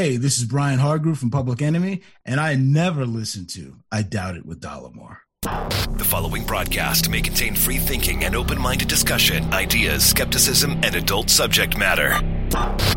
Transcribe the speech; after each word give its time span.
Hey, 0.00 0.16
this 0.16 0.38
is 0.38 0.44
Brian 0.44 0.78
Hardgroove 0.78 1.16
from 1.16 1.32
Public 1.32 1.60
Enemy, 1.60 2.02
and 2.24 2.38
I 2.38 2.54
never 2.54 3.04
listen 3.04 3.46
to 3.46 3.78
I 3.90 4.02
Doubt 4.02 4.36
It 4.36 4.46
with 4.46 4.60
Dollemore. 4.60 5.16
The 5.42 6.04
following 6.06 6.44
broadcast 6.44 7.10
may 7.10 7.20
contain 7.20 7.56
free 7.56 7.78
thinking 7.78 8.22
and 8.22 8.36
open 8.36 8.60
minded 8.60 8.86
discussion, 8.86 9.52
ideas, 9.52 10.06
skepticism, 10.06 10.78
and 10.84 10.94
adult 10.94 11.30
subject 11.30 11.76
matter. 11.76 12.10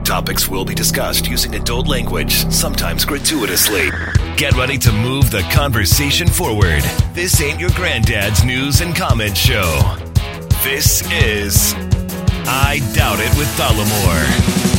Topics 0.04 0.48
will 0.48 0.64
be 0.64 0.76
discussed 0.76 1.28
using 1.28 1.56
adult 1.56 1.88
language, 1.88 2.48
sometimes 2.51 3.04
gratuitously. 3.04 3.90
Get 4.38 4.54
ready 4.54 4.78
to 4.78 4.92
move 4.92 5.31
the 5.31 5.42
conversation 5.52 6.28
forward. 6.28 6.83
This 7.13 7.42
ain't 7.42 7.60
your 7.60 7.72
granddad's 7.72 8.44
news 8.44 8.81
and 8.81 8.96
comment 8.96 9.36
show. 9.36 9.97
This 10.63 11.02
is 11.12 11.74
I 12.46 12.79
Doubt 12.94 13.18
It 13.20 13.36
with 13.40 13.47
Dollemore. 13.58 14.71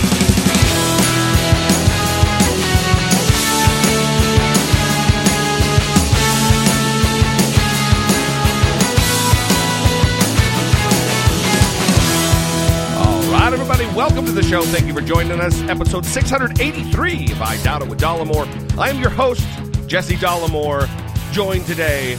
Everybody, 13.73 13.97
welcome 13.97 14.27
to 14.27 14.33
the 14.33 14.43
show. 14.43 14.61
Thank 14.65 14.87
you 14.87 14.93
for 14.93 15.01
joining 15.01 15.41
us. 15.41 15.63
Episode 15.63 16.05
683 16.05 17.33
of 17.33 17.41
I 17.41 17.57
Doubt 17.63 17.81
It 17.81 17.89
with 17.89 17.99
Dollemore. 17.99 18.47
I 18.79 18.91
am 18.91 19.01
your 19.01 19.09
host, 19.09 19.49
Jesse 19.87 20.17
Dollemore, 20.17 20.87
joined 21.33 21.65
today, 21.65 22.19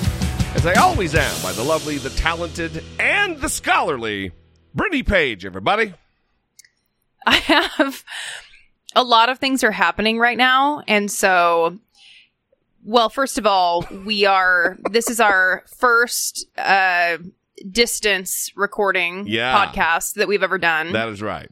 as 0.55 0.65
I 0.65 0.73
always 0.73 1.13
am, 1.13 1.31
by 1.43 1.51
the 1.51 1.61
lovely, 1.61 1.99
the 1.99 2.09
talented, 2.09 2.83
and 2.97 3.39
the 3.39 3.49
scholarly 3.49 4.31
Brittany 4.73 5.03
Page, 5.03 5.45
everybody. 5.45 5.93
I 7.23 7.35
have 7.35 8.03
a 8.95 9.03
lot 9.03 9.29
of 9.29 9.37
things 9.37 9.63
are 9.63 9.69
happening 9.69 10.17
right 10.17 10.39
now. 10.39 10.81
And 10.87 11.11
so, 11.11 11.77
well, 12.83 13.09
first 13.09 13.37
of 13.37 13.45
all, 13.45 13.85
we 14.03 14.25
are, 14.25 14.79
this 14.89 15.07
is 15.07 15.19
our 15.19 15.63
first, 15.67 16.47
uh, 16.57 17.17
distance 17.71 18.51
recording 18.55 19.25
Yeah. 19.27 19.53
podcast 19.65 20.13
that 20.15 20.27
we've 20.27 20.43
ever 20.43 20.57
done. 20.57 20.91
That 20.93 21.09
is 21.09 21.21
right. 21.21 21.49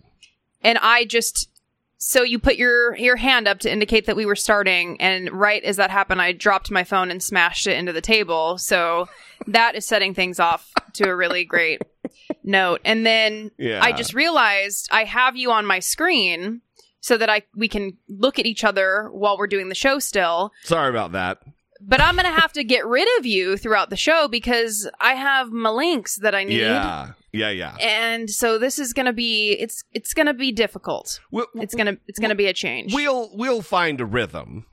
and 0.62 0.78
I 0.82 1.06
just, 1.06 1.50
so 1.98 2.24
you 2.24 2.40
put 2.40 2.56
your, 2.56 2.96
your 2.98 3.16
hand 3.16 3.48
up 3.48 3.60
to 3.60 3.72
indicate 3.72 4.06
that 4.08 4.16
we 4.16 4.26
were 4.26 4.36
starting. 4.36 5.00
And 5.00 5.30
right 5.32 5.64
as 5.64 5.78
that 5.78 5.92
happened, 5.92 6.22
I 6.22 6.32
dropped 6.32 6.72
my 6.72 6.84
phone 6.84 7.12
and 7.12 7.22
smashed 7.22 7.68
it 7.68 7.78
into 7.78 7.94
the 7.94 8.02
table. 8.02 8.58
So 8.58 9.08
that 9.48 9.76
is 9.76 9.86
setting 9.86 10.14
things 10.14 10.40
off 10.40 10.72
to 10.94 11.08
a 11.10 11.16
really 11.16 11.46
great 11.46 11.82
note. 12.44 12.82
And 12.86 13.06
then 13.06 13.52
Yeah. 13.58 13.82
I 13.84 13.92
just 13.92 14.14
realized 14.14 14.90
I 14.92 15.04
have 15.04 15.36
you 15.36 15.52
on 15.52 15.66
my 15.66 15.80
screen 15.80 16.62
so 17.02 17.18
that 17.18 17.30
I 17.30 17.44
we 17.56 17.68
can 17.68 17.98
look 18.10 18.38
at 18.40 18.46
each 18.46 18.64
other 18.64 19.10
while 19.12 19.38
we're 19.38 19.48
doing 19.48 19.70
the 19.70 19.76
show 19.76 20.00
still. 20.00 20.52
Sorry 20.64 20.90
about 20.90 21.12
that. 21.14 21.40
But 21.84 22.00
I'm 22.02 22.16
gonna 22.16 22.32
have 22.40 22.54
to 22.54 22.64
get 22.64 22.86
rid 22.86 23.08
of 23.20 23.26
you 23.26 23.58
throughout 23.58 23.90
the 23.90 23.98
show 23.98 24.28
because 24.28 24.90
I 25.00 25.16
have 25.16 25.52
my 25.52 25.70
links 25.70 26.18
that 26.18 26.36
I 26.36 26.44
need. 26.44 26.60
Yeah. 26.60 27.14
Yeah, 27.34 27.50
yeah. 27.50 27.76
And 27.80 28.30
so 28.30 28.58
this 28.58 28.78
is 28.78 28.94
gonna 28.94 29.14
be 29.14 29.54
it's 29.54 29.84
it's 29.92 30.14
gonna 30.14 30.34
be 30.34 30.52
difficult. 30.52 31.20
We'll, 31.32 31.48
It's 31.56 31.74
gonna 31.76 31.98
it's 32.08 32.20
gonna 32.20 32.36
be 32.36 32.48
a 32.48 32.54
change. 32.54 32.94
we'll 32.94 33.30
we'll 33.36 33.62
find 33.62 34.00
a 34.02 34.06
rhythm 34.06 34.66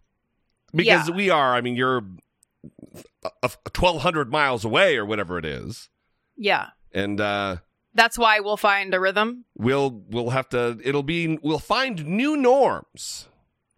because 0.75 1.09
Yeah. 1.09 1.15
we 1.17 1.31
are. 1.31 1.55
I 1.55 1.61
mean, 1.61 1.77
you're 1.77 2.03
twelve 3.73 4.03
hundred 4.03 4.31
miles 4.31 4.65
away 4.65 4.97
or 4.97 5.05
whatever 5.07 5.39
it 5.39 5.45
is, 5.45 5.89
yeah. 6.37 6.69
and 6.93 7.21
uh, 7.21 7.57
That's 7.95 8.19
why 8.19 8.41
we'll 8.41 8.57
find 8.57 8.93
a 8.95 9.01
rhythm. 9.01 9.45
we'll 9.57 10.03
we'll 10.09 10.31
have 10.31 10.49
to. 10.51 10.79
It'll 10.85 11.03
be 11.03 11.39
we'll 11.43 11.59
find 11.59 12.05
new 12.07 12.37
norms. 12.37 13.29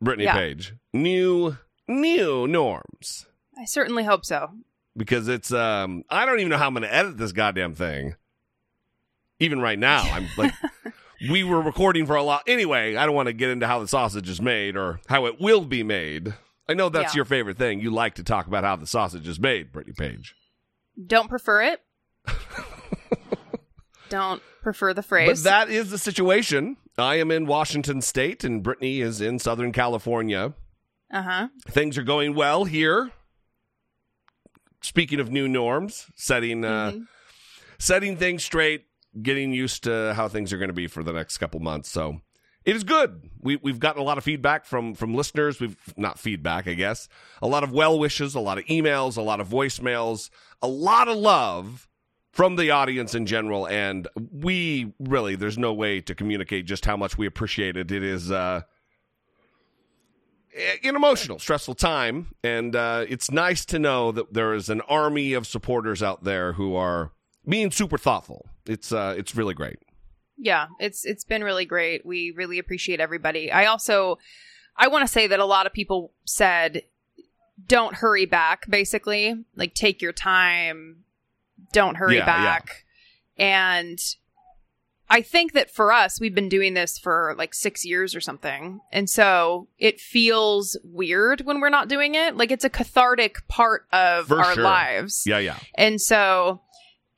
Brittany 0.00 0.24
Yeah. 0.24 0.34
Page, 0.34 0.74
new 0.94 1.58
new 1.90 2.46
norms 2.46 3.26
I 3.58 3.64
certainly 3.66 4.04
hope 4.04 4.24
so. 4.24 4.50
because 4.96 5.28
it's. 5.28 5.52
um 5.52 6.04
I 6.08 6.24
don't 6.24 6.38
even 6.40 6.48
know 6.50 6.56
how 6.58 6.66
I'm 6.68 6.72
going 6.74 6.82
to 6.84 6.94
edit 6.94 7.18
this 7.18 7.32
goddamn 7.32 7.74
thing. 7.74 8.14
Even 9.38 9.60
right 9.60 9.78
now, 9.78 10.02
I'm 10.02 10.26
like. 10.38 10.52
We 11.30 11.44
were 11.44 11.60
recording 11.60 12.06
for 12.06 12.16
a 12.16 12.22
lot. 12.22 12.44
Anyway, 12.46 12.96
I 12.96 13.04
don't 13.04 13.14
want 13.14 13.26
to 13.26 13.34
get 13.34 13.50
into 13.50 13.66
how 13.66 13.78
the 13.80 13.86
sausage 13.86 14.26
is 14.30 14.40
made 14.40 14.74
or 14.74 15.00
how 15.06 15.26
it 15.26 15.38
will 15.38 15.66
be 15.66 15.82
made. 15.82 16.32
I 16.66 16.72
know 16.72 16.88
that's 16.88 17.12
Yeah. 17.12 17.18
your 17.18 17.24
favorite 17.26 17.58
thing. 17.58 17.78
You 17.82 17.90
like 17.90 18.14
to 18.14 18.24
talk 18.24 18.46
about 18.46 18.64
how 18.64 18.76
the 18.76 18.86
sausage 18.86 19.28
is 19.28 19.38
made, 19.38 19.70
Brittany 19.70 19.92
Page. 19.98 20.34
Don't 21.06 21.28
prefer 21.28 21.60
it. 21.60 21.82
Don't 24.08 24.42
prefer 24.62 24.94
the 24.94 25.02
But 25.02 25.08
phrase. 25.08 25.42
that 25.42 25.68
is 25.70 25.90
the 25.90 25.98
situation. 25.98 26.76
I 26.98 27.16
am 27.16 27.30
in 27.30 27.46
Washington 27.46 28.00
State 28.00 28.42
and 28.42 28.62
Brittany 28.62 29.00
is 29.00 29.20
in 29.20 29.38
Southern 29.38 29.72
California. 29.72 30.54
Uh 31.10 31.22
huh. 31.22 31.48
Things 31.68 31.98
are 31.98 32.02
going 32.02 32.34
well 32.34 32.64
here. 32.64 33.10
Speaking 34.82 35.20
of 35.20 35.30
new 35.30 35.46
norms, 35.46 36.06
setting 36.16 36.64
uh, 36.64 36.92
Mhm. 36.92 37.06
setting 37.78 38.16
things 38.16 38.42
straight, 38.44 38.86
getting 39.20 39.52
used 39.52 39.84
to 39.84 40.14
how 40.16 40.28
things 40.28 40.52
are 40.52 40.58
going 40.58 40.68
to 40.70 40.74
be 40.74 40.86
for 40.86 41.02
the 41.02 41.12
next 41.12 41.36
couple 41.38 41.60
months. 41.60 41.90
So 41.90 42.20
it 42.64 42.74
is 42.76 42.84
good. 42.84 43.28
We 43.40 43.56
we've 43.56 43.78
gotten 43.78 44.00
a 44.00 44.04
lot 44.04 44.16
of 44.16 44.24
feedback 44.24 44.64
from 44.64 44.94
from 44.94 45.14
listeners. 45.14 45.60
We've 45.60 45.76
not 45.98 46.18
feedback, 46.18 46.66
I 46.66 46.74
guess. 46.74 47.08
A 47.42 47.46
lot 47.46 47.62
of 47.62 47.72
well 47.72 47.98
wishes, 47.98 48.34
a 48.34 48.40
lot 48.40 48.56
of 48.58 48.64
emails, 48.66 49.16
a 49.18 49.22
lot 49.22 49.40
of 49.40 49.48
voicemails, 49.48 50.30
a 50.62 50.68
lot 50.68 51.08
of 51.08 51.16
love 51.18 51.86
from 52.32 52.56
the 52.56 52.70
audience 52.70 53.14
in 53.14 53.26
general. 53.26 53.66
And 53.68 54.08
we 54.32 54.94
really, 54.98 55.34
there's 55.36 55.58
no 55.58 55.74
way 55.74 56.00
to 56.02 56.14
communicate 56.14 56.64
just 56.64 56.86
how 56.86 56.96
much 56.96 57.18
we 57.18 57.26
appreciate 57.26 57.76
it. 57.76 57.90
It 57.90 58.02
is. 58.02 58.30
uh 58.30 58.62
an 60.84 60.96
emotional, 60.96 61.38
stressful 61.38 61.74
time, 61.74 62.34
and 62.42 62.74
uh, 62.74 63.04
it's 63.08 63.30
nice 63.30 63.64
to 63.66 63.78
know 63.78 64.12
that 64.12 64.32
there 64.32 64.54
is 64.54 64.68
an 64.68 64.80
army 64.82 65.32
of 65.32 65.46
supporters 65.46 66.02
out 66.02 66.24
there 66.24 66.54
who 66.54 66.74
are 66.74 67.12
being 67.48 67.70
super 67.70 67.98
thoughtful. 67.98 68.46
It's 68.66 68.92
uh, 68.92 69.14
it's 69.16 69.34
really 69.34 69.54
great. 69.54 69.78
Yeah, 70.36 70.66
it's 70.78 71.04
it's 71.04 71.24
been 71.24 71.44
really 71.44 71.64
great. 71.64 72.04
We 72.04 72.32
really 72.32 72.58
appreciate 72.58 73.00
everybody. 73.00 73.52
I 73.52 73.66
also 73.66 74.18
I 74.76 74.88
want 74.88 75.06
to 75.06 75.12
say 75.12 75.26
that 75.26 75.38
a 75.38 75.44
lot 75.44 75.66
of 75.66 75.72
people 75.72 76.12
said 76.24 76.82
don't 77.66 77.96
hurry 77.96 78.26
back 78.26 78.68
basically. 78.68 79.34
Like 79.54 79.74
take 79.74 80.00
your 80.00 80.12
time. 80.12 81.04
Don't 81.72 81.96
hurry 81.96 82.16
Yeah, 82.16 82.26
back. 82.26 82.84
And 83.36 83.98
I 85.12 85.22
think 85.22 85.52
that 85.54 85.70
for 85.70 85.92
us 85.92 86.20
we've 86.20 86.34
been 86.34 86.48
doing 86.48 86.74
this 86.74 86.96
for 86.98 87.34
like 87.36 87.52
6 87.52 87.84
years 87.84 88.14
or 88.14 88.20
something. 88.20 88.80
And 88.92 89.10
so 89.10 89.66
it 89.76 90.00
feels 90.00 90.78
weird 90.84 91.40
when 91.42 91.60
we're 91.60 91.68
not 91.68 91.88
doing 91.88 92.14
it. 92.14 92.36
Like 92.36 92.50
it's 92.52 92.64
a 92.64 92.70
cathartic 92.70 93.46
part 93.48 93.86
of 93.92 94.28
For 94.28 94.40
our 94.40 94.54
sure. 94.54 94.62
lives. 94.62 95.24
Yeah, 95.26 95.38
yeah, 95.38 95.58
And 95.74 96.00
so 96.00 96.60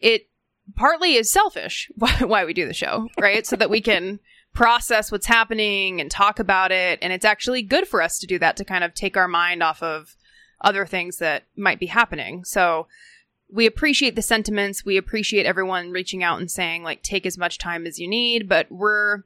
it 0.00 0.28
partly 0.74 1.14
is 1.16 1.30
selfish 1.30 1.90
why, 1.96 2.16
why 2.24 2.44
we 2.46 2.54
do 2.54 2.66
the 2.66 2.74
show, 2.74 3.08
right? 3.20 3.46
so 3.46 3.56
that 3.56 3.70
we 3.70 3.80
can 3.82 4.18
process 4.54 5.12
what's 5.12 5.26
happening 5.26 6.00
and 6.00 6.10
talk 6.10 6.38
about 6.38 6.72
it. 6.72 6.98
And 7.02 7.12
it's 7.12 7.24
actually 7.24 7.62
good 7.62 7.86
for 7.86 8.02
us 8.02 8.18
to 8.18 8.26
do 8.26 8.38
that 8.38 8.56
to 8.56 8.64
kind 8.64 8.84
of 8.84 8.94
take 8.94 9.16
our 9.16 9.28
mind 9.28 9.62
off 9.62 9.82
of 9.82 10.16
other 10.60 10.86
things 10.86 11.18
that 11.18 11.44
might 11.56 11.80
be 11.80 11.86
happening. 11.86 12.44
So 12.44 12.86
we 13.52 13.66
appreciate 13.66 14.16
the 14.16 14.22
sentiments. 14.22 14.84
We 14.84 14.96
appreciate 14.96 15.44
everyone 15.46 15.90
reaching 15.90 16.22
out 16.24 16.40
and 16.40 16.50
saying 16.50 16.82
like 16.82 17.02
take 17.02 17.26
as 17.26 17.36
much 17.36 17.58
time 17.58 17.86
as 17.86 17.98
you 17.98 18.08
need, 18.08 18.48
but 18.48 18.66
we're 18.70 19.24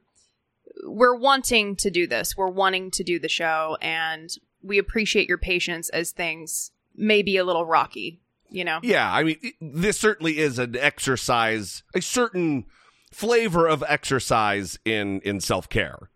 we're 0.83 1.15
wanting 1.15 1.75
to 1.77 1.89
do 1.89 2.05
this. 2.05 2.35
We're 2.37 2.49
wanting 2.49 2.91
to 2.91 3.03
do 3.03 3.17
the 3.19 3.29
show 3.29 3.77
and 3.81 4.29
we 4.61 4.77
appreciate 4.77 5.27
your 5.27 5.37
patience 5.37 5.89
as 5.89 6.11
things 6.11 6.71
may 6.95 7.21
be 7.21 7.37
a 7.37 7.43
little 7.45 7.65
rocky, 7.65 8.19
you 8.49 8.63
know. 8.65 8.79
yeah. 8.83 9.11
I 9.11 9.23
mean, 9.23 9.37
this 9.61 9.97
certainly 9.97 10.37
is 10.39 10.59
an 10.59 10.75
exercise, 10.75 11.83
a 11.95 12.01
certain 12.01 12.65
flavor 13.11 13.65
of 13.67 13.83
exercise 13.87 14.77
in 14.85 15.21
in 15.21 15.39
self 15.39 15.69
care, 15.69 16.09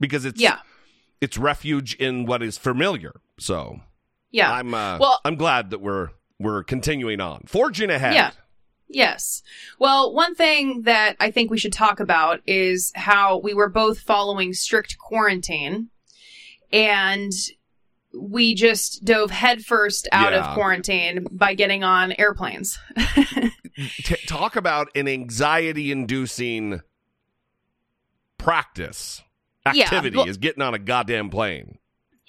because 0.00 0.24
it's 0.24 0.40
Yeah. 0.40 0.58
it's 1.20 1.38
refuge 1.38 1.94
in 1.94 2.26
what 2.26 2.42
is 2.42 2.58
familiar. 2.58 3.20
So 3.38 3.80
Yeah. 4.32 4.50
I'm 4.52 4.74
uh, 4.74 4.98
Well- 4.98 5.20
I'm 5.24 5.36
glad 5.36 5.70
that 5.70 5.80
we're 5.80 6.08
we're 6.42 6.62
continuing 6.64 7.20
on, 7.20 7.42
forging 7.46 7.90
ahead. 7.90 8.14
Yeah. 8.14 8.30
Yes. 8.88 9.42
Well, 9.78 10.12
one 10.14 10.34
thing 10.34 10.82
that 10.82 11.16
I 11.18 11.30
think 11.30 11.50
we 11.50 11.58
should 11.58 11.72
talk 11.72 11.98
about 11.98 12.40
is 12.46 12.92
how 12.94 13.38
we 13.38 13.54
were 13.54 13.70
both 13.70 14.00
following 14.00 14.52
strict 14.52 14.98
quarantine 14.98 15.88
and 16.70 17.32
we 18.14 18.54
just 18.54 19.02
dove 19.04 19.30
headfirst 19.30 20.06
out 20.12 20.32
Yeah. 20.32 20.46
of 20.50 20.54
quarantine 20.54 21.26
by 21.30 21.54
getting 21.54 21.82
on 21.84 22.12
airplanes. 22.18 22.78
T- 24.04 24.16
talk 24.26 24.56
about 24.56 24.88
an 24.94 25.08
anxiety 25.08 25.90
inducing 25.90 26.82
practice 28.36 29.22
Yeah, 29.72 29.84
activity 29.84 30.16
well- 30.16 30.28
is 30.28 30.36
getting 30.36 30.62
on 30.62 30.74
a 30.74 30.78
goddamn 30.78 31.30
plane. 31.30 31.78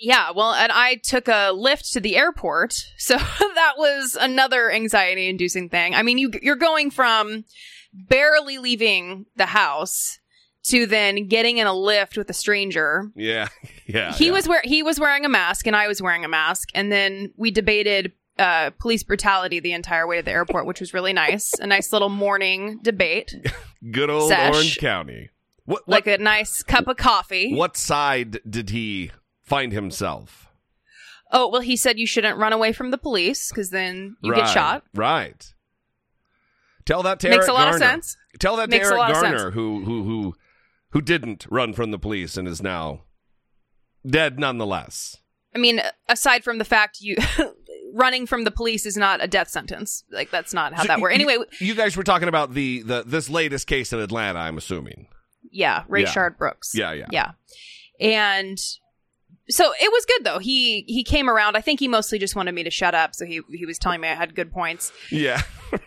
Yeah, 0.04 0.32
well, 0.32 0.54
and 0.54 0.70
I 0.70 0.96
took 0.96 1.30
a 1.30 1.54
Lyft 1.54 1.94
to 1.94 2.02
the 2.02 2.18
airport, 2.18 2.74
so 2.98 3.16
that 3.40 3.74
was 3.78 4.18
another 4.20 4.70
anxiety-inducing 4.70 5.70
thing. 5.70 5.96
I 5.96 6.04
mean, 6.04 6.18
you 6.18 6.30
you're 6.42 6.58
going 6.58 6.92
from 6.92 7.46
barely 7.94 8.58
leaving 8.58 9.28
the 9.38 9.46
house 9.46 10.20
to 10.64 10.86
then 10.86 11.30
getting 11.30 11.58
in 11.58 11.68
a 11.68 11.72
Lyft 11.72 12.18
with 12.18 12.30
a 12.30 12.34
stranger. 12.34 13.12
Yeah, 13.16 13.48
yeah. 13.88 14.12
he 14.12 14.26
yeah. 14.26 14.32
was 14.34 14.46
wear 14.46 14.60
he 14.66 14.84
was 14.84 15.00
wearing 15.00 15.24
a 15.24 15.30
mask 15.30 15.68
and 15.68 15.76
I 15.76 15.88
was 15.88 16.02
wearing 16.02 16.26
a 16.26 16.30
mask, 16.30 16.68
and 16.76 16.92
then 16.92 17.32
we 17.38 17.50
debated 17.50 18.12
uh, 18.38 18.72
police 18.72 19.04
brutality 19.04 19.62
the 19.62 19.72
entire 19.72 20.06
way 20.06 20.18
to 20.18 20.24
the 20.24 20.32
airport, 20.32 20.66
which 20.66 20.82
was 20.82 20.94
really 20.94 21.14
nice. 21.14 21.54
A 21.62 21.68
nice 21.68 21.94
little 21.94 22.10
morning 22.10 22.80
debate, 22.82 23.34
good 23.92 24.10
old 24.10 24.28
Sesh. 24.28 24.54
Orange 24.54 24.78
County. 24.80 25.30
What, 25.64 25.88
what, 25.88 26.06
like 26.06 26.08
a 26.08 26.22
nice 26.22 26.62
cup 26.62 26.90
of 26.90 26.98
coffee. 26.98 27.56
what 27.56 27.78
side 27.78 28.42
did 28.50 28.70
he 28.72 29.12
find 29.54 29.72
himself? 29.72 30.48
Oh 31.32 31.48
well, 31.50 31.62
he 31.62 31.76
said 31.76 31.98
you 32.00 32.06
shouldn't 32.08 32.38
run 32.38 32.54
away 32.54 32.74
from 32.74 32.92
the 32.92 32.98
police 32.98 33.50
because 33.50 33.70
then 33.70 34.16
you 34.22 34.34
get 34.36 34.48
shot. 34.50 34.84
Right. 34.94 35.54
Tell 36.86 37.04
that 37.04 37.20
to 37.22 37.30
Makes 37.30 37.46
Eric 37.46 37.50
a 37.50 37.54
lot 37.54 37.60
Garner. 37.72 37.76
of 37.76 37.82
sense. 37.82 38.18
Tell 38.40 38.56
that 38.58 38.70
to 38.70 38.76
Makes 38.78 38.90
a 38.90 38.94
Eric 38.96 39.14
Garner, 39.14 39.52
who 39.52 39.84
who 39.86 40.04
who 40.04 40.36
who 40.90 41.02
didn't 41.02 41.48
run 41.50 41.74
from 41.74 41.92
the 41.92 41.98
police 42.00 42.38
and 42.38 42.48
is 42.48 42.62
now 42.62 43.02
dead 44.06 44.38
nonetheless. 44.40 45.18
I 45.56 45.60
mean, 45.60 45.82
aside 46.10 46.44
from 46.44 46.58
the 46.58 46.66
fact 46.66 46.98
you 47.00 47.16
running 47.94 48.26
from 48.28 48.44
the 48.44 48.52
police 48.52 48.86
is 48.86 48.98
not 48.98 49.24
a 49.24 49.28
death 49.28 49.50
sentence. 49.50 50.04
Like 50.12 50.30
that's 50.30 50.54
not 50.54 50.74
how 50.74 50.82
So 50.82 50.88
that 50.90 51.00
works. 51.00 51.14
Anyway, 51.16 51.38
You 51.60 51.74
guys 51.76 51.96
were 51.96 52.04
talking 52.04 52.28
about 52.28 52.54
the, 52.54 52.82
the 52.82 53.04
this 53.06 53.30
latest 53.30 53.68
case 53.68 53.94
in 53.94 54.00
Atlanta, 54.00 54.40
I'm 54.40 54.58
assuming. 54.58 55.08
yeah, 55.52 55.84
Ray 55.88 56.04
Yeah. 56.04 56.30
Brooks. 56.30 56.72
Yeah, 56.76 56.92
yeah. 56.94 57.08
Yeah. 57.12 57.32
And 58.00 58.58
so 59.50 59.72
it 59.82 59.92
was 59.92 60.06
good 60.06 60.26
though. 60.26 60.40
He 60.40 60.84
he 60.88 61.04
came 61.04 61.30
around. 61.30 61.56
I 61.56 61.62
think 61.62 61.80
he 61.80 61.88
mostly 61.88 62.20
just 62.20 62.36
wanted 62.36 62.54
me 62.54 62.64
to 62.64 62.72
shut 62.72 62.96
up, 62.96 63.16
so 63.16 63.26
he 63.26 63.42
he 63.52 63.66
was 63.66 63.78
telling 63.78 64.02
me 64.02 64.08
I 64.08 64.16
had 64.16 64.36
good 64.36 64.52
points. 64.52 64.92
Yeah. 65.12 65.42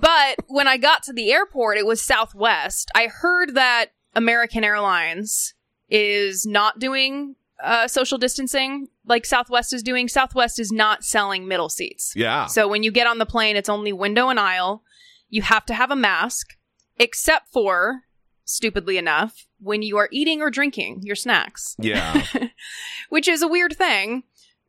But 0.00 0.38
when 0.48 0.66
I 0.66 0.78
got 0.78 1.02
to 1.04 1.12
the 1.12 1.30
airport, 1.30 1.76
it 1.76 1.86
was 1.86 2.00
Southwest. 2.02 2.90
I 2.94 3.06
heard 3.06 3.54
that 3.54 3.92
American 4.14 4.64
Airlines 4.64 5.54
is 5.88 6.46
not 6.46 6.78
doing 6.78 7.36
uh, 7.62 7.86
social 7.86 8.18
distancing 8.18 8.88
like 9.06 9.24
Southwest 9.24 9.72
is 9.72 9.82
doing. 9.82 10.08
Southwest 10.08 10.58
is 10.58 10.72
not 10.72 11.04
selling 11.04 11.46
middle 11.46 11.68
seats. 11.68 12.14
Yeah. 12.16 12.46
So 12.46 12.66
when 12.66 12.82
you 12.82 12.90
get 12.90 13.06
on 13.06 13.18
the 13.18 13.26
plane, 13.26 13.56
it's 13.56 13.68
only 13.68 13.92
window 13.92 14.28
and 14.28 14.40
aisle. 14.40 14.82
You 15.28 15.42
have 15.42 15.64
to 15.66 15.74
have 15.74 15.90
a 15.90 15.96
mask, 15.96 16.56
except 16.98 17.52
for, 17.52 18.02
stupidly 18.44 18.98
enough, 18.98 19.46
when 19.60 19.82
you 19.82 19.96
are 19.96 20.08
eating 20.12 20.40
or 20.42 20.50
drinking 20.50 21.00
your 21.02 21.16
snacks, 21.16 21.76
Yeah. 21.78 22.24
which 23.08 23.28
is 23.28 23.42
a 23.42 23.48
weird 23.48 23.74
thing. 23.76 24.24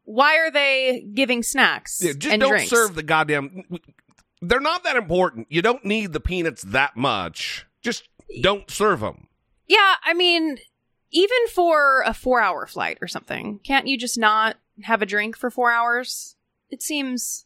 Why 0.05 0.37
are 0.37 0.51
they 0.51 1.05
giving 1.13 1.43
snacks 1.43 2.01
Yeah, 2.03 2.13
just 2.17 2.39
don't 2.39 2.49
drinks? 2.49 2.69
serve 2.69 2.95
the 2.95 3.03
goddamn. 3.03 3.63
They're 4.41 4.59
not 4.59 4.83
that 4.83 4.97
important. 4.97 5.47
You 5.49 5.61
don't 5.61 5.85
need 5.85 6.11
the 6.13 6.19
peanuts 6.19 6.63
that 6.63 6.97
much. 6.97 7.65
Just 7.81 8.07
don't 8.41 8.69
serve 8.69 8.99
them. 8.99 9.27
Yeah, 9.67 9.95
I 10.03 10.13
mean, 10.13 10.57
even 11.11 11.37
for 11.53 12.01
a 12.05 12.13
four 12.13 12.41
hour 12.41 12.67
flight 12.67 12.97
or 13.01 13.07
something, 13.07 13.59
can't 13.63 13.87
you 13.87 13.97
just 13.97 14.17
not 14.17 14.57
have 14.83 15.01
a 15.01 15.05
drink 15.05 15.37
for 15.37 15.49
four 15.49 15.71
hours? 15.71 16.35
It 16.69 16.81
seems. 16.81 17.45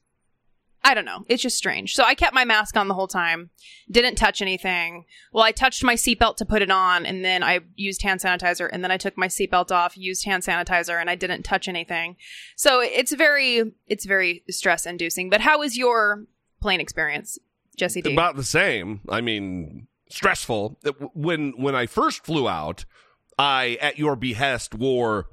I 0.88 0.94
don't 0.94 1.04
know. 1.04 1.25
It's 1.28 1.44
just 1.44 1.57
strange. 1.57 1.95
So 1.95 2.06
I 2.06 2.16
kept 2.16 2.34
my 2.34 2.45
mask 2.45 2.78
on 2.78 2.88
the 2.88 2.94
whole 2.94 3.10
time, 3.10 3.50
didn't 3.92 4.16
touch 4.16 4.42
anything. 4.42 5.04
Well, 5.34 5.44
I 5.44 5.51
touched 5.51 5.84
my 5.84 5.95
seatbelt 5.95 6.38
to 6.38 6.45
put 6.45 6.62
it 6.62 6.72
on, 6.72 7.06
and 7.06 7.25
then 7.25 7.44
I 7.44 7.60
used 7.75 8.04
hand 8.04 8.22
sanitizer, 8.22 8.69
and 8.72 8.81
then 8.86 8.89
I 8.89 8.95
took 8.95 9.18
my 9.18 9.28
seatbelt 9.28 9.69
off, 9.69 9.98
used 9.98 10.24
hand 10.24 10.44
sanitizer, 10.44 10.98
and 10.98 11.10
I 11.10 11.16
didn't 11.16 11.44
touch 11.44 11.68
anything. 11.68 12.16
So 12.56 12.80
it's 12.80 13.12
very, 13.12 13.74
it's 13.88 14.06
very 14.06 14.44
stress 14.50 14.86
inducing. 14.86 15.30
But 15.30 15.42
how 15.42 15.60
was 15.60 15.75
your 15.78 16.24
plane 16.62 16.80
experience, 16.80 17.38
Jesse 17.75 18.01
D? 18.01 18.13
About 18.13 18.38
the 18.38 18.45
same. 18.45 19.01
I 19.10 19.19
mean, 19.19 19.88
stressful. 20.10 20.80
When 21.13 21.51
when 21.57 21.75
I 21.75 21.88
first 21.88 22.24
flew 22.24 22.48
out, 22.48 22.86
I, 23.38 23.78
at 23.81 24.00
your 24.00 24.16
behest, 24.16 24.74
wore. 24.74 25.28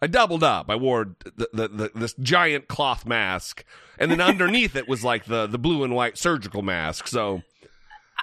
I 0.00 0.06
doubled 0.06 0.44
up. 0.44 0.68
I 0.68 0.76
wore 0.76 1.16
the, 1.24 1.48
the, 1.52 1.68
the, 1.68 1.90
this 1.94 2.14
giant 2.14 2.68
cloth 2.68 3.06
mask, 3.06 3.64
and 3.98 4.10
then 4.10 4.20
underneath 4.20 4.76
it 4.76 4.88
was 4.88 5.02
like 5.02 5.24
the, 5.24 5.46
the 5.46 5.58
blue 5.58 5.84
and 5.84 5.94
white 5.94 6.18
surgical 6.18 6.62
mask. 6.62 7.08
So, 7.08 7.42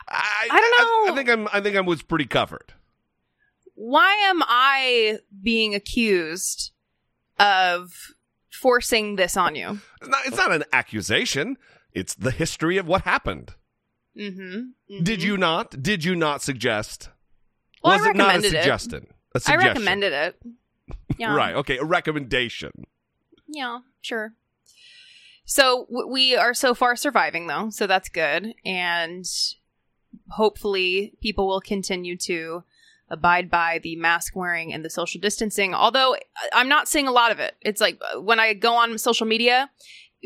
I, 0.08 0.48
I 0.52 0.60
don't 0.60 0.72
know. 0.72 0.86
I, 0.86 1.10
know. 1.10 1.16
think 1.16 1.30
I'm. 1.30 1.48
I 1.52 1.62
think 1.62 1.76
I 1.76 1.82
was 1.82 2.04
pretty 2.04 2.26
covered. 2.26 2.74
why 3.76 4.14
am 4.26 4.42
I 4.44 5.20
being 5.42 5.74
accused 5.76 6.72
of 7.40 7.92
forcing 8.52 9.16
this 9.16 9.36
on 9.36 9.56
you? 9.56 9.80
It's 10.02 10.10
not, 10.10 10.20
it's 10.26 10.38
not 10.38 10.52
an 10.52 10.64
accusation. 10.72 11.58
It's 11.92 12.16
the 12.16 12.32
history 12.32 12.78
of 12.78 12.88
what 12.88 13.02
happened. 13.02 13.56
Mm-hmm. 14.18 15.04
Did 15.04 15.24
you 15.24 15.38
not? 15.38 15.82
Did 15.82 16.04
you 16.04 16.16
not 16.16 16.42
suggest? 16.42 17.10
Well, 17.84 17.94
I 17.94 17.98
was 17.98 18.06
it 18.06 18.16
not 18.16 18.24
a 18.24 18.28
recommended 18.28 18.54
it. 18.54 18.62
suggestion? 18.62 19.08
I 19.48 19.56
recommended 19.56 20.14
it. 20.14 20.42
Yeah. 21.18 21.36
Right. 21.36 21.56
Okay. 21.56 21.78
A 21.78 21.84
recommendation. 21.84 22.72
Yeah, 23.48 23.80
sure. 24.02 24.34
So 25.46 25.86
w- 25.90 26.08
we 26.08 26.36
are 26.36 26.54
so 26.54 26.74
far 26.74 26.96
surviving, 26.96 27.48
though, 27.48 27.70
so 27.70 27.86
that's 27.88 28.10
good. 28.10 28.54
And 28.66 29.26
hopefully, 30.30 31.14
people 31.22 31.48
will 31.48 31.62
continue 31.62 32.18
to 32.18 32.64
abide 33.10 33.50
by 33.50 33.80
the 33.84 33.96
mask 33.96 34.36
wearing 34.36 34.74
and 34.74 34.84
the 34.84 34.90
social 34.90 35.20
distancing. 35.22 35.74
Although 35.74 36.16
I- 36.16 36.50
I'm 36.54 36.70
not 36.70 36.88
seeing 36.88 37.08
a 37.08 37.12
lot 37.12 37.32
of 37.32 37.40
it. 37.40 37.56
It's 37.62 37.82
like 37.82 38.02
uh, 38.16 38.20
when 38.22 38.40
I 38.40 38.54
go 38.54 38.74
on 38.76 38.98
social 38.98 39.28
media, 39.28 39.70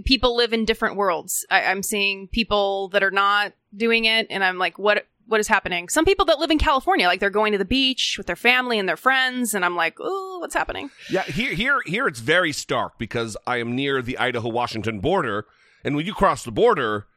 people 0.06 0.36
live 0.38 0.54
in 0.54 0.64
different 0.66 0.96
worlds. 0.96 1.46
I- 1.50 1.66
I'm 1.66 1.84
seeing 1.84 2.28
people 2.28 2.88
that 2.90 3.04
are 3.04 3.12
not 3.12 3.54
doing 3.76 4.06
it, 4.06 4.28
and 4.30 4.44
I'm 4.44 4.58
like, 4.58 4.78
what? 4.80 5.06
What 5.28 5.40
is 5.42 5.48
happening? 5.48 5.90
Some 5.90 6.06
people 6.06 6.26
that 6.26 6.40
live 6.40 6.52
in 6.52 6.58
California, 6.58 7.06
like 7.08 7.20
they're 7.20 7.30
going 7.30 7.52
to 7.52 7.58
the 7.58 7.66
beach 7.66 8.16
with 8.18 8.28
their 8.28 8.36
family 8.38 8.80
and 8.80 8.88
their 8.88 8.98
friends, 8.98 9.54
and 9.54 9.66
I'm 9.66 9.76
like, 9.76 10.00
ooh, 10.00 10.40
what's 10.40 10.56
happening? 10.56 10.90
Yeah. 11.12 11.24
Here, 11.24 11.54
here, 11.54 11.82
here. 11.86 12.08
It's 12.08 12.20
very 12.22 12.54
stark 12.54 12.98
because 12.98 13.36
I 13.46 13.58
am 13.58 13.76
near 13.76 14.02
the 14.02 14.18
Idaho-Washington 14.18 15.00
border, 15.02 15.46
and 15.84 15.96
when 15.96 16.06
you 16.06 16.14
cross 16.14 16.44
the 16.44 16.52
border, 16.52 17.08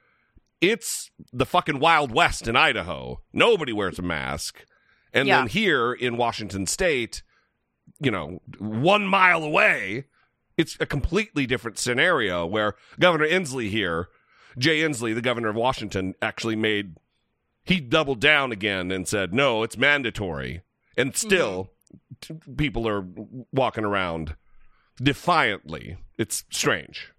it's 0.61 1.11
the 1.33 1.47
fucking 1.47 1.79
Wild 1.79 2.13
West 2.13 2.49
in 2.49 2.57
Idaho. 2.57 3.21
Nobody 3.33 3.73
wears 3.73 3.99
a 3.99 4.03
mask, 4.03 4.65
and 5.15 5.29
Yeah. 5.29 5.39
then 5.39 5.47
here 5.49 5.93
in 5.93 6.17
Washington 6.17 6.67
State, 6.67 7.23
you 8.01 8.11
know, 8.11 8.41
one 8.59 9.07
mile 9.07 9.45
away, 9.45 10.05
it's 10.57 10.77
a 10.81 10.87
completely 10.87 11.47
different 11.47 11.79
scenario 11.79 12.45
where 12.45 12.75
Governor 12.99 13.27
Inslee 13.27 13.71
here, 13.71 14.09
Jay 14.59 14.81
Inslee, 14.81 15.15
the 15.15 15.23
governor 15.23 15.49
of 15.49 15.57
Washington, 15.57 16.15
actually 16.21 16.57
made 16.57 16.97
he 17.65 17.81
doubled 17.81 18.21
down 18.21 18.53
again 18.53 18.91
and 18.91 19.07
said, 19.07 19.33
"No, 19.33 19.63
it's 19.63 19.77
mandatory." 19.77 20.63
And 20.97 21.13
mm-hmm. 21.13 21.27
still 21.29 21.71
t- 22.21 22.35
people 22.57 22.89
are 22.89 23.05
walking 23.53 23.85
around 23.85 24.37
defiantly. 25.03 25.97
It's 26.19 26.45
strange. 26.51 27.13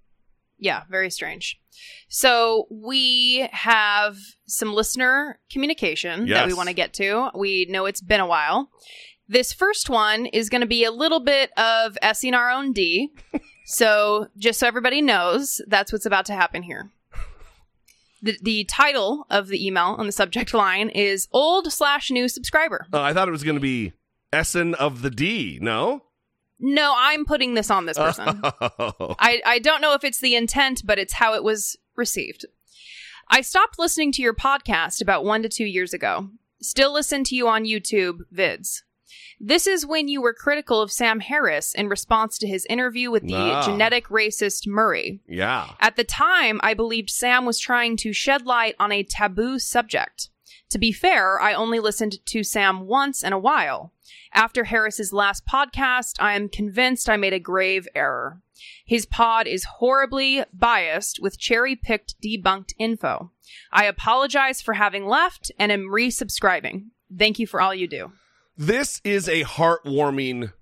Yeah, 0.58 0.84
very 0.90 1.10
strange. 1.10 1.60
So 2.08 2.68
we 2.70 3.48
have 3.52 4.18
some 4.46 4.74
listener 4.74 5.40
communication 5.52 6.28
that 6.28 6.46
we 6.46 6.54
want 6.54 6.70
to 6.70 6.76
get 6.76 6.94
to. 6.96 7.32
We 7.34 7.66
know 7.66 7.88
it's 7.88 8.02
been 8.02 8.20
a 8.20 8.28
while. 8.28 8.70
This 9.28 9.54
first 9.54 9.90
one 9.90 10.28
is 10.28 10.50
going 10.50 10.62
to 10.62 10.68
be 10.68 10.84
a 10.84 10.92
little 10.92 11.20
bit 11.20 11.52
of 11.58 11.98
S 12.02 12.24
in 12.24 12.36
our 12.36 12.52
own 12.52 12.74
D. 12.74 13.12
so 13.66 14.28
just 14.38 14.60
so 14.60 14.68
everybody 14.68 15.02
knows, 15.02 15.62
that's 15.68 15.92
what's 15.92 16.06
about 16.06 16.26
to 16.26 16.34
happen 16.34 16.62
here. 16.62 16.92
The, 18.22 18.38
the 18.42 18.64
title 18.66 19.26
of 19.30 19.48
the 19.48 19.66
email 19.66 19.96
on 19.98 20.06
the 20.06 20.12
subject 20.12 20.54
line 20.54 20.90
is 20.90 21.28
old 21.32 21.72
slash 21.72 22.12
new 22.12 22.28
subscriber. 22.28 22.86
Uh, 22.94 23.02
I 23.02 23.14
thought 23.14 23.28
it 23.28 23.32
was 23.32 23.44
going 23.44 23.56
to 23.56 23.62
be 23.62 23.94
Essen 24.32 24.76
of 24.76 25.02
the 25.02 25.10
D. 25.10 25.58
No. 25.62 26.04
No, 26.60 26.94
I'm 26.96 27.26
putting 27.26 27.56
this 27.56 27.72
on 27.72 27.88
this 27.88 27.98
person. 27.98 28.40
Oh. 28.44 29.16
I, 29.18 29.42
I 29.46 29.60
don't 29.60 29.82
know 29.82 29.94
if 29.96 30.04
it's 30.04 30.20
the 30.20 30.36
intent, 30.36 30.84
but 30.86 31.00
it's 31.00 31.14
how 31.14 31.34
it 31.34 31.44
was 31.44 31.76
received. 31.96 32.46
I 33.28 33.42
stopped 33.42 33.80
listening 33.80 34.12
to 34.14 34.22
your 34.22 34.36
podcast 34.36 35.02
about 35.02 35.26
one 35.26 35.42
to 35.42 35.50
two 35.50 35.66
years 35.66 35.94
ago. 35.94 36.30
Still 36.62 36.94
listen 36.94 37.24
to 37.24 37.36
you 37.36 37.48
on 37.48 37.66
YouTube 37.66 38.20
vids. 38.32 38.84
This 39.44 39.66
is 39.66 39.88
when 39.88 40.08
you 40.08 40.22
were 40.22 40.34
critical 40.36 40.82
of 40.82 40.92
Sam 40.92 41.20
Harris 41.20 41.74
in 41.74 41.90
response 41.90 42.38
to 42.38 42.48
his 42.48 42.66
interview 42.68 43.10
with 43.10 43.24
the 43.24 43.34
Ah. 43.36 43.66
genetic 43.66 44.08
racist 44.10 44.68
Murray. 44.68 45.20
yeah. 45.28 45.72
At 45.80 45.96
the 45.96 46.04
time, 46.04 46.60
I 46.64 46.76
believed 46.76 47.10
Sam 47.10 47.44
was 47.46 47.58
trying 47.58 47.98
to 47.98 48.14
shed 48.14 48.46
light 48.46 48.76
on 48.80 48.92
a 48.92 49.02
taboo 49.02 49.58
subject. 49.58 50.30
To 50.70 50.78
be 50.78 50.92
fair, 50.92 51.42
I 51.42 51.56
only 51.56 51.80
listened 51.80 52.24
to 52.28 52.44
Sam 52.44 52.82
once 52.86 53.24
in 53.24 53.34
a 53.34 53.40
while. 53.40 53.92
After 54.32 54.66
Harris's 54.66 55.12
last 55.12 55.44
podcast, 55.48 56.18
I 56.20 56.36
am 56.36 56.48
convinced 56.48 57.10
I 57.10 57.18
made 57.18 57.34
a 57.34 57.40
grave 57.40 57.88
error. 57.96 58.42
His 58.86 59.08
pod 59.08 59.48
is 59.48 59.64
horribly 59.80 60.44
biased 60.54 61.20
with 61.20 61.40
cherry 61.40 61.76
picked 61.76 62.14
debunked 62.22 62.74
info. 62.78 63.32
I 63.72 63.86
apologize 63.86 64.62
for 64.62 64.76
having 64.76 65.08
left 65.08 65.52
and 65.58 65.72
am 65.72 65.88
resubscribing. 65.88 66.90
Thank 67.18 67.40
you 67.40 67.48
for 67.48 67.60
all 67.60 67.74
you 67.74 67.88
do. 67.88 68.12
This 68.62 69.02
is 69.04 69.28
a 69.28 69.44
heartwarming 69.44 70.54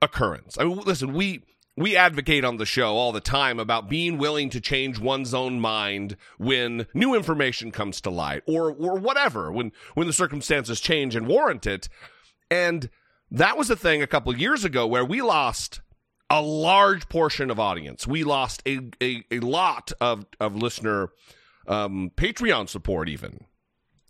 occurrence. 0.00 0.56
I 0.58 0.64
mean, 0.64 0.78
listen, 0.78 1.12
we 1.12 1.42
we 1.76 1.94
advocate 1.94 2.46
on 2.46 2.56
the 2.56 2.64
show 2.64 2.96
all 2.96 3.12
the 3.12 3.20
time 3.20 3.60
about 3.60 3.90
being 3.90 4.16
willing 4.16 4.48
to 4.48 4.58
change 4.58 4.98
one's 4.98 5.34
own 5.34 5.60
mind 5.60 6.16
when 6.38 6.86
new 6.94 7.14
information 7.14 7.72
comes 7.72 8.00
to 8.00 8.10
light 8.10 8.42
or 8.46 8.72
or 8.72 8.98
whatever 8.98 9.52
when 9.52 9.70
when 9.92 10.06
the 10.06 10.14
circumstances 10.14 10.80
change 10.80 11.14
and 11.14 11.26
warrant 11.26 11.66
it 11.66 11.90
and 12.50 12.88
that 13.30 13.58
was 13.58 13.68
a 13.68 13.76
thing 13.76 14.00
a 14.00 14.06
couple 14.06 14.34
years 14.34 14.64
ago 14.64 14.86
where 14.86 15.04
we 15.04 15.20
lost 15.20 15.82
a 16.30 16.40
large 16.40 17.06
portion 17.10 17.50
of 17.50 17.60
audience 17.60 18.06
we 18.06 18.24
lost 18.24 18.62
a 18.66 18.80
a, 19.02 19.22
a 19.30 19.40
lot 19.40 19.92
of 20.00 20.24
of 20.40 20.56
listener 20.56 21.10
um, 21.68 22.10
patreon 22.16 22.66
support 22.66 23.10
even 23.10 23.44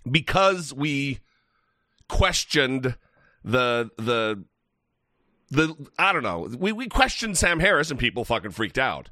because 0.09 0.73
we 0.73 1.19
questioned 2.11 2.97
the 3.43 3.91
the 3.97 4.45
the 5.51 5.75
I 5.99 6.13
don't 6.13 6.23
know. 6.23 6.49
We 6.59 6.73
we 6.73 6.89
questioned 6.89 7.39
Sam 7.39 7.61
Harris 7.61 7.91
and 7.91 7.99
people 7.99 8.25
fucking 8.25 8.51
freaked 8.51 8.79
out. 8.79 9.09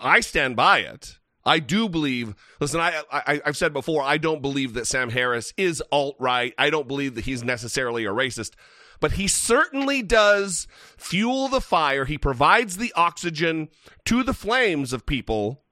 I 0.00 0.20
stand 0.20 0.56
by 0.56 0.80
it. 0.80 1.18
I 1.44 1.58
do 1.58 1.88
believe. 1.88 2.34
Listen, 2.58 2.80
I, 2.80 3.02
I 3.12 3.40
I've 3.44 3.56
said 3.56 3.72
before. 3.72 4.02
I 4.02 4.18
don't 4.18 4.42
believe 4.42 4.74
that 4.74 4.86
Sam 4.86 5.10
Harris 5.10 5.52
is 5.56 5.82
alt 5.92 6.16
right. 6.18 6.54
I 6.58 6.70
don't 6.70 6.88
believe 6.88 7.14
that 7.14 7.24
he's 7.24 7.44
necessarily 7.44 8.04
a 8.04 8.10
racist, 8.10 8.52
but 9.00 9.12
he 9.12 9.28
certainly 9.28 10.02
does 10.02 10.66
fuel 10.96 11.48
the 11.48 11.60
fire. 11.60 12.06
He 12.06 12.18
provides 12.18 12.78
the 12.78 12.92
oxygen 12.96 13.68
to 14.06 14.22
the 14.22 14.34
flames 14.34 14.92
of 14.92 15.06
people 15.06 15.62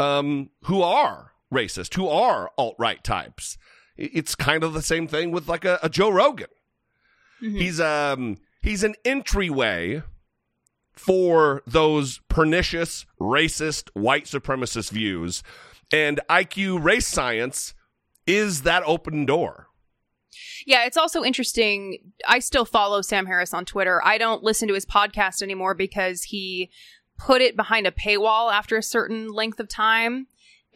um, 0.00 0.50
who 0.64 0.82
are 0.82 1.32
racist, 1.52 1.94
who 1.94 2.08
are 2.08 2.50
alt 2.56 2.76
right 2.78 3.02
types. 3.04 3.58
It's 3.98 4.34
kind 4.34 4.62
of 4.62 4.72
the 4.72 4.82
same 4.82 5.08
thing 5.08 5.32
with 5.32 5.48
like 5.48 5.64
a, 5.64 5.78
a 5.82 5.88
Joe 5.88 6.08
Rogan. 6.08 6.46
Mm-hmm. 7.42 7.56
He's 7.56 7.80
um 7.80 8.38
he's 8.62 8.84
an 8.84 8.94
entryway 9.04 10.02
for 10.92 11.62
those 11.66 12.20
pernicious, 12.28 13.06
racist, 13.20 13.88
white 13.94 14.24
supremacist 14.24 14.90
views. 14.90 15.42
And 15.92 16.20
IQ 16.28 16.82
race 16.82 17.06
science 17.06 17.74
is 18.26 18.62
that 18.62 18.82
open 18.84 19.24
door. 19.24 19.68
Yeah, 20.66 20.84
it's 20.84 20.96
also 20.96 21.24
interesting. 21.24 21.98
I 22.26 22.40
still 22.40 22.64
follow 22.64 23.00
Sam 23.00 23.26
Harris 23.26 23.54
on 23.54 23.64
Twitter. 23.64 24.04
I 24.04 24.18
don't 24.18 24.42
listen 24.42 24.68
to 24.68 24.74
his 24.74 24.84
podcast 24.84 25.40
anymore 25.40 25.74
because 25.74 26.24
he 26.24 26.70
put 27.16 27.40
it 27.40 27.56
behind 27.56 27.86
a 27.86 27.90
paywall 27.90 28.52
after 28.52 28.76
a 28.76 28.82
certain 28.82 29.28
length 29.32 29.60
of 29.60 29.68
time 29.68 30.26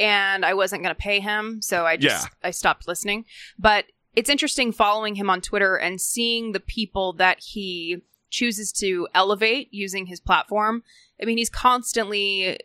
and 0.00 0.44
I 0.44 0.54
wasn't 0.54 0.82
going 0.82 0.94
to 0.94 1.00
pay 1.00 1.20
him, 1.20 1.60
so 1.62 1.84
I 1.86 1.96
just 1.96 2.26
Yeah. 2.26 2.48
I 2.48 2.50
stopped 2.50 2.88
listening. 2.88 3.24
But 3.58 3.86
it's 4.14 4.30
interesting 4.30 4.72
following 4.72 5.14
him 5.14 5.30
on 5.30 5.40
Twitter 5.40 5.76
and 5.76 6.00
seeing 6.00 6.52
the 6.52 6.60
people 6.60 7.12
that 7.14 7.40
he 7.40 7.98
chooses 8.30 8.72
to 8.72 9.08
elevate 9.14 9.68
using 9.72 10.06
his 10.06 10.20
platform. 10.20 10.82
I 11.20 11.24
mean, 11.24 11.38
he's 11.38 11.50
constantly 11.50 12.50
uh, 12.50 12.56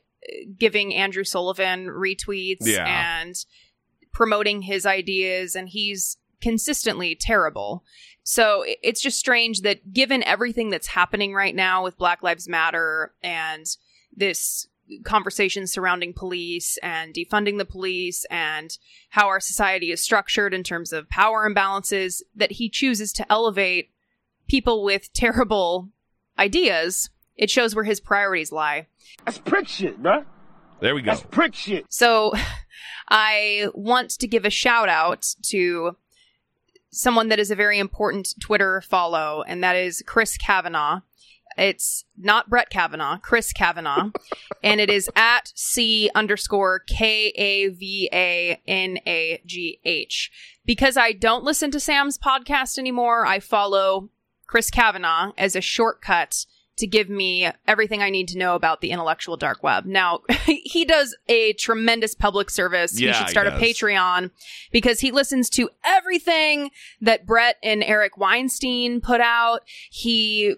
giving 0.57 0.93
Andrew 0.95 1.23
Sullivan 1.23 1.87
retweets 1.87 2.57
Yeah. 2.61 2.85
and 3.21 3.35
promoting 4.11 4.63
his 4.63 4.85
ideas, 4.85 5.55
and 5.55 5.69
he's 5.69 6.17
consistently 6.41 7.15
terrible. 7.15 7.83
So 8.23 8.63
it's 8.83 9.01
just 9.01 9.17
strange 9.19 9.61
that 9.61 9.93
given 9.93 10.23
everything 10.23 10.69
that's 10.69 10.87
happening 10.87 11.33
right 11.33 11.55
now 11.55 11.83
with 11.83 11.97
Black 11.97 12.21
Lives 12.23 12.47
Matter 12.47 13.13
and 13.23 13.65
this 14.15 14.67
conversation 15.03 15.67
surrounding 15.67 16.13
police 16.13 16.77
and 16.83 17.13
defunding 17.13 17.57
the 17.57 17.65
police 17.65 18.25
and 18.29 18.77
how 19.09 19.27
our 19.27 19.39
society 19.39 19.91
is 19.91 20.01
structured 20.01 20.53
in 20.53 20.63
terms 20.63 20.93
of 20.93 21.09
power 21.09 21.49
imbalances, 21.49 22.21
that 22.35 22.53
he 22.53 22.69
chooses 22.69 23.11
to 23.13 23.31
elevate 23.31 23.91
people 24.47 24.83
with 24.83 25.11
terrible 25.13 25.89
ideas. 26.39 27.09
It 27.35 27.49
shows 27.49 27.75
where 27.75 27.83
his 27.83 27.99
priorities 27.99 28.51
lie. 28.51 28.87
That's 29.25 29.37
prick 29.37 29.67
shit, 29.67 30.01
bruh. 30.01 30.25
There 30.79 30.95
we 30.95 31.01
go. 31.01 31.11
That's 31.11 31.23
prick 31.23 31.55
shit. 31.55 31.85
So 31.89 32.33
I 33.09 33.67
want 33.73 34.11
to 34.11 34.27
give 34.27 34.45
a 34.45 34.49
shout 34.49 34.89
out 34.89 35.33
to 35.47 35.95
someone 36.91 37.29
that 37.29 37.39
is 37.39 37.51
a 37.51 37.55
very 37.55 37.79
important 37.79 38.33
Twitter 38.39 38.81
follow, 38.81 39.43
and 39.47 39.63
that 39.63 39.75
is 39.75 40.03
Chris 40.05 40.37
Kavanagh. 40.37 41.01
It's 41.57 42.05
not 42.17 42.49
Brett 42.49 42.69
Kavanaugh, 42.69 43.17
Chris 43.17 43.51
Kavanagh, 43.53 44.11
and 44.63 44.79
it 44.79 44.89
is 44.89 45.09
at 45.15 45.51
C 45.55 46.09
underscore 46.13 46.79
K 46.79 47.29
A 47.35 47.69
V 47.69 48.09
A 48.13 48.61
N 48.67 48.99
A 49.07 49.41
G 49.45 49.79
H. 49.83 50.31
Because 50.65 50.97
I 50.97 51.13
don't 51.13 51.43
listen 51.43 51.71
to 51.71 51.79
Sam's 51.79 52.17
podcast 52.17 52.77
anymore, 52.77 53.25
I 53.25 53.39
follow 53.39 54.09
Chris 54.45 54.69
Kavanagh 54.69 55.31
as 55.37 55.55
a 55.55 55.61
shortcut 55.61 56.45
to 56.77 56.85
give 56.85 57.09
me 57.09 57.49
everything 57.67 58.01
I 58.01 58.09
need 58.09 58.27
to 58.29 58.37
know 58.37 58.55
about 58.55 58.81
the 58.81 58.91
intellectual 58.91 59.35
dark 59.35 59.63
web. 59.63 59.85
Now, 59.85 60.21
he 60.45 60.85
does 60.85 61.15
a 61.27 61.53
tremendous 61.53 62.15
public 62.15 62.49
service. 62.49 62.99
Yeah, 62.99 63.09
he 63.09 63.13
should 63.13 63.25
he 63.25 63.31
start 63.31 63.47
a. 63.47 63.51
Patreon 63.51 64.29
because 64.71 64.99
he 64.99 65.11
listens 65.11 65.49
to 65.51 65.69
everything 65.83 66.69
that 67.01 67.25
Brett 67.25 67.57
and 67.63 67.83
Eric 67.83 68.17
Weinstein 68.17 69.01
put 69.01 69.19
out. 69.19 69.61
He 69.89 70.55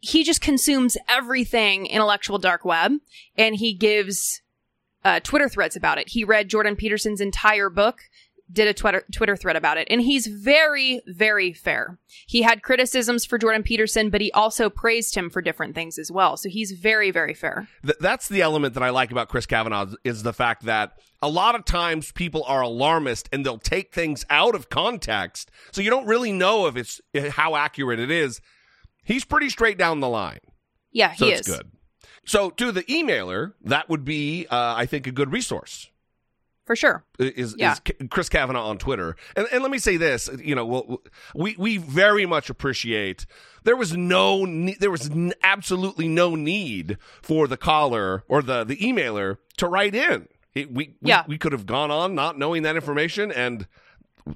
he 0.00 0.24
just 0.24 0.40
consumes 0.40 0.96
everything 1.08 1.86
intellectual 1.86 2.38
dark 2.38 2.64
web 2.64 2.92
and 3.36 3.56
he 3.56 3.72
gives 3.74 4.42
uh, 5.04 5.20
Twitter 5.20 5.48
threads 5.48 5.76
about 5.76 5.98
it. 5.98 6.10
He 6.10 6.24
read 6.24 6.48
Jordan 6.48 6.76
Peterson's 6.76 7.20
entire 7.20 7.70
book, 7.70 8.00
did 8.50 8.66
a 8.66 8.74
Twitter 8.74 9.04
Twitter 9.12 9.36
thread 9.36 9.56
about 9.56 9.76
it, 9.76 9.86
and 9.90 10.00
he's 10.00 10.26
very 10.26 11.00
very 11.06 11.52
fair. 11.52 11.98
He 12.26 12.42
had 12.42 12.62
criticisms 12.62 13.24
for 13.24 13.38
Jordan 13.38 13.62
Peterson, 13.62 14.10
but 14.10 14.20
he 14.20 14.32
also 14.32 14.70
praised 14.70 15.14
him 15.14 15.28
for 15.30 15.42
different 15.42 15.74
things 15.74 15.98
as 15.98 16.10
well. 16.10 16.36
So 16.36 16.48
he's 16.48 16.72
very 16.72 17.10
very 17.10 17.34
fair. 17.34 17.68
Th- 17.84 17.98
that's 18.00 18.28
the 18.28 18.42
element 18.42 18.74
that 18.74 18.82
I 18.82 18.90
like 18.90 19.10
about 19.10 19.28
Chris 19.28 19.46
Kavanagh 19.46 19.94
is 20.04 20.22
the 20.22 20.32
fact 20.32 20.64
that 20.64 20.98
a 21.20 21.28
lot 21.28 21.56
of 21.56 21.64
times 21.64 22.12
people 22.12 22.44
are 22.44 22.62
alarmist 22.62 23.28
and 23.32 23.44
they'll 23.44 23.58
take 23.58 23.92
things 23.92 24.24
out 24.30 24.54
of 24.54 24.70
context, 24.70 25.50
so 25.72 25.82
you 25.82 25.90
don't 25.90 26.06
really 26.06 26.32
know 26.32 26.66
if 26.66 26.76
it's 26.76 27.00
how 27.30 27.56
accurate 27.56 27.98
it 27.98 28.10
is. 28.10 28.40
He's 29.08 29.24
pretty 29.24 29.48
straight 29.48 29.78
down 29.78 30.00
the 30.00 30.08
line, 30.08 30.40
Yeah, 30.92 31.14
so 31.14 31.24
he 31.26 31.32
is. 31.32 31.46
good. 31.46 31.70
So 32.24 32.50
to 32.50 32.70
the 32.70 32.82
emailer, 32.84 33.54
that 33.64 33.88
would 33.88 34.04
be, 34.04 34.46
uh, 34.50 34.74
I 34.76 34.84
think, 34.86 35.06
a 35.06 35.10
good 35.10 35.32
resource. 35.32 35.88
For 36.66 36.76
sure. 36.76 37.02
is, 37.18 37.54
Yeah. 37.56 37.72
is 37.72 37.80
Chris 38.10 38.28
Kavanagh 38.28 38.60
on 38.60 38.76
Twitter. 38.76 39.16
And, 39.34 39.46
and 39.50 39.62
let 39.62 39.70
me 39.72 39.78
say 39.78 39.96
this, 39.96 40.28
you 40.44 40.54
know, 40.54 40.66
we'll, 40.66 41.02
we 41.34 41.56
we 41.56 41.78
very 41.78 42.26
much 42.26 42.50
appreciate 42.50 43.24
there 43.64 43.74
was 43.76 43.96
no 43.96 44.44
there 44.78 44.90
was 44.90 45.08
n- 45.08 45.32
absolutely 45.42 46.08
no 46.08 46.34
need 46.34 46.98
for 47.22 47.48
the 47.48 47.56
caller 47.56 48.22
or 48.28 48.42
the 48.42 48.64
the 48.64 48.76
emailer 48.76 49.38
to 49.56 49.66
write 49.66 49.94
in. 49.94 50.28
It, 50.54 50.70
we, 50.70 50.96
we 51.00 51.08
Yeah. 51.08 51.24
we 51.26 51.38
could 51.38 51.52
have 51.52 51.64
gone 51.64 51.90
on 51.90 52.14
not 52.14 52.38
knowing 52.38 52.62
that 52.64 52.76
information 52.76 53.32
and 53.32 53.66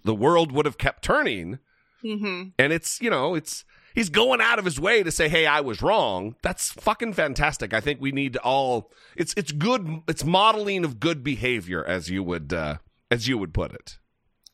the 0.02 0.14
world 0.14 0.52
would 0.52 0.64
have 0.64 0.78
kept 0.78 1.04
turning. 1.04 1.58
hmm 2.00 2.44
And 2.58 2.72
it's, 2.72 2.98
you 3.02 3.10
know, 3.10 3.34
it's 3.34 3.66
he's 3.94 4.08
going 4.08 4.40
out 4.40 4.58
of 4.58 4.64
his 4.64 4.80
way 4.80 5.02
to 5.02 5.10
say, 5.10 5.28
"Hey, 5.28 5.46
I 5.46 5.60
was 5.60 5.82
wrong." 5.82 6.36
That's 6.42 6.70
fucking 6.72 7.14
fantastic. 7.14 7.74
I 7.74 7.80
think 7.80 8.00
we 8.00 8.12
need 8.12 8.34
to 8.34 8.40
all 8.40 8.90
it's 9.16 9.34
it's 9.36 9.52
good 9.52 10.02
it's 10.08 10.24
modeling 10.24 10.84
of 10.84 11.00
good 11.00 11.22
behavior 11.22 11.84
as 11.84 12.10
you 12.10 12.22
would 12.22 12.52
uh 12.52 12.78
as 13.10 13.28
you 13.28 13.38
would 13.38 13.54
put 13.54 13.72
it. 13.72 13.98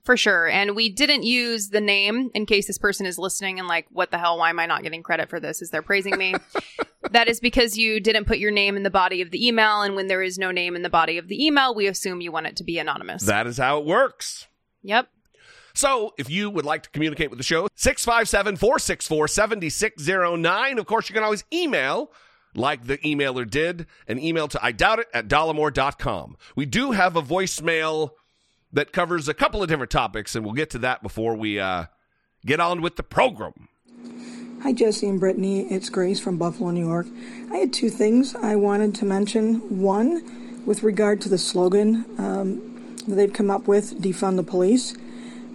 For 0.09 0.17
sure. 0.17 0.49
And 0.49 0.75
we 0.75 0.89
didn't 0.89 1.25
use 1.25 1.69
the 1.69 1.83
name 1.83 2.31
in 2.33 2.47
case 2.47 2.67
this 2.67 2.79
person 2.79 3.05
is 3.05 3.19
listening 3.19 3.59
and 3.59 3.69
like, 3.69 3.87
what 3.91 4.11
the 4.11 4.17
hell? 4.17 4.39
Why 4.39 4.49
am 4.49 4.59
I 4.59 4.65
not 4.65 4.83
getting 4.83 5.03
credit 5.03 5.29
for 5.29 5.39
this? 5.39 5.61
Is 5.61 5.69
they're 5.69 5.83
praising 5.83 6.17
me? 6.17 6.35
that 7.11 7.29
is 7.29 7.41
because 7.41 7.77
you 7.77 8.01
didn't 8.01 8.25
put 8.25 8.39
your 8.39 8.51
name 8.51 8.75
in 8.75 8.85
the 8.85 8.91
body 8.91 9.21
of 9.21 9.31
the 9.31 9.47
email. 9.47 9.83
And 9.83 9.97
when 9.97 10.07
there 10.07 10.23
is 10.23 10.39
no 10.39 10.51
name 10.51 10.75
in 10.75 10.81
the 10.81 10.89
body 10.89 11.19
of 11.19 11.29
the 11.29 11.45
email, 11.45 11.75
we 11.75 11.87
assume 11.89 12.23
you 12.23 12.33
want 12.33 12.47
it 12.47 12.57
to 12.57 12.65
be 12.65 12.79
anonymous. 12.79 13.25
That 13.25 13.47
is 13.47 13.59
how 13.59 13.81
it 13.81 13.85
works. 13.85 14.47
yep. 14.83 15.11
So, 15.75 16.15
if 16.19 16.31
you 16.31 16.51
would 16.51 16.65
like 16.65 16.83
to 16.85 16.91
communicate 16.91 17.31
with 17.31 17.39
the 17.39 17.45
show, 17.45 17.69
657 17.75 18.57
464 18.57 19.29
7609. 19.29 20.79
Of 20.79 20.87
course, 20.87 21.09
you 21.09 21.15
can 21.15 21.23
always 21.23 21.45
email 21.53 22.11
like 22.55 22.87
the 22.87 22.99
emailer 22.99 23.49
did, 23.49 23.87
an 24.07 24.19
email 24.19 24.49
to 24.49 24.65
I 24.65 24.73
doubt 24.73 24.99
it 24.99 25.09
at 25.15 25.29
dollemore.com. 25.29 26.37
We 26.57 26.67
do 26.67 26.93
have 26.93 27.17
a 27.17 27.23
voicemail 27.23 28.11
that 28.73 28.93
covers 28.93 29.29
a 29.29 29.35
couple 29.35 29.63
of 29.63 29.69
different 29.69 29.91
topics, 29.91 30.35
and 30.35 30.45
we'll 30.45 30.55
get 30.55 30.71
to 30.71 30.79
that 30.79 31.03
before 31.03 31.35
we 31.35 31.59
uh, 31.59 31.85
get 32.45 32.61
on 32.61 32.83
with 32.83 32.97
the 32.97 33.03
program. 33.03 33.69
Hi, 34.63 34.73
Jesse 34.73 35.09
and 35.09 35.21
Brittany. 35.21 35.73
It's 35.73 35.89
Grace 35.89 36.19
from 36.19 36.37
Buffalo, 36.37 36.71
New 36.71 36.87
York. 36.87 37.07
I 37.53 37.59
had 37.59 37.73
two 37.73 37.89
things 37.89 38.35
I 38.35 38.57
wanted 38.57 38.95
to 38.97 39.05
mention. 39.05 39.81
One, 39.81 40.65
with 40.67 40.83
regard 40.83 41.21
to 41.23 41.29
the 41.29 41.39
slogan 41.39 42.05
um, 42.19 42.97
that 43.07 43.15
they've 43.15 43.33
come 43.33 43.51
up 43.51 43.69
with, 43.69 44.03
defund 44.03 44.37
the 44.37 44.43
police. 44.43 44.97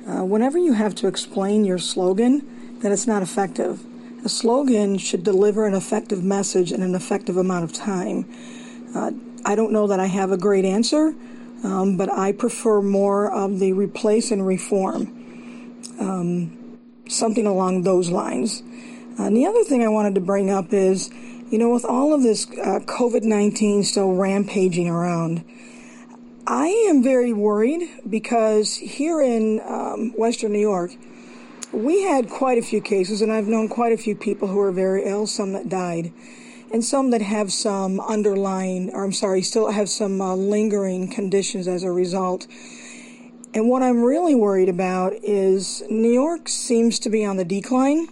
Uh, 0.07 0.23
whenever 0.25 0.57
you 0.57 0.73
have 0.73 0.93
to 0.95 1.07
explain 1.07 1.63
your 1.63 1.77
slogan, 1.77 2.79
then 2.81 2.91
it's 2.91 3.07
not 3.07 3.21
effective. 3.21 3.83
A 4.25 4.29
slogan 4.29 4.97
should 4.97 5.23
deliver 5.23 5.65
an 5.65 5.73
effective 5.73 6.23
message 6.23 6.71
in 6.71 6.81
an 6.81 6.95
effective 6.95 7.37
amount 7.37 7.63
of 7.63 7.73
time. 7.73 8.25
Uh, 8.95 9.11
I 9.45 9.55
don't 9.55 9.71
know 9.71 9.87
that 9.87 9.99
I 9.99 10.05
have 10.07 10.31
a 10.31 10.37
great 10.37 10.65
answer, 10.65 11.13
um, 11.63 11.97
but 11.97 12.09
I 12.11 12.31
prefer 12.31 12.81
more 12.81 13.31
of 13.31 13.59
the 13.59 13.73
replace 13.73 14.31
and 14.31 14.45
reform, 14.45 15.07
um, 15.99 16.79
something 17.07 17.45
along 17.45 17.83
those 17.83 18.09
lines. 18.09 18.61
And 19.17 19.35
the 19.37 19.45
other 19.45 19.63
thing 19.63 19.83
I 19.83 19.89
wanted 19.89 20.15
to 20.15 20.21
bring 20.21 20.49
up 20.49 20.73
is 20.73 21.09
You 21.53 21.59
know, 21.59 21.69
with 21.69 21.85
all 21.85 22.15
of 22.15 22.23
this 22.23 22.47
uh, 22.49 22.79
COVID 22.87 23.21
19 23.21 23.83
still 23.83 24.13
rampaging 24.15 24.89
around, 24.89 25.45
I 26.45 26.67
am 26.89 27.01
very 27.01 27.31
worried 27.31 27.89
because 28.09 28.75
here 28.75 29.21
in 29.21 29.61
um, 29.65 30.11
Western 30.17 30.51
New 30.51 30.59
York, 30.59 30.91
we 31.71 32.03
had 32.03 32.29
quite 32.29 32.57
a 32.57 32.61
few 32.61 32.81
cases, 32.81 33.21
and 33.21 33.31
I've 33.31 33.47
known 33.47 33.69
quite 33.69 33.93
a 33.93 33.97
few 33.97 34.13
people 34.13 34.49
who 34.49 34.59
are 34.59 34.73
very 34.73 35.05
ill, 35.05 35.25
some 35.25 35.53
that 35.53 35.69
died, 35.69 36.11
and 36.71 36.83
some 36.83 37.11
that 37.11 37.21
have 37.21 37.53
some 37.53 38.01
underlying, 38.01 38.91
or 38.93 39.05
I'm 39.05 39.13
sorry, 39.13 39.41
still 39.41 39.71
have 39.71 39.87
some 39.87 40.19
uh, 40.19 40.35
lingering 40.35 41.09
conditions 41.09 41.65
as 41.65 41.83
a 41.83 41.91
result. 41.91 42.45
And 43.53 43.69
what 43.69 43.81
I'm 43.81 44.03
really 44.03 44.35
worried 44.35 44.69
about 44.69 45.13
is 45.23 45.81
New 45.89 46.11
York 46.11 46.49
seems 46.49 46.99
to 46.99 47.09
be 47.09 47.23
on 47.23 47.37
the 47.37 47.45
decline, 47.45 48.09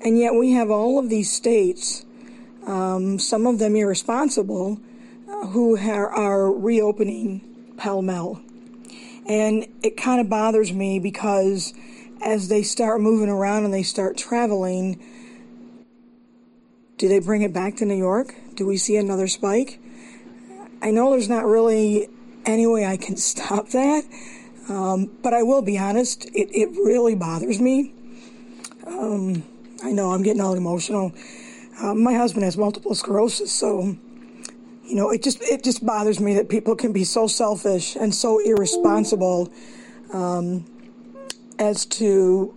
and 0.00 0.16
yet 0.16 0.34
we 0.34 0.52
have 0.52 0.70
all 0.70 0.96
of 0.96 1.08
these 1.08 1.32
states, 1.32 2.06
um, 2.66 3.18
some 3.18 3.48
of 3.48 3.58
them 3.58 3.74
irresponsible, 3.74 4.78
who 5.48 5.76
are, 5.76 6.52
reopening 6.52 7.74
pell 7.76 8.02
mell. 8.02 8.40
And 9.26 9.66
it 9.82 9.96
kind 9.96 10.20
of 10.20 10.28
bothers 10.28 10.72
me 10.72 10.98
because 10.98 11.74
as 12.24 12.48
they 12.48 12.62
start 12.62 13.00
moving 13.00 13.28
around 13.28 13.64
and 13.64 13.72
they 13.72 13.82
start 13.82 14.16
traveling, 14.16 15.02
do 16.98 17.08
they 17.08 17.18
bring 17.18 17.42
it 17.42 17.52
back 17.52 17.76
to 17.76 17.84
New 17.84 17.96
York? 17.96 18.34
Do 18.54 18.66
we 18.66 18.76
see 18.76 18.96
another 18.96 19.26
spike? 19.26 19.80
I 20.80 20.90
know 20.90 21.10
there's 21.10 21.28
not 21.28 21.44
really 21.44 22.08
any 22.44 22.66
way 22.66 22.86
I 22.86 22.96
can 22.96 23.16
stop 23.16 23.68
that, 23.70 24.04
um, 24.68 25.10
but 25.22 25.34
I 25.34 25.42
will 25.42 25.62
be 25.62 25.78
honest, 25.78 26.26
it, 26.26 26.48
it 26.52 26.70
really 26.70 27.14
bothers 27.14 27.60
me. 27.60 27.94
Um, 28.86 29.44
I 29.82 29.92
know 29.92 30.10
I'm 30.12 30.22
getting 30.22 30.40
all 30.40 30.54
emotional. 30.54 31.12
Uh, 31.80 31.94
my 31.94 32.14
husband 32.14 32.44
has 32.44 32.56
multiple 32.56 32.94
sclerosis, 32.94 33.50
so 33.50 33.96
you 34.84 34.96
know 34.96 35.10
it 35.10 35.22
just 35.22 35.42
it 35.42 35.62
just 35.62 35.84
bothers 35.84 36.20
me 36.20 36.34
that 36.34 36.48
people 36.48 36.76
can 36.76 36.92
be 36.92 37.04
so 37.04 37.26
selfish 37.26 37.96
and 37.96 38.14
so 38.14 38.38
irresponsible. 38.38 39.52
Um, 40.12 40.66
as 41.58 41.86
to 41.86 42.54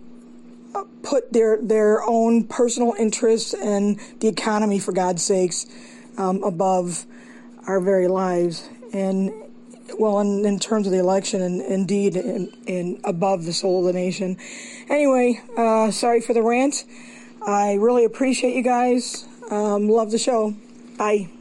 uh, 0.74 0.84
put 1.04 1.32
their 1.32 1.62
their 1.62 2.04
own 2.04 2.44
personal 2.46 2.94
interests 2.98 3.54
and 3.54 4.00
the 4.20 4.28
economy, 4.28 4.80
for 4.80 4.92
God's 4.92 5.24
sakes, 5.24 5.66
um, 6.18 6.44
above 6.44 7.06
our 7.68 7.80
very 7.80 8.08
lives. 8.08 8.68
And 8.94 9.32
well, 10.00 10.20
in, 10.20 10.46
in 10.46 10.60
terms 10.60 10.88
of 10.88 10.94
the 10.94 11.00
election, 11.00 11.42
and 11.42 11.62
indeed, 11.62 12.16
in, 12.16 12.52
in 12.66 13.00
above 13.04 13.46
the 13.46 13.54
soul 13.54 13.80
of 13.80 13.94
the 13.94 13.94
nation. 13.94 14.38
Anyway, 14.90 15.42
uh, 15.56 15.92
sorry 15.92 16.22
for 16.22 16.34
the 16.34 16.42
rant. 16.42 16.84
I 17.46 17.74
really 17.76 18.06
appreciate 18.06 18.56
you 18.56 18.64
guys. 18.64 19.28
Um, 19.52 19.88
love 19.88 20.10
the 20.10 20.18
show. 20.18 20.56
Bye. 20.98 21.35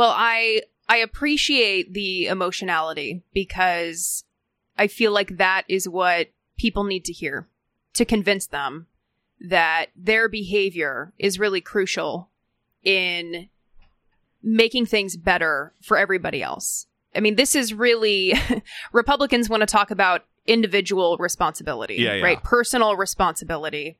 Well, 0.00 0.14
I 0.16 0.62
I 0.88 0.96
appreciate 0.96 1.92
the 1.92 2.28
emotionality 2.28 3.22
because 3.34 4.24
I 4.78 4.86
feel 4.86 5.12
like 5.12 5.36
that 5.36 5.64
is 5.68 5.86
what 5.86 6.28
people 6.56 6.84
need 6.84 7.04
to 7.04 7.12
hear 7.12 7.48
to 7.92 8.06
convince 8.06 8.46
them 8.46 8.86
that 9.42 9.88
their 9.94 10.30
behavior 10.30 11.12
is 11.18 11.38
really 11.38 11.60
crucial 11.60 12.30
in 12.82 13.50
making 14.42 14.86
things 14.86 15.18
better 15.18 15.74
for 15.82 15.98
everybody 15.98 16.42
else. 16.42 16.86
I 17.14 17.20
mean, 17.20 17.36
this 17.36 17.54
is 17.54 17.74
really 17.74 18.32
Republicans 18.94 19.50
want 19.50 19.60
to 19.60 19.66
talk 19.66 19.90
about 19.90 20.24
individual 20.46 21.16
responsibility, 21.18 21.94
Yeah, 21.96 22.14
yeah. 22.14 22.22
right? 22.24 22.42
Personal 22.42 22.96
responsibility. 22.96 23.96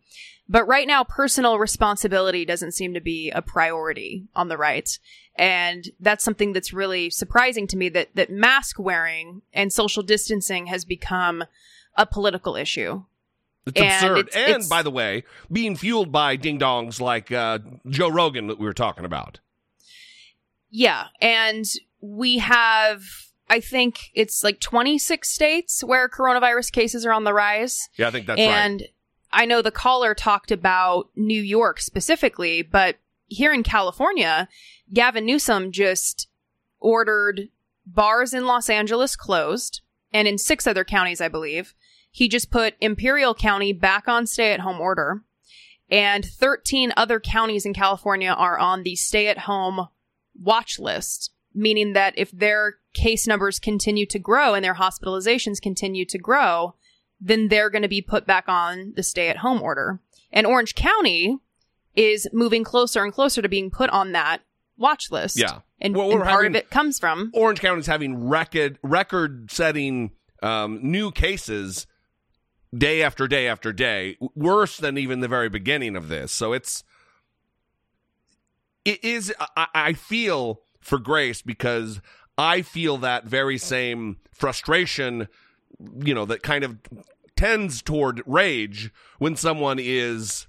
But 0.49 0.67
right 0.67 0.87
now, 0.87 1.05
personal 1.05 1.59
responsibility 1.59 2.45
doesn't 2.45 2.73
seem 2.73 2.95
to 2.95 3.01
be 3.01 3.31
a 3.31 3.41
priority 3.43 4.25
on 4.35 4.49
the 4.49 4.57
right. 4.57 4.99
And 5.37 5.89
that's 6.01 6.25
something 6.25 6.53
that's 6.53 6.73
really 6.73 7.09
surprising 7.09 7.67
to 7.69 7.77
me 7.77 7.89
that, 7.91 8.09
that 8.17 8.31
mask 8.31 8.79
wearing 8.79 9.43
and 9.53 9.73
social 9.73 10.03
distancing 10.03 10.67
has 10.67 10.85
become 10.85 11.45
a 11.97 12.05
political 12.05 12.57
issue. 12.57 13.05
It's 13.67 13.79
And 13.81 13.87
absurd. 13.93 14.19
it's- 14.19 14.37
and 14.37 14.51
it's- 14.51 14.69
by 14.69 14.83
the 14.83 14.91
way, 14.91 15.23
being 15.53 15.77
fueled 15.77 16.11
by 16.11 16.35
ding 16.35 16.59
dongs 16.59 17.01
like 17.01 17.31
uh, 17.31 17.61
Joe 17.89 18.09
Rogan 18.09 18.49
that 18.49 18.59
we 18.59 18.67
were 18.67 18.73
talking 18.75 19.05
about. 19.05 19.39
Yeah. 20.71 21.07
And 21.21 21.65
we 22.01 22.39
have, 22.39 23.03
I 23.51 23.61
think 23.61 24.11
it's 24.15 24.45
like 24.45 24.61
26 24.61 25.29
states 25.29 25.83
where 25.83 26.09
coronavirus 26.09 26.71
cases 26.71 27.05
are 27.05 27.13
on 27.13 27.25
the 27.25 27.35
rise. 27.35 27.89
Yeah, 27.97 28.09
I 28.09 28.11
think 28.13 28.27
that's 28.27 28.39
right. 28.39 28.47
and 28.47 28.85
I 29.33 29.45
know 29.45 29.61
the 29.61 29.73
caller 29.73 30.15
talked 30.15 30.53
about 30.53 31.11
New 31.17 31.43
York 31.43 31.81
specifically, 31.81 32.63
but 32.63 32.97
here 33.27 33.53
in 33.53 33.65
California, 33.65 34.49
Gavin 34.93 35.27
Newsom 35.27 35.73
just 35.73 36.29
ordered 36.79 37.49
bars 37.85 38.33
in 38.33 38.47
Los 38.47 38.71
Angeles 38.71 39.17
closed 39.17 39.81
and 40.13 40.29
in 40.29 40.39
six 40.39 40.67
other 40.67 40.85
counties, 40.85 41.21
I 41.21 41.29
believe. 41.29 41.75
He 42.13 42.29
just 42.29 42.51
put 42.51 42.75
Imperial 42.81 43.35
County 43.35 43.73
back 43.73 44.07
on 44.09 44.27
stay 44.27 44.53
at 44.53 44.61
home 44.61 44.81
order. 44.81 45.23
And 45.91 46.25
13 46.25 46.93
other 46.97 47.19
counties 47.19 47.67
in 47.67 47.75
California 47.75 48.31
are 48.31 48.59
on 48.59 48.85
the 48.85 48.95
stay 48.95 49.27
at 49.27 49.39
home 49.39 49.89
watch 50.41 50.79
list, 50.79 51.33
meaning 51.55 51.93
that 51.95 52.15
if 52.17 52.31
their 52.31 52.77
case 52.95 53.27
numbers 53.27 53.59
continue 53.59 54.07
to 54.07 54.19
grow 54.19 54.55
and 54.55 54.65
their 54.65 54.75
hospitalizations 54.75 55.61
continue 55.61 56.05
to 56.07 56.19
grow, 56.19 56.75
then 57.21 57.49
they're 57.49 57.71
going 57.71 57.83
to 57.83 57.89
be 57.89 58.03
put 58.03 58.27
back 58.27 58.45
on 58.49 58.93
the 58.97 59.03
stay 59.03 59.29
at 59.29 59.39
home 59.39 59.61
order. 59.63 60.01
And 60.33 60.47
Orange 60.47 60.75
County 60.75 61.39
is 61.95 62.29
moving 62.33 62.65
closer 62.65 63.03
and 63.05 63.13
closer 63.13 63.43
to 63.43 63.49
being 63.49 63.71
put 63.71 63.91
on 63.91 64.13
that 64.13 64.43
watch 64.79 65.11
list. 65.11 65.39
Yeah. 65.39 65.61
And, 65.81 65.95
Well, 65.97 66.11
and 66.13 66.23
part 66.23 66.45
having- 66.45 66.53
of 66.53 66.57
it 66.57 66.71
comes 66.71 66.99
from 66.99 67.31
Orange 67.35 67.61
County's 67.61 67.87
having 67.87 68.29
record 68.29 68.79
record 68.83 69.51
setting 69.51 70.13
um, 70.43 70.79
new 70.83 71.11
cases 71.11 71.87
day 72.77 73.03
after 73.03 73.27
day 73.27 73.49
after 73.49 73.73
day, 73.73 74.17
worse 74.35 74.77
than 74.77 74.97
even 74.97 75.21
the 75.21 75.29
very 75.29 75.49
beginning 75.49 75.97
of 75.97 76.09
this. 76.09 76.33
So 76.33 76.53
it's 76.53 76.85
it 78.85 79.03
is. 79.05 79.33
I, 79.57 79.67
I 79.75 79.93
feel 79.93 80.61
for 80.81 80.99
Grace 80.99 81.43
because 81.43 82.01
I 82.39 82.63
feel 82.63 82.99
that 82.99 83.25
very 83.25 83.59
same 83.59 84.19
frustration. 84.33 85.29
You 86.05 86.15
know 86.15 86.25
that 86.27 86.43
kind 86.43 86.65
of 86.65 86.79
tends 87.37 87.83
toward 87.83 88.23
rage 88.27 88.93
when 89.19 89.37
someone 89.37 89.79
is 89.81 90.47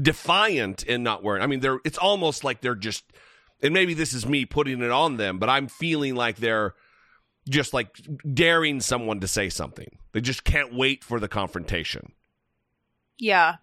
defiant 0.00 0.82
in 0.82 1.02
not 1.02 1.22
wearing. 1.22 1.42
I 1.42 1.46
mean, 1.46 1.60
they're. 1.60 1.80
It's 1.84 1.98
almost 1.98 2.44
like 2.44 2.60
they're 2.60 2.74
just 2.74 3.04
and 3.62 3.74
maybe 3.74 3.94
this 3.94 4.12
is 4.12 4.26
me 4.26 4.44
putting 4.44 4.82
it 4.82 4.90
on 4.90 5.16
them, 5.16 5.38
but 5.38 5.48
I'm 5.48 5.68
feeling 5.68 6.14
like 6.14 6.36
they're 6.36 6.74
just 7.48 7.74
like 7.74 7.96
daring 8.32 8.80
someone 8.80 9.20
to 9.20 9.28
say 9.28 9.48
something. 9.48 9.98
They 10.12 10.20
just 10.20 10.44
can't 10.44 10.74
wait 10.74 11.02
for 11.02 11.18
the 11.18 11.28
confrontation. 11.28 12.12
Yeah. 13.18 13.56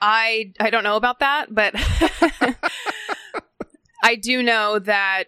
I 0.00 0.52
I 0.60 0.70
don't 0.70 0.84
know 0.84 0.96
about 0.96 1.20
that, 1.20 1.52
but 1.54 1.74
I 4.02 4.14
do 4.16 4.42
know 4.42 4.78
that 4.78 5.24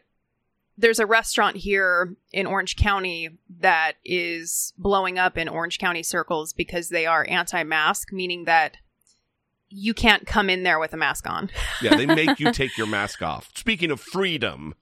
there's 0.79 0.99
a 0.99 1.07
restaurant 1.07 1.57
here 1.57 2.15
in 2.33 2.47
Orange 2.47 2.77
County 2.77 3.31
that 3.61 3.95
is 4.05 4.73
blowing 4.79 5.19
up 5.19 5.37
in 5.37 5.49
Orange 5.49 5.79
County 5.79 6.03
circles 6.03 6.53
because 6.53 6.89
they 6.89 7.05
are 7.07 7.27
anti-mask, 7.29 8.13
meaning 8.13 8.45
that 8.45 8.77
you 9.69 9.95
can't 9.95 10.27
come 10.27 10.49
in 10.51 10.63
there 10.63 10.79
with 10.81 10.93
a 10.95 10.97
mask 10.97 11.29
on. 11.29 11.51
Yeah, 11.83 11.97
they 11.97 12.07
make 12.15 12.41
you 12.41 12.53
take 12.53 12.77
your 12.79 12.87
mask 12.87 13.23
off. 13.23 13.51
Speaking 13.55 13.91
of 13.91 14.01
freedom, 14.01 14.75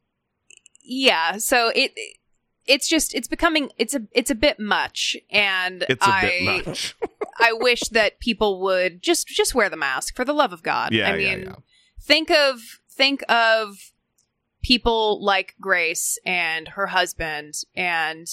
Yeah, 0.82 1.38
so 1.38 1.70
it 1.74 1.92
it's 2.66 2.86
just 2.88 3.14
it's 3.14 3.28
becoming 3.28 3.70
it's 3.78 3.94
a 3.94 4.02
it's 4.12 4.30
a 4.30 4.34
bit 4.34 4.60
much 4.60 5.16
and 5.30 5.84
it's 5.88 6.06
a 6.06 6.10
I 6.10 6.20
bit 6.20 6.66
much. 6.66 6.96
I 7.38 7.52
wish 7.52 7.80
that 7.90 8.20
people 8.20 8.60
would 8.62 9.02
just 9.02 9.26
just 9.26 9.54
wear 9.54 9.68
the 9.68 9.76
mask 9.76 10.14
for 10.14 10.24
the 10.24 10.32
love 10.32 10.52
of 10.52 10.62
God. 10.62 10.92
Yeah, 10.92 11.10
I 11.10 11.16
yeah, 11.16 11.36
mean, 11.36 11.44
yeah. 11.46 11.54
think 12.00 12.30
of 12.30 12.60
think 12.98 13.22
of 13.30 13.92
people 14.62 15.24
like 15.24 15.54
Grace 15.60 16.18
and 16.26 16.68
her 16.68 16.88
husband 16.88 17.54
and 17.74 18.26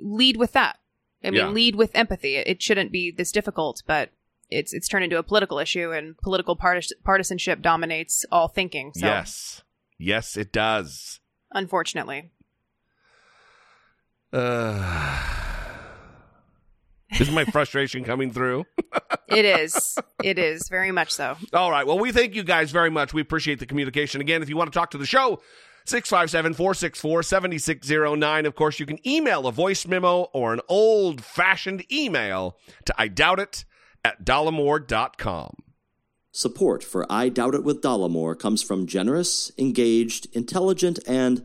lead 0.00 0.36
with 0.36 0.52
that. 0.52 0.78
I 1.22 1.30
mean, 1.30 1.40
Yeah. 1.40 1.48
lead 1.50 1.76
with 1.76 1.94
empathy. 1.94 2.36
It 2.36 2.60
shouldn't 2.62 2.90
be 2.90 3.10
this 3.12 3.30
difficult, 3.30 3.82
but 3.86 4.10
it's 4.50 4.72
it's 4.72 4.88
turned 4.88 5.04
into 5.04 5.18
a 5.18 5.22
political 5.22 5.58
issue, 5.58 5.92
and 5.92 6.16
political 6.18 6.56
partis- 6.56 6.92
partisanship 7.04 7.60
dominates 7.62 8.24
all 8.32 8.48
thinking. 8.48 8.92
So, 8.94 9.06
Yes. 9.06 9.62
Yes, 9.98 10.36
it 10.36 10.52
does. 10.52 11.20
unfortunately, 11.52 12.30
Uh, 14.32 15.43
is 17.20 17.30
my 17.30 17.44
frustration 17.44 18.04
coming 18.04 18.30
through? 18.30 18.66
it 19.28 19.44
is. 19.44 19.98
It 20.22 20.38
is 20.38 20.68
very 20.68 20.90
much 20.90 21.12
so. 21.12 21.36
All 21.52 21.70
right. 21.70 21.86
Well, 21.86 21.98
we 21.98 22.12
thank 22.12 22.34
you 22.34 22.42
guys 22.42 22.70
very 22.70 22.90
much. 22.90 23.12
We 23.14 23.20
appreciate 23.20 23.58
the 23.58 23.66
communication. 23.66 24.20
Again, 24.20 24.42
if 24.42 24.48
you 24.48 24.56
want 24.56 24.72
to 24.72 24.78
talk 24.78 24.90
to 24.92 24.98
the 24.98 25.06
show, 25.06 25.40
657 25.86 26.54
464 26.54 27.22
7609. 27.22 28.46
Of 28.46 28.54
course, 28.54 28.80
you 28.80 28.86
can 28.86 29.06
email 29.06 29.46
a 29.46 29.52
voice 29.52 29.86
memo 29.86 30.22
or 30.32 30.52
an 30.54 30.60
old 30.68 31.22
fashioned 31.22 31.84
email 31.92 32.56
to 32.86 32.94
I 32.96 33.08
doubt 33.08 33.38
it 33.38 33.64
at 34.04 34.24
dollemore.com. 34.24 35.56
Support 36.36 36.82
for 36.82 37.06
I 37.08 37.28
Doubt 37.28 37.54
It 37.54 37.62
with 37.62 37.80
Dollemore 37.80 38.36
comes 38.36 38.60
from 38.60 38.88
generous, 38.88 39.52
engaged, 39.56 40.26
intelligent, 40.32 40.98
and 41.06 41.44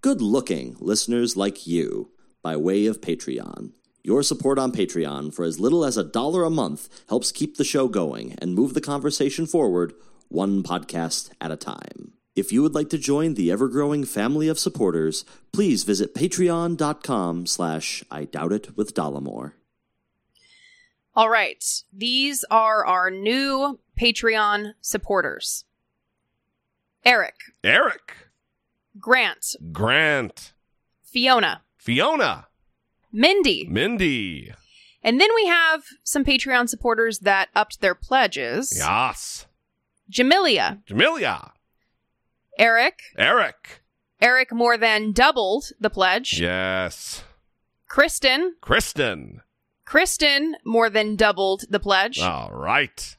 good 0.00 0.20
looking 0.20 0.76
listeners 0.80 1.36
like 1.36 1.68
you 1.68 2.10
by 2.42 2.56
way 2.56 2.86
of 2.86 3.00
Patreon. 3.00 3.70
Your 4.06 4.22
support 4.22 4.58
on 4.58 4.70
Patreon 4.70 5.32
for 5.32 5.46
as 5.46 5.58
little 5.58 5.82
as 5.82 5.96
a 5.96 6.04
dollar 6.04 6.44
a 6.44 6.50
month 6.50 6.90
helps 7.08 7.32
keep 7.32 7.56
the 7.56 7.64
show 7.64 7.88
going 7.88 8.34
and 8.38 8.54
move 8.54 8.74
the 8.74 8.82
conversation 8.82 9.46
forward 9.46 9.94
one 10.28 10.62
podcast 10.62 11.30
at 11.40 11.50
a 11.50 11.56
time. 11.56 12.12
If 12.36 12.52
you 12.52 12.60
would 12.60 12.74
like 12.74 12.90
to 12.90 12.98
join 12.98 13.32
the 13.32 13.50
ever-growing 13.50 14.04
family 14.04 14.46
of 14.48 14.58
supporters, 14.58 15.24
please 15.52 15.84
visit 15.84 16.14
patreon.com 16.14 17.46
slash 17.46 18.04
I 18.10 18.24
doubt 18.24 18.52
it 18.52 18.76
with 18.76 18.92
Dollemore. 18.92 19.52
All 21.16 21.30
right. 21.30 21.64
These 21.90 22.44
are 22.50 22.84
our 22.84 23.10
new 23.10 23.80
Patreon 23.98 24.74
supporters. 24.82 25.64
Eric, 27.06 27.36
Eric, 27.62 28.12
Grant, 29.00 29.56
Grant, 29.72 30.52
Fiona, 31.02 31.62
Fiona, 31.78 32.48
Mindy. 33.14 33.66
Mindy. 33.70 34.52
And 35.02 35.20
then 35.20 35.28
we 35.36 35.46
have 35.46 35.84
some 36.02 36.24
Patreon 36.24 36.68
supporters 36.68 37.20
that 37.20 37.48
upped 37.54 37.80
their 37.80 37.94
pledges 37.94 38.74
Yes. 38.76 39.46
Jamilia, 40.12 40.82
Jamilia. 40.86 41.52
Eric, 42.58 42.98
Eric. 43.16 43.82
Eric 44.20 44.52
more 44.52 44.76
than 44.76 45.12
doubled 45.12 45.66
the 45.78 45.90
pledge. 45.90 46.40
Yes. 46.40 47.22
Kristen, 47.88 48.56
Kristen. 48.60 49.42
Kristen 49.84 50.56
more 50.64 50.90
than 50.90 51.14
doubled 51.14 51.64
the 51.70 51.80
pledge. 51.80 52.18
All 52.18 52.50
right. 52.52 53.16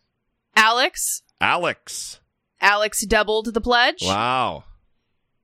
Alex, 0.55 1.21
Alex. 1.39 2.19
Alex 2.59 3.05
doubled 3.05 3.53
the 3.53 3.61
pledge. 3.61 4.01
Wow. 4.01 4.65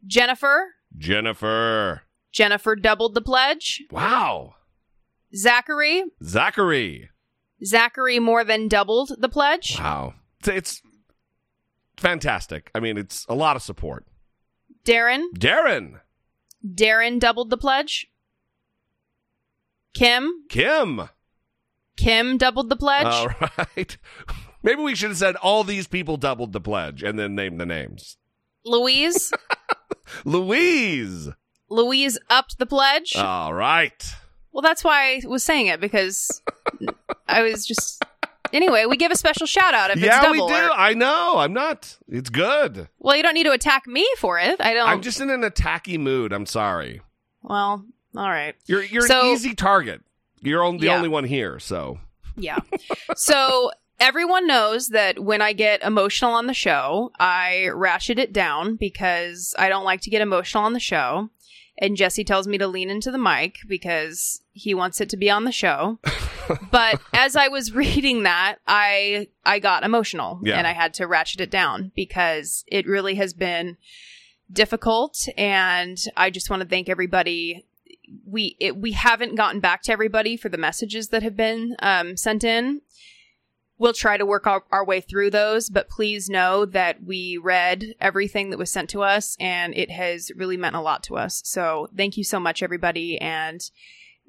Jennifer, 0.06 0.74
Jennifer. 0.98 2.02
Jennifer 2.32 2.76
doubled 2.76 3.14
the 3.14 3.22
pledge. 3.22 3.84
Wow. 3.92 4.56
Zachary, 5.36 6.04
Zachary. 6.24 7.10
Zachary 7.64 8.20
more 8.20 8.44
than 8.44 8.68
doubled 8.68 9.12
the 9.18 9.30
pledge. 9.30 9.78
Wow. 9.80 10.16
It's, 10.40 10.48
it's 10.48 10.82
fantastic. 11.98 12.72
I 12.74 12.80
mean, 12.80 12.98
it's 12.98 13.26
a 13.30 13.36
lot 13.36 13.56
of 13.56 13.62
support. 13.62 14.06
Darren, 14.84 15.26
Darren. 15.38 16.00
Darren 16.66 17.20
doubled 17.20 17.50
the 17.50 17.58
pledge. 17.58 18.08
Kim, 19.94 20.46
Kim. 20.50 21.10
Kim 21.98 22.38
doubled 22.38 22.70
the 22.70 22.76
pledge. 22.76 23.06
All 23.06 23.28
right. 23.58 23.98
Maybe 24.64 24.82
we 24.82 24.96
should 24.96 25.10
have 25.10 25.18
said 25.18 25.36
all 25.38 25.64
these 25.64 25.88
people 25.88 26.18
doubled 26.18 26.54
the 26.54 26.62
pledge 26.62 27.04
and 27.04 27.18
then 27.18 27.36
named 27.36 27.60
the 27.60 27.66
names. 27.66 28.18
Louise, 28.64 29.34
Louise. 30.26 31.30
Louise 31.72 32.20
upped 32.30 32.60
the 32.60 32.66
pledge. 32.66 33.16
All 33.16 33.54
right. 33.54 34.04
well, 34.52 34.62
that's 34.62 34.84
why 34.84 35.22
I 35.24 35.28
was 35.28 35.44
saying 35.44 35.68
it 35.68 35.80
because 35.80 36.42
I 37.28 37.42
was 37.42 37.66
just. 37.66 38.04
Anyway, 38.54 38.84
we 38.86 38.98
give 38.98 39.14
a 39.14 39.16
special 39.16 39.48
shout 39.48 39.74
out 39.74 39.92
if 39.92 39.98
it's 40.04 40.06
double. 40.08 40.36
yeah, 40.36 40.42
we 40.42 40.68
do. 40.68 40.68
or- 40.68 40.72
I 40.74 40.94
know. 40.94 41.38
I'm 41.38 41.54
not. 41.54 41.98
It's 42.10 42.30
good. 42.30 42.90
well, 43.00 43.16
you 43.16 43.24
don't 43.24 43.34
need 43.34 43.46
to 43.46 43.52
attack 43.54 43.88
me 43.88 44.06
for 44.18 44.38
it. 44.40 44.60
I 44.60 44.74
don't. 44.74 44.90
I'm 44.90 45.02
just 45.02 45.22
in 45.22 45.30
an 45.30 45.42
attacky 45.42 45.98
mood. 45.98 46.34
I'm 46.34 46.46
sorry. 46.46 47.02
Well, 47.42 47.86
all 48.16 48.30
right. 48.30 48.56
You're 48.66 48.84
you're 48.84 49.08
So- 49.08 49.22
an 49.22 49.28
easy 49.28 49.56
target. 49.56 50.02
You're 50.42 50.70
the 50.78 50.88
Yeah. 50.88 50.98
only 50.98 51.08
one 51.08 51.24
here, 51.24 51.60
so 51.60 52.00
Yeah. 52.36 52.58
so 53.16 53.72
everyone 54.00 54.48
knows 54.48 54.90
that 54.90 55.20
when 55.24 55.42
I 55.42 55.54
get 55.54 55.82
emotional 55.84 56.32
on 56.32 56.48
the 56.48 56.54
show, 56.54 57.12
I 57.20 57.70
ratchet 57.74 58.20
it 58.20 58.34
down 58.34 58.76
because 58.76 59.56
I 59.58 59.70
don't 59.70 59.86
like 59.86 60.02
to 60.02 60.10
get 60.10 60.22
emotional 60.22 60.64
on 60.66 60.74
the 60.74 60.80
show. 60.80 61.30
And 61.82 61.98
Jesse 61.98 62.24
tells 62.24 62.48
me 62.48 62.58
to 62.60 62.68
lean 62.68 62.90
into 62.90 63.12
the 63.12 63.18
mic 63.18 63.58
because 63.68 64.42
he 64.54 64.74
wants 64.74 65.02
it 65.02 65.10
to 65.10 65.18
be 65.18 65.30
on 65.30 65.44
the 65.44 65.52
show. 65.52 65.98
but 66.72 67.02
as 67.14 67.36
I 67.36 67.48
was 67.48 67.74
reading 67.74 68.24
that, 68.24 68.58
I 68.68 69.28
I 69.44 69.60
got 69.60 69.84
emotional 69.84 70.40
Yeah. 70.44 70.58
and 70.58 70.68
I 70.68 70.74
had 70.74 70.94
to 70.96 71.08
ratchet 71.08 71.42
it 71.42 71.50
down 71.50 71.92
because 71.96 72.64
it 72.68 72.86
really 72.88 73.16
has 73.16 73.34
been 73.34 73.78
difficult 74.52 75.28
and 75.38 75.98
I 76.16 76.30
just 76.30 76.50
want 76.50 76.62
to 76.62 76.68
thank 76.68 76.88
everybody 76.88 77.66
we 78.26 78.58
it, 78.60 78.76
we 78.78 78.92
haven't 78.92 79.36
gotten 79.36 79.60
back 79.62 79.82
to 79.84 79.92
everybody 79.92 80.36
for 80.38 80.50
the 80.50 80.58
messages 80.58 81.10
that 81.10 81.24
have 81.24 81.36
been 81.38 81.76
um, 81.80 82.18
sent 82.18 82.44
in. 82.44 82.82
We'll 83.82 83.94
try 83.94 84.16
to 84.16 84.28
work 84.28 84.46
our, 84.46 84.64
our 84.72 84.86
way 84.86 85.02
through 85.02 85.32
those, 85.32 85.68
but 85.68 85.90
please 85.90 86.30
know 86.30 86.66
that 86.66 87.04
we 87.04 87.40
read 87.42 87.96
everything 88.00 88.52
that 88.52 88.60
was 88.60 88.70
sent 88.70 88.92
to 88.92 89.02
us, 89.02 89.36
and 89.40 89.74
it 89.76 89.90
has 89.90 90.32
really 90.36 90.56
meant 90.56 90.76
a 90.76 90.82
lot 90.82 91.02
to 91.06 91.18
us. 91.18 91.42
So 91.46 91.90
thank 91.98 92.16
you 92.16 92.24
so 92.24 92.40
much, 92.40 92.62
everybody, 92.62 93.20
and 93.20 93.60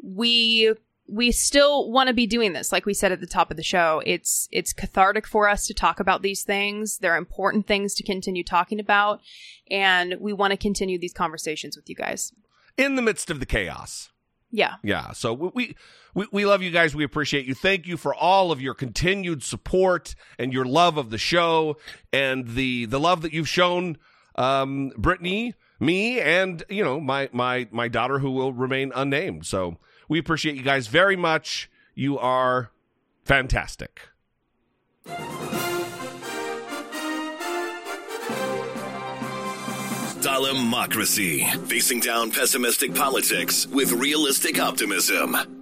we 0.02 0.72
we 1.06 1.32
still 1.32 1.90
want 1.90 2.08
to 2.08 2.14
be 2.14 2.26
doing 2.26 2.54
this 2.54 2.72
like 2.72 2.86
we 2.86 2.94
said 2.94 3.12
at 3.12 3.20
the 3.20 3.26
top 3.26 3.50
of 3.50 3.56
the 3.56 3.62
show 3.62 4.00
it's 4.06 4.48
it's 4.52 4.72
cathartic 4.72 5.26
for 5.26 5.48
us 5.48 5.66
to 5.66 5.74
talk 5.74 5.98
about 5.98 6.22
these 6.22 6.44
things 6.44 6.98
they're 6.98 7.16
important 7.16 7.66
things 7.66 7.92
to 7.92 8.04
continue 8.04 8.44
talking 8.44 8.78
about 8.78 9.20
and 9.68 10.14
we 10.20 10.32
want 10.32 10.52
to 10.52 10.56
continue 10.56 10.98
these 10.98 11.12
conversations 11.12 11.76
with 11.76 11.88
you 11.88 11.96
guys 11.96 12.32
in 12.78 12.94
the 12.94 13.02
midst 13.02 13.30
of 13.30 13.40
the 13.40 13.46
chaos. 13.46 14.10
yeah 14.50 14.76
Yeah. 14.82 15.12
So 15.12 15.32
we, 15.32 15.50
we 15.54 15.76
we 16.14 16.26
we 16.32 16.46
love 16.46 16.62
you 16.62 16.70
guys. 16.70 16.94
We 16.94 17.04
appreciate 17.04 17.46
you. 17.46 17.54
Thank 17.54 17.86
you 17.86 17.96
for 17.96 18.14
all 18.14 18.52
of 18.52 18.60
your 18.60 18.74
continued 18.74 19.42
support 19.42 20.14
and 20.38 20.52
your 20.52 20.64
love 20.64 20.96
of 20.96 21.10
the 21.10 21.18
show 21.18 21.76
and 22.12 22.48
the 22.48 22.86
the 22.86 23.00
love 23.00 23.22
that 23.22 23.32
you've 23.32 23.48
shown 23.48 23.98
um 24.36 24.92
Brittany, 24.96 25.54
me, 25.80 26.20
and 26.20 26.62
you 26.68 26.84
know, 26.84 27.00
my 27.00 27.28
my 27.32 27.68
my 27.70 27.88
daughter 27.88 28.18
who 28.18 28.30
will 28.30 28.52
remain 28.52 28.92
unnamed. 28.94 29.46
So 29.46 29.78
we 30.08 30.18
appreciate 30.18 30.56
you 30.56 30.62
guys 30.62 30.86
very 30.86 31.16
much. 31.16 31.70
You 31.94 32.18
are 32.18 32.70
fantastic. 33.24 34.08
Democracy. 40.22 41.44
Facing 41.66 42.00
down 42.00 42.30
pessimistic 42.30 42.94
politics 42.94 43.66
with 43.68 43.92
realistic 43.92 44.60
optimism. 44.60 45.61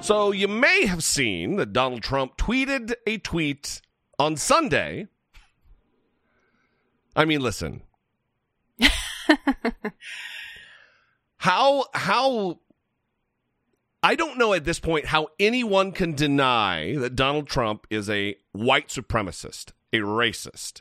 So 0.00 0.32
you 0.32 0.48
may 0.48 0.86
have 0.86 1.04
seen 1.04 1.56
that 1.56 1.74
Donald 1.74 2.02
Trump 2.02 2.38
tweeted 2.38 2.94
a 3.06 3.18
tweet 3.18 3.82
on 4.18 4.36
Sunday. 4.36 5.08
I 7.14 7.26
mean, 7.26 7.42
listen. 7.42 7.82
how 11.36 11.84
how 11.92 12.60
I 14.02 14.14
don't 14.14 14.38
know 14.38 14.54
at 14.54 14.64
this 14.64 14.80
point 14.80 15.06
how 15.06 15.28
anyone 15.38 15.92
can 15.92 16.14
deny 16.14 16.96
that 16.96 17.14
Donald 17.14 17.46
Trump 17.46 17.86
is 17.90 18.08
a 18.08 18.36
white 18.52 18.88
supremacist, 18.88 19.72
a 19.92 19.98
racist. 19.98 20.80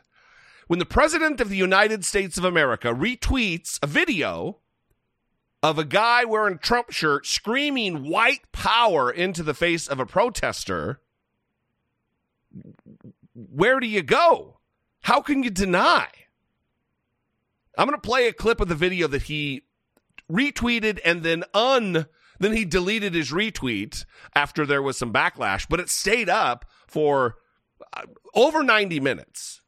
When 0.67 0.79
the 0.79 0.85
president 0.85 1.41
of 1.41 1.49
the 1.49 1.57
United 1.57 2.05
States 2.05 2.37
of 2.37 2.45
America 2.45 2.93
retweets 2.93 3.79
a 3.83 3.87
video 3.87 4.59
of 5.61 5.77
a 5.77 5.85
guy 5.85 6.25
wearing 6.25 6.55
a 6.55 6.59
Trump 6.59 6.91
shirt 6.91 7.25
screaming 7.25 8.09
white 8.09 8.51
power 8.51 9.11
into 9.11 9.43
the 9.43 9.53
face 9.53 9.87
of 9.87 9.99
a 9.99 10.05
protester, 10.05 11.01
where 13.33 13.79
do 13.79 13.87
you 13.87 14.01
go? 14.01 14.59
How 15.01 15.21
can 15.21 15.43
you 15.43 15.49
deny? 15.49 16.07
I'm 17.77 17.87
going 17.87 17.99
to 17.99 18.07
play 18.07 18.27
a 18.27 18.33
clip 18.33 18.59
of 18.59 18.67
the 18.67 18.75
video 18.75 19.07
that 19.07 19.23
he 19.23 19.63
retweeted 20.31 20.99
and 21.03 21.23
then 21.23 21.43
un 21.53 22.05
then 22.39 22.53
he 22.53 22.65
deleted 22.65 23.13
his 23.13 23.31
retweet 23.31 24.05
after 24.33 24.65
there 24.65 24.81
was 24.81 24.97
some 24.97 25.11
backlash, 25.13 25.67
but 25.69 25.79
it 25.79 25.89
stayed 25.89 26.29
up 26.29 26.65
for 26.87 27.35
uh, 27.93 28.03
over 28.33 28.63
90 28.63 28.99
minutes. 29.01 29.58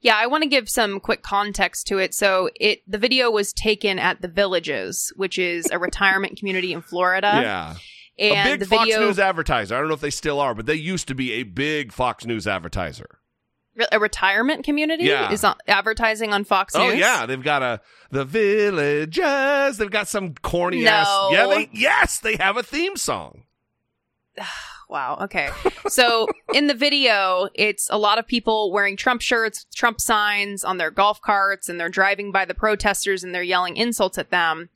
Yeah, 0.00 0.16
I 0.16 0.26
want 0.26 0.42
to 0.42 0.48
give 0.48 0.68
some 0.68 1.00
quick 1.00 1.22
context 1.22 1.86
to 1.88 1.98
it. 1.98 2.14
So 2.14 2.50
it 2.54 2.82
the 2.86 2.98
video 2.98 3.30
was 3.30 3.52
taken 3.52 3.98
at 3.98 4.22
the 4.22 4.28
Villages, 4.28 5.12
which 5.16 5.38
is 5.38 5.68
a 5.70 5.78
retirement 5.78 6.38
community 6.38 6.72
in 6.72 6.82
Florida. 6.82 7.30
yeah. 7.42 7.76
And 8.20 8.48
a 8.48 8.52
big 8.52 8.60
the 8.60 8.66
Fox 8.66 8.84
video 8.84 9.06
News 9.06 9.18
advertiser. 9.18 9.76
I 9.76 9.78
don't 9.78 9.88
know 9.88 9.94
if 9.94 10.00
they 10.00 10.10
still 10.10 10.40
are, 10.40 10.52
but 10.52 10.66
they 10.66 10.74
used 10.74 11.06
to 11.08 11.14
be 11.14 11.34
a 11.34 11.44
big 11.44 11.92
Fox 11.92 12.26
News 12.26 12.46
advertiser. 12.48 13.20
a 13.92 14.00
retirement 14.00 14.64
community 14.64 15.04
Yeah. 15.04 15.30
is 15.30 15.44
advertising 15.68 16.32
on 16.32 16.42
Fox 16.42 16.74
oh, 16.74 16.82
News. 16.82 16.94
Oh 16.94 16.96
yeah, 16.96 17.26
they've 17.26 17.42
got 17.42 17.62
a 17.62 17.80
the 18.10 18.24
villages. 18.24 19.78
They've 19.78 19.90
got 19.90 20.08
some 20.08 20.34
corny 20.34 20.82
No. 20.82 20.90
ass. 20.90 21.28
Yeah, 21.32 21.46
they 21.46 21.70
yes, 21.72 22.18
they 22.18 22.36
have 22.36 22.56
a 22.56 22.62
theme 22.62 22.96
song. 22.96 23.44
Wow. 24.88 25.18
Okay. 25.22 25.50
So 25.88 26.28
in 26.54 26.66
the 26.66 26.74
video, 26.74 27.48
it's 27.54 27.88
a 27.90 27.98
lot 27.98 28.18
of 28.18 28.26
people 28.26 28.72
wearing 28.72 28.96
Trump 28.96 29.20
shirts, 29.20 29.66
Trump 29.74 30.00
signs 30.00 30.64
on 30.64 30.78
their 30.78 30.90
golf 30.90 31.20
carts, 31.20 31.68
and 31.68 31.78
they're 31.78 31.88
driving 31.90 32.32
by 32.32 32.44
the 32.44 32.54
protesters 32.54 33.22
and 33.22 33.34
they're 33.34 33.42
yelling 33.42 33.76
insults 33.76 34.16
at 34.18 34.30
them 34.30 34.70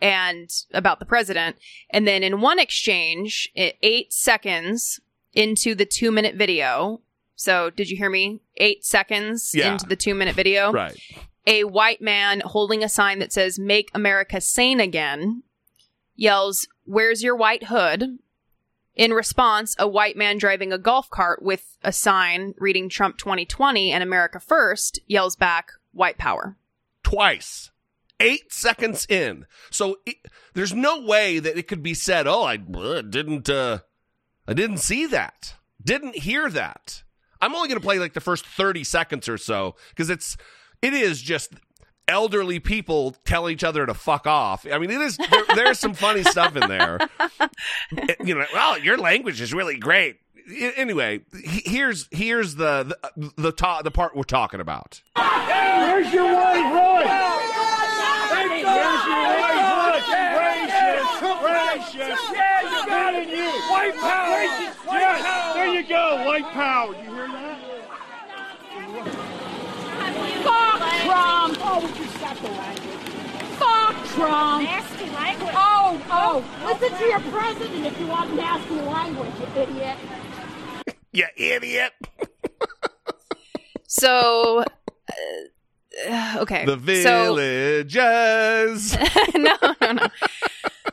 and 0.00 0.48
about 0.72 1.00
the 1.00 1.04
president. 1.06 1.56
And 1.90 2.06
then 2.06 2.22
in 2.22 2.40
one 2.40 2.58
exchange, 2.60 3.50
eight 3.56 4.12
seconds, 4.12 5.00
into 5.34 5.74
the 5.74 5.84
two 5.86 6.10
minute 6.10 6.34
video. 6.36 7.00
So, 7.36 7.70
did 7.70 7.88
you 7.90 7.96
hear 7.96 8.10
me? 8.10 8.40
Eight 8.56 8.84
seconds 8.84 9.52
Yeah. 9.54 9.72
into 9.72 9.86
the 9.86 9.94
two 9.96 10.14
minute 10.14 10.34
video. 10.34 10.72
Right. 10.72 10.96
A 11.46 11.64
white 11.64 12.00
man 12.00 12.42
holding 12.44 12.82
a 12.82 12.88
sign 12.88 13.20
that 13.20 13.32
says, 13.32 13.58
Make 13.58 13.90
America 13.94 14.40
Sane 14.40 14.80
Again, 14.80 15.42
yells, 16.16 16.66
Where's 16.84 17.22
your 17.22 17.36
white 17.36 17.64
hood? 17.64 18.18
In 18.98 19.12
response, 19.12 19.76
a 19.78 19.86
white 19.86 20.16
man 20.16 20.38
driving 20.38 20.72
a 20.72 20.78
golf 20.78 21.08
cart 21.08 21.40
with 21.40 21.78
a 21.84 21.92
sign 21.92 22.54
reading 22.58 22.88
Trump 22.88 23.16
2020 23.16 23.92
and 23.92 24.02
America 24.02 24.40
First 24.40 24.98
yells 25.06 25.36
back, 25.36 25.70
White 25.92 26.18
Power. 26.18 26.56
Twice. 27.04 27.70
Eight 28.18 28.52
seconds 28.52 29.06
in. 29.08 29.46
So 29.70 29.98
it, 30.04 30.16
there's 30.54 30.74
no 30.74 31.00
way 31.00 31.38
that 31.38 31.56
it 31.56 31.68
could 31.68 31.80
be 31.80 31.94
said, 31.94 32.26
oh, 32.26 32.42
I 32.42 32.54
uh, 32.56 33.02
didn't, 33.02 33.48
uh, 33.48 33.78
I 34.48 34.54
didn't 34.54 34.78
see 34.78 35.06
that. 35.06 35.54
Didn't 35.80 36.16
hear 36.16 36.50
that. 36.50 37.04
I'm 37.40 37.54
only 37.54 37.68
going 37.68 37.80
to 37.80 37.86
play 37.86 38.00
like 38.00 38.14
the 38.14 38.20
first 38.20 38.44
30 38.44 38.82
seconds 38.82 39.28
or 39.28 39.38
so 39.38 39.76
because 39.90 40.10
it's, 40.10 40.36
it 40.82 40.92
is 40.92 41.22
just 41.22 41.52
elderly 42.08 42.58
people 42.60 43.14
tell 43.24 43.48
each 43.48 43.62
other 43.62 43.86
to 43.86 43.94
fuck 43.94 44.26
off. 44.26 44.66
I 44.70 44.78
mean, 44.78 44.90
it 44.90 45.00
is, 45.00 45.16
there, 45.18 45.44
there's 45.54 45.78
some 45.78 45.94
funny 45.94 46.22
stuff 46.24 46.56
in 46.56 46.68
there. 46.68 46.98
you 48.24 48.34
know, 48.34 48.44
well, 48.52 48.78
your 48.78 48.96
language 48.96 49.40
is 49.40 49.52
really 49.54 49.76
great. 49.78 50.16
I- 50.50 50.72
Anyway, 50.76 51.20
here's 51.44 52.08
here's 52.10 52.54
the 52.54 52.96
the 53.16 53.32
the, 53.36 53.52
ta- 53.52 53.82
the 53.82 53.90
part 53.90 54.16
we're 54.16 54.22
talking 54.22 54.60
about. 54.60 55.02
Where's 55.14 56.10
your 56.10 56.24
white 56.24 56.64
hood? 56.72 57.06
Where's 58.32 58.62
your 58.64 59.22
white 59.28 59.60
hood? 59.68 60.02
Gracious, 60.32 61.92
gracious. 61.92 62.18
Yeah, 62.32 62.62
you 62.62 62.86
got 62.86 63.14
it, 63.14 63.28
you. 63.28 63.50
White 63.70 63.94
power. 64.00 64.42
Yes, 64.98 65.54
there 65.54 65.68
you 65.74 65.82
go. 65.86 66.24
White 66.24 66.44
power. 66.52 66.94
You 66.94 67.10
hear 67.14 67.28
that? 67.28 67.58
Fuck 70.44 70.80
Trump! 71.18 71.58
Oh, 71.60 71.80
would 71.82 71.96
you 71.98 72.06
stop 72.06 72.36
the 72.38 72.48
language? 72.48 72.98
Fuck 73.58 74.06
Trump! 74.14 74.62
Nasty 74.64 75.10
language. 75.10 75.54
Oh, 75.54 76.00
oh, 76.10 76.44
listen 76.66 76.96
to 76.98 77.04
your 77.06 77.20
president 77.32 77.86
if 77.86 77.98
you 78.00 78.06
want 78.06 78.34
nasty 78.34 78.74
language, 78.74 79.32
you 79.40 79.62
idiot. 79.62 79.96
You 81.12 81.26
idiot. 81.36 81.92
So, 83.88 84.62
uh, 86.08 86.36
okay. 86.40 86.64
The 86.66 86.76
So- 87.02 87.34
villages. 87.34 88.96
no, 89.34 89.56
no, 89.80 89.92
no. 89.92 90.06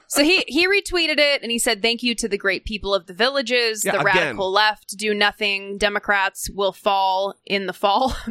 So 0.07 0.23
he 0.23 0.43
he 0.47 0.65
retweeted 0.67 1.19
it 1.19 1.41
and 1.41 1.51
he 1.51 1.59
said, 1.59 1.81
"Thank 1.81 2.01
you 2.01 2.15
to 2.15 2.29
the 2.29 2.37
great 2.37 2.63
people 2.63 2.93
of 2.95 3.05
the 3.05 3.13
villages. 3.13 3.83
Yeah, 3.83 3.91
the 3.93 3.99
again. 3.99 4.15
radical 4.15 4.49
left 4.51 4.95
do 4.97 5.13
nothing. 5.13 5.77
Democrats 5.77 6.49
will 6.49 6.71
fall 6.71 7.35
in 7.45 7.65
the 7.65 7.73
fall. 7.73 8.15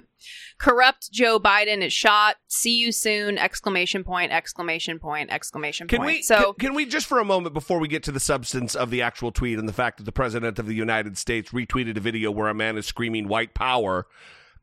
Corrupt 0.65 1.13
Joe 1.13 1.39
Biden 1.39 1.83
is 1.83 1.93
shot. 1.93 2.37
See 2.49 2.79
you 2.79 2.91
soon! 2.91 3.37
Exclamation 3.37 4.03
point! 4.03 4.33
Exclamation 4.33 4.99
point! 4.99 5.31
Exclamation 5.31 5.89
Can 5.89 5.99
point. 5.99 6.07
we 6.07 6.23
so 6.23 6.55
can, 6.55 6.69
can 6.69 6.75
we 6.75 6.87
just 6.87 7.07
for 7.07 7.19
a 7.19 7.25
moment 7.25 7.53
before 7.53 7.79
we 7.79 7.87
get 7.87 8.03
to 8.05 8.13
the 8.13 8.19
substance 8.19 8.75
of 8.75 8.89
the 8.89 9.03
actual 9.03 9.31
tweet 9.31 9.59
and 9.59 9.69
the 9.69 9.75
fact 9.75 9.99
that 9.99 10.05
the 10.05 10.13
president 10.13 10.59
of 10.59 10.65
the 10.65 10.75
United 10.75 11.19
States 11.19 11.51
retweeted 11.51 11.99
a 11.99 12.01
video 12.01 12.31
where 12.31 12.49
a 12.49 12.55
man 12.55 12.79
is 12.79 12.87
screaming 12.87 13.29
white 13.29 13.53
power 13.53 14.07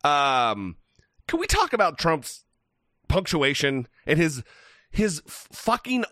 um 0.04 0.76
can 1.28 1.40
we 1.40 1.46
talk 1.46 1.72
about 1.72 2.00
Trump's 2.00 2.46
punctuation 3.08 3.88
and 4.08 4.18
his 4.18 4.42
his 4.90 5.22
fucking 5.28 6.06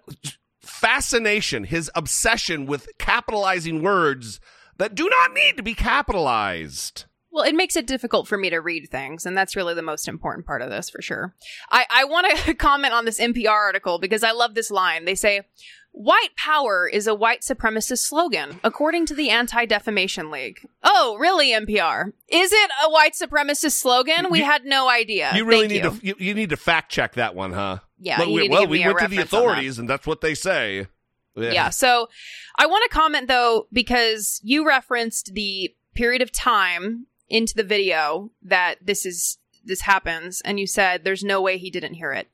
fascination, 0.61 1.63
his 1.63 1.89
obsession 1.95 2.67
with 2.67 2.87
capitalizing 2.99 3.81
words 3.81 4.39
that 4.77 4.93
do 4.93 5.09
not 5.09 5.33
need 5.33 5.57
to 5.57 5.63
be 5.63 5.73
capitalized. 5.73 7.05
Well, 7.39 7.47
it 7.47 7.55
makes 7.55 7.77
it 7.77 7.87
difficult 7.87 8.27
for 8.27 8.37
me 8.37 8.49
to 8.49 8.59
read 8.59 8.89
things, 8.89 9.25
and 9.25 9.37
that's 9.37 9.55
really 9.55 9.73
the 9.73 9.81
most 9.81 10.09
important 10.09 10.45
part 10.45 10.61
of 10.61 10.69
this 10.69 10.89
for 10.89 11.01
sure. 11.01 11.33
I, 11.71 11.85
I 11.89 12.03
want 12.03 12.37
to 12.37 12.53
comment 12.55 12.93
on 12.93 13.05
this 13.05 13.17
NPR 13.17 13.47
article 13.49 13.97
because 13.97 14.23
I 14.25 14.31
love 14.31 14.55
this 14.55 14.69
line. 14.69 15.05
They 15.05 15.15
say, 15.15 15.43
White 15.91 16.35
power 16.35 16.85
is 16.87 17.07
a 17.07 17.15
white 17.15 17.39
supremacist 17.41 17.99
slogan, 17.99 18.59
according 18.61 19.05
to 19.05 19.15
the 19.15 19.29
Anti 19.29 19.65
Defamation 19.65 20.29
League. 20.31 20.67
Oh, 20.83 21.15
really, 21.17 21.51
NPR? 21.51 22.11
Is 22.27 22.51
it 22.51 22.71
a 22.85 22.89
white 22.91 23.13
supremacist 23.13 23.71
slogan? 23.71 24.29
We 24.29 24.39
You- 24.39 24.45
had 24.45 24.65
no 24.65 24.89
idea. 24.89 25.31
You 25.33 25.45
really 25.45 25.69
Thank 25.69 25.83
need 25.83 26.03
you. 26.03 26.15
to 26.15 26.21
you, 26.21 26.27
you 26.27 26.33
need 26.33 26.49
to 26.49 26.57
fact 26.57 26.91
check 26.91 27.13
that 27.13 27.35
one, 27.35 27.53
huh? 27.53 27.79
Yeah, 27.99 28.19
Well, 28.19 28.33
we, 28.33 28.47
to 28.49 28.53
well, 28.53 28.67
we 28.67 28.85
went 28.85 28.99
to 28.99 29.07
the 29.07 29.15
on 29.15 29.15
that. 29.15 29.25
authorities, 29.25 29.79
and 29.79 29.89
that's 29.89 30.05
what 30.05 30.19
they 30.21 30.35
say. 30.35 30.87
Yeah. 31.35 31.69
So 31.69 32.09
I 32.57 32.65
want 32.65 32.83
to 32.89 32.95
comment 32.95 33.29
though, 33.29 33.67
because 33.71 34.41
you 34.43 34.67
referenced 34.67 35.33
the 35.35 35.73
period 35.95 36.21
of 36.21 36.31
time 36.31 37.07
into 37.29 37.53
the 37.55 37.63
video 37.63 38.31
that 38.41 38.75
this 38.81 39.05
is, 39.05 39.37
this 39.63 39.81
happens, 39.81 40.41
and 40.41 40.59
you 40.59 40.67
said 40.67 41.03
there's 41.03 41.23
no 41.23 41.41
way 41.41 41.57
he 41.57 41.69
didn't 41.69 41.95
hear 41.95 42.11
it. 42.11 42.29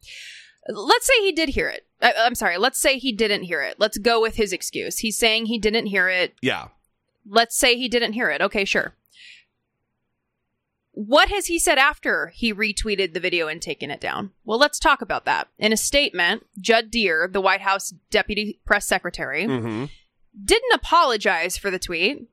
Let's 0.68 1.06
say 1.06 1.14
he 1.22 1.32
did 1.32 1.50
hear 1.50 1.68
it. 1.70 1.86
I, 2.02 2.14
I'm 2.18 2.36
sorry. 2.36 2.58
Let's 2.58 2.80
say 2.80 2.98
he 2.98 3.12
didn't 3.12 3.44
hear 3.44 3.62
it. 3.62 3.76
Let's 3.80 3.98
go 3.98 4.20
with 4.22 4.36
his 4.36 4.52
excuse. 4.52 5.00
He's 5.00 5.18
saying 5.18 5.46
he 5.46 5.60
didn't 5.60 5.86
hear 5.88 6.10
it. 6.10 6.34
Yeah. 6.42 6.70
Let's 7.28 7.56
say 7.58 7.76
he 7.78 7.88
didn't 7.88 8.14
hear 8.14 8.30
it. 8.30 8.42
Okay, 8.42 8.66
sure. 8.66 8.96
What 10.92 11.28
has 11.30 11.48
he 11.48 11.60
said 11.60 11.78
after 11.78 12.28
he 12.28 12.54
retweeted 12.54 13.14
the 13.14 13.20
video 13.20 13.48
and 13.48 13.62
taken 13.62 13.92
it 13.92 14.00
down? 14.00 14.32
Well, 14.46 14.58
let's 14.58 14.80
talk 14.80 15.02
about 15.02 15.26
that. 15.26 15.50
In 15.60 15.74
a 15.74 15.78
statement, 15.78 16.46
Judd 16.60 16.90
Deere, 16.90 17.28
the 17.32 17.42
White 17.42 17.62
House 17.62 17.94
deputy 18.10 18.60
press 18.66 18.86
secretary, 18.88 19.46
Mm-hmm. 19.46 19.86
didn't 20.44 20.74
apologize 20.74 21.58
for 21.58 21.70
the 21.70 21.80
tweet, 21.80 22.30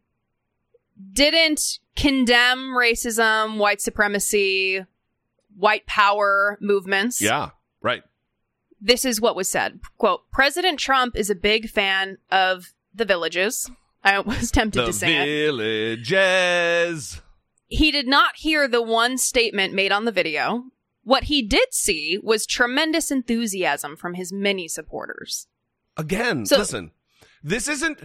didn't 1.12 1.78
condemn 1.96 2.70
racism, 2.76 3.58
white 3.58 3.80
supremacy, 3.80 4.84
white 5.56 5.86
power 5.86 6.58
movements. 6.60 7.20
Yeah. 7.20 7.50
Right. 7.80 8.02
This 8.80 9.04
is 9.04 9.20
what 9.20 9.36
was 9.36 9.48
said. 9.48 9.80
Quote, 9.98 10.28
President 10.30 10.78
Trump 10.78 11.16
is 11.16 11.30
a 11.30 11.34
big 11.34 11.68
fan 11.70 12.18
of 12.30 12.72
the 12.94 13.04
villages. 13.04 13.70
I 14.04 14.18
was 14.18 14.50
tempted 14.50 14.80
The 14.80 14.86
to 14.86 14.92
say 14.92 15.16
it. 15.16 15.24
villages. 15.46 17.20
He 17.68 17.90
did 17.90 18.06
not 18.06 18.36
hear 18.36 18.66
the 18.68 18.82
one 18.82 19.16
statement 19.16 19.72
made 19.74 19.92
on 19.92 20.04
the 20.04 20.12
video. 20.12 20.64
What 21.04 21.24
he 21.24 21.42
did 21.42 21.72
see 21.72 22.18
was 22.22 22.44
tremendous 22.46 23.10
enthusiasm 23.10 23.96
from 23.96 24.14
his 24.14 24.32
many 24.32 24.68
supporters. 24.68 25.46
Again, 25.96 26.46
So- 26.46 26.58
listen. 26.58 26.90
This 27.44 27.66
isn't. 27.68 28.00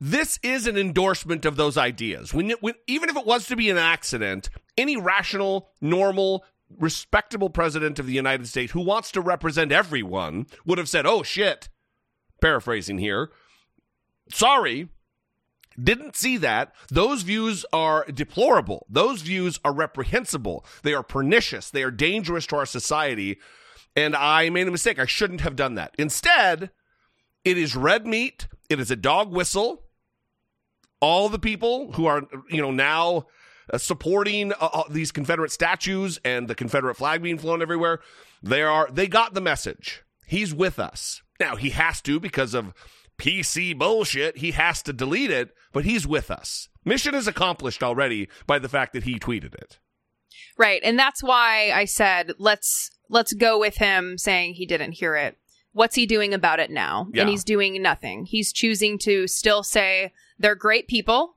This 0.00 0.38
is 0.42 0.66
an 0.66 0.76
endorsement 0.76 1.44
of 1.44 1.56
those 1.56 1.76
ideas. 1.76 2.32
When, 2.32 2.50
when 2.60 2.74
even 2.86 3.08
if 3.08 3.16
it 3.16 3.26
was 3.26 3.46
to 3.46 3.56
be 3.56 3.68
an 3.68 3.78
accident, 3.78 4.48
any 4.76 4.96
rational, 4.96 5.70
normal, 5.80 6.44
respectable 6.78 7.50
president 7.50 7.98
of 7.98 8.06
the 8.06 8.12
United 8.12 8.46
States 8.46 8.72
who 8.72 8.80
wants 8.80 9.10
to 9.12 9.20
represent 9.20 9.72
everyone 9.72 10.46
would 10.64 10.78
have 10.78 10.88
said, 10.88 11.06
"Oh 11.06 11.22
shit." 11.22 11.68
Paraphrasing 12.40 12.98
here. 12.98 13.30
Sorry, 14.30 14.88
didn't 15.82 16.16
see 16.16 16.36
that. 16.38 16.74
Those 16.88 17.22
views 17.22 17.64
are 17.72 18.04
deplorable. 18.06 18.86
Those 18.88 19.22
views 19.22 19.58
are 19.64 19.72
reprehensible. 19.72 20.64
They 20.82 20.94
are 20.94 21.02
pernicious. 21.02 21.70
They 21.70 21.82
are 21.82 21.90
dangerous 21.90 22.46
to 22.48 22.56
our 22.56 22.66
society. 22.66 23.38
And 23.96 24.14
I 24.14 24.50
made 24.50 24.68
a 24.68 24.72
mistake. 24.72 24.98
I 24.98 25.06
shouldn't 25.06 25.40
have 25.40 25.56
done 25.56 25.74
that. 25.74 25.94
Instead, 25.98 26.70
it 27.44 27.58
is 27.58 27.76
red 27.76 28.06
meat. 28.06 28.48
It 28.68 28.80
is 28.80 28.90
a 28.90 28.96
dog 28.96 29.32
whistle. 29.32 29.84
All 31.00 31.28
the 31.28 31.38
people 31.38 31.92
who 31.92 32.06
are, 32.06 32.22
you 32.50 32.60
know, 32.60 32.70
now 32.70 33.26
uh, 33.72 33.78
supporting 33.78 34.52
uh, 34.52 34.56
uh, 34.72 34.82
these 34.90 35.12
Confederate 35.12 35.52
statues 35.52 36.18
and 36.24 36.48
the 36.48 36.54
Confederate 36.54 36.96
flag 36.96 37.22
being 37.22 37.38
flown 37.38 37.62
everywhere, 37.62 38.00
they 38.42 38.62
are 38.62 38.88
they 38.90 39.06
got 39.06 39.34
the 39.34 39.40
message. 39.40 40.02
He's 40.26 40.54
with 40.54 40.78
us. 40.78 41.22
Now 41.40 41.56
he 41.56 41.70
has 41.70 42.00
to 42.02 42.18
because 42.20 42.54
of 42.54 42.74
PC 43.18 43.76
bullshit. 43.78 44.38
He 44.38 44.52
has 44.52 44.82
to 44.82 44.92
delete 44.92 45.30
it, 45.30 45.54
but 45.72 45.84
he's 45.84 46.06
with 46.06 46.30
us. 46.30 46.68
Mission 46.84 47.14
is 47.14 47.26
accomplished 47.26 47.82
already 47.82 48.28
by 48.46 48.58
the 48.58 48.68
fact 48.68 48.92
that 48.92 49.04
he 49.04 49.18
tweeted 49.18 49.54
it. 49.54 49.78
Right. 50.56 50.80
And 50.82 50.98
that's 50.98 51.22
why 51.22 51.70
I 51.72 51.84
said 51.84 52.32
let's 52.38 52.90
let's 53.08 53.32
go 53.32 53.58
with 53.58 53.76
him 53.76 54.18
saying 54.18 54.54
he 54.54 54.66
didn't 54.66 54.92
hear 54.92 55.14
it. 55.14 55.36
What's 55.72 55.94
he 55.94 56.06
doing 56.06 56.34
about 56.34 56.60
it 56.60 56.70
now? 56.70 57.08
Yeah. 57.12 57.22
And 57.22 57.30
he's 57.30 57.44
doing 57.44 57.80
nothing. 57.82 58.24
He's 58.24 58.52
choosing 58.52 58.98
to 59.00 59.28
still 59.28 59.62
say 59.62 60.12
they're 60.38 60.54
great 60.54 60.88
people. 60.88 61.36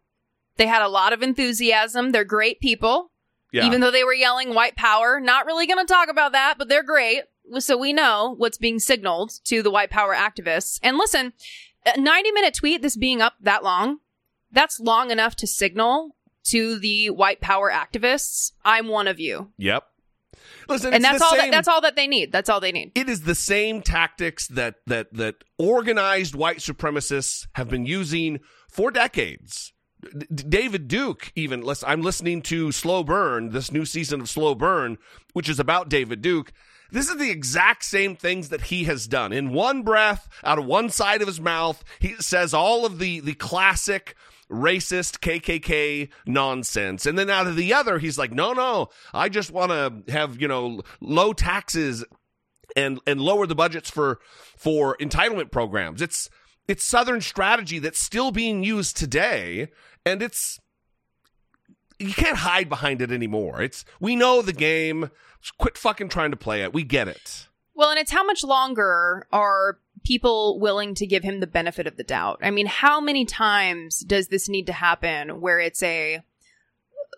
They 0.57 0.67
had 0.67 0.81
a 0.81 0.87
lot 0.89 1.13
of 1.13 1.21
enthusiasm. 1.23 2.11
They're 2.11 2.23
great 2.23 2.59
people. 2.59 3.11
Yeah. 3.51 3.65
Even 3.65 3.81
though 3.81 3.91
they 3.91 4.03
were 4.03 4.13
yelling 4.13 4.53
white 4.53 4.75
power, 4.75 5.19
not 5.19 5.45
really 5.45 5.67
going 5.67 5.85
to 5.85 5.91
talk 5.91 6.09
about 6.09 6.31
that, 6.33 6.55
but 6.57 6.69
they're 6.69 6.83
great. 6.83 7.23
So 7.59 7.77
we 7.77 7.91
know 7.91 8.35
what's 8.37 8.57
being 8.57 8.79
signaled 8.79 9.31
to 9.45 9.61
the 9.61 9.71
white 9.71 9.89
power 9.89 10.15
activists. 10.15 10.79
And 10.83 10.97
listen, 10.97 11.33
a 11.85 11.99
90 11.99 12.31
minute 12.31 12.53
tweet, 12.53 12.81
this 12.81 12.95
being 12.95 13.21
up 13.21 13.33
that 13.41 13.63
long, 13.63 13.97
that's 14.51 14.79
long 14.79 15.11
enough 15.11 15.35
to 15.37 15.47
signal 15.47 16.15
to 16.45 16.79
the 16.79 17.09
white 17.09 17.41
power 17.41 17.71
activists, 17.71 18.51
I'm 18.63 18.87
one 18.87 19.07
of 19.07 19.19
you. 19.19 19.51
yep. 19.57 19.83
Listen, 20.67 20.93
and 20.93 21.03
it's 21.03 21.11
that's 21.11 21.19
the 21.19 21.25
all 21.25 21.31
same- 21.31 21.39
that, 21.39 21.51
that's 21.51 21.67
all 21.67 21.81
that 21.81 21.95
they 21.95 22.07
need. 22.07 22.31
That's 22.31 22.49
all 22.49 22.59
they 22.59 22.71
need. 22.71 22.91
it 22.95 23.09
is 23.09 23.23
the 23.23 23.35
same 23.35 23.81
tactics 23.81 24.47
that 24.47 24.75
that 24.87 25.13
that 25.13 25.35
organized 25.57 26.33
white 26.35 26.57
supremacists 26.59 27.47
have 27.53 27.67
been 27.69 27.85
using 27.85 28.39
for 28.71 28.89
decades. 28.91 29.73
D- 30.17 30.25
David 30.27 30.87
Duke, 30.87 31.31
even 31.35 31.63
I'm 31.85 32.01
listening 32.01 32.41
to 32.43 32.71
Slow 32.71 33.03
Burn, 33.03 33.51
this 33.51 33.71
new 33.71 33.85
season 33.85 34.21
of 34.21 34.29
Slow 34.29 34.55
Burn, 34.55 34.97
which 35.33 35.49
is 35.49 35.59
about 35.59 35.89
David 35.89 36.21
Duke. 36.21 36.51
This 36.91 37.09
is 37.09 37.17
the 37.17 37.29
exact 37.29 37.85
same 37.85 38.15
things 38.15 38.49
that 38.49 38.63
he 38.63 38.83
has 38.85 39.07
done. 39.07 39.31
In 39.31 39.53
one 39.53 39.83
breath, 39.83 40.27
out 40.43 40.59
of 40.59 40.65
one 40.65 40.89
side 40.89 41.21
of 41.21 41.27
his 41.27 41.39
mouth, 41.39 41.83
he 41.99 42.15
says 42.15 42.53
all 42.53 42.85
of 42.85 42.99
the 42.99 43.19
the 43.21 43.33
classic 43.33 44.15
racist 44.51 45.19
KKK 45.19 46.09
nonsense. 46.25 47.05
And 47.05 47.17
then 47.17 47.29
out 47.29 47.47
of 47.47 47.55
the 47.55 47.73
other, 47.73 47.97
he's 47.99 48.17
like, 48.17 48.31
no, 48.31 48.53
no, 48.53 48.89
I 49.13 49.29
just 49.29 49.51
want 49.51 49.71
to 49.71 50.11
have, 50.11 50.39
you 50.39 50.47
know, 50.47 50.81
low 50.99 51.33
taxes 51.33 52.03
and, 52.75 52.99
and 53.07 53.21
lower 53.21 53.47
the 53.47 53.55
budgets 53.55 53.89
for, 53.89 54.19
for 54.57 54.97
entitlement 54.97 55.51
programs. 55.51 56.01
It's, 56.01 56.29
it's 56.67 56.83
Southern 56.83 57.21
strategy 57.21 57.79
that's 57.79 58.01
still 58.01 58.31
being 58.31 58.63
used 58.63 58.97
today. 58.97 59.69
And 60.05 60.21
it's, 60.21 60.59
you 61.99 62.13
can't 62.13 62.37
hide 62.37 62.69
behind 62.69 63.01
it 63.01 63.11
anymore. 63.11 63.61
It's, 63.61 63.85
we 63.99 64.15
know 64.15 64.41
the 64.41 64.53
game. 64.53 65.11
Just 65.41 65.57
quit 65.57 65.77
fucking 65.77 66.09
trying 66.09 66.31
to 66.31 66.37
play 66.37 66.61
it. 66.61 66.73
We 66.73 66.83
get 66.83 67.07
it. 67.07 67.47
Well, 67.73 67.89
and 67.89 67.99
it's 67.99 68.11
how 68.11 68.23
much 68.23 68.43
longer 68.43 69.27
are 69.31 69.79
people 70.03 70.59
willing 70.59 70.93
to 70.95 71.07
give 71.07 71.23
him 71.23 71.39
the 71.39 71.47
benefit 71.47 71.87
of 71.87 71.97
the 71.97 72.03
doubt? 72.03 72.39
I 72.41 72.51
mean, 72.51 72.67
how 72.67 72.99
many 73.01 73.25
times 73.25 73.99
does 73.99 74.27
this 74.27 74.49
need 74.49 74.67
to 74.67 74.73
happen 74.73 75.41
where 75.41 75.59
it's 75.59 75.81
a 75.81 76.21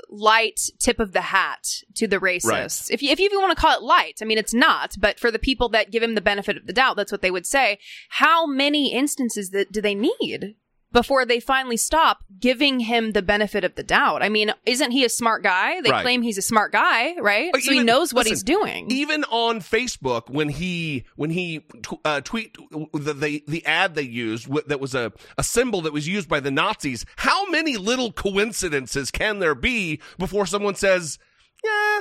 light 0.09 0.59
tip 0.79 0.99
of 0.99 1.11
the 1.11 1.21
hat 1.21 1.67
to 1.95 2.07
the 2.07 2.19
racists? 2.19 2.49
Right. 2.49 2.87
If 2.89 3.01
you, 3.01 3.11
if 3.11 3.19
you 3.19 3.25
even 3.25 3.39
want 3.39 3.55
to 3.55 3.61
call 3.61 3.77
it 3.77 3.83
light, 3.83 4.19
I 4.21 4.25
mean, 4.25 4.37
it's 4.37 4.53
not, 4.53 4.95
but 4.99 5.19
for 5.19 5.31
the 5.31 5.39
people 5.39 5.69
that 5.69 5.91
give 5.91 6.03
him 6.03 6.15
the 6.15 6.21
benefit 6.21 6.57
of 6.57 6.67
the 6.67 6.73
doubt, 6.73 6.95
that's 6.95 7.11
what 7.11 7.21
they 7.21 7.31
would 7.31 7.45
say. 7.45 7.79
How 8.09 8.45
many 8.45 8.93
instances 8.93 9.49
that 9.51 9.71
do 9.71 9.81
they 9.81 9.95
need? 9.95 10.55
Before 10.93 11.25
they 11.25 11.39
finally 11.41 11.75
stop 11.75 12.23
giving 12.39 12.79
him 12.79 13.11
the 13.11 13.21
benefit 13.21 13.63
of 13.65 13.75
the 13.75 13.83
doubt. 13.83 14.23
I 14.23 14.29
mean, 14.29 14.53
isn't 14.65 14.91
he 14.91 15.03
a 15.03 15.09
smart 15.09 15.43
guy? 15.43 15.81
They 15.81 15.89
Right. 15.91 16.01
claim 16.03 16.21
he's 16.21 16.37
a 16.37 16.41
smart 16.41 16.71
guy, 16.71 17.15
right? 17.19 17.51
But 17.51 17.63
so 17.63 17.73
he 17.73 17.79
knows 17.83 18.13
what 18.13 18.21
listen, 18.25 18.31
he's 18.33 18.43
doing. 18.43 18.89
Even 18.91 19.23
on 19.25 19.59
Facebook, 19.59 20.29
when 20.29 20.49
he 20.49 21.03
when 21.15 21.29
he 21.31 21.65
uh, 22.05 22.21
tweet 22.21 22.55
the, 22.93 23.13
the 23.13 23.43
the 23.47 23.65
ad 23.65 23.95
they 23.95 24.03
used 24.03 24.45
w- 24.45 24.63
that 24.67 24.79
was 24.79 24.93
a 24.95 25.11
a 25.37 25.43
symbol 25.43 25.81
that 25.81 25.93
was 25.93 26.07
used 26.07 26.29
by 26.29 26.39
the 26.39 26.51
Nazis. 26.51 27.05
How 27.17 27.49
many 27.49 27.75
little 27.75 28.11
coincidences 28.11 29.09
can 29.11 29.39
there 29.39 29.55
be 29.55 29.99
before 30.17 30.45
someone 30.45 30.75
says, 30.75 31.17
"Yeah"? 31.63 31.99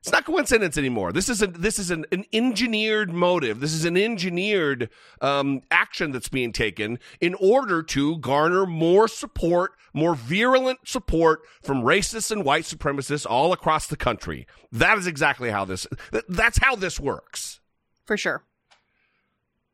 It's 0.00 0.10
not 0.12 0.24
coincidence 0.24 0.78
anymore. 0.78 1.12
This 1.12 1.28
is 1.28 1.42
a 1.42 1.46
this 1.46 1.78
is 1.78 1.90
an, 1.90 2.06
an 2.10 2.24
engineered 2.32 3.12
motive. 3.12 3.60
This 3.60 3.74
is 3.74 3.84
an 3.84 3.98
engineered 3.98 4.88
um, 5.20 5.60
action 5.70 6.10
that's 6.10 6.30
being 6.30 6.52
taken 6.52 6.98
in 7.20 7.34
order 7.34 7.82
to 7.82 8.16
garner 8.16 8.64
more 8.64 9.08
support, 9.08 9.72
more 9.92 10.14
virulent 10.14 10.78
support 10.88 11.40
from 11.62 11.82
racists 11.82 12.30
and 12.30 12.46
white 12.46 12.64
supremacists 12.64 13.26
all 13.28 13.52
across 13.52 13.86
the 13.88 13.96
country. 13.96 14.46
That 14.72 14.96
is 14.96 15.06
exactly 15.06 15.50
how 15.50 15.66
this. 15.66 15.86
th- 16.12 16.24
That's 16.30 16.56
how 16.58 16.76
this 16.76 16.98
works. 16.98 17.60
for 18.06 18.16
sure. 18.16 18.42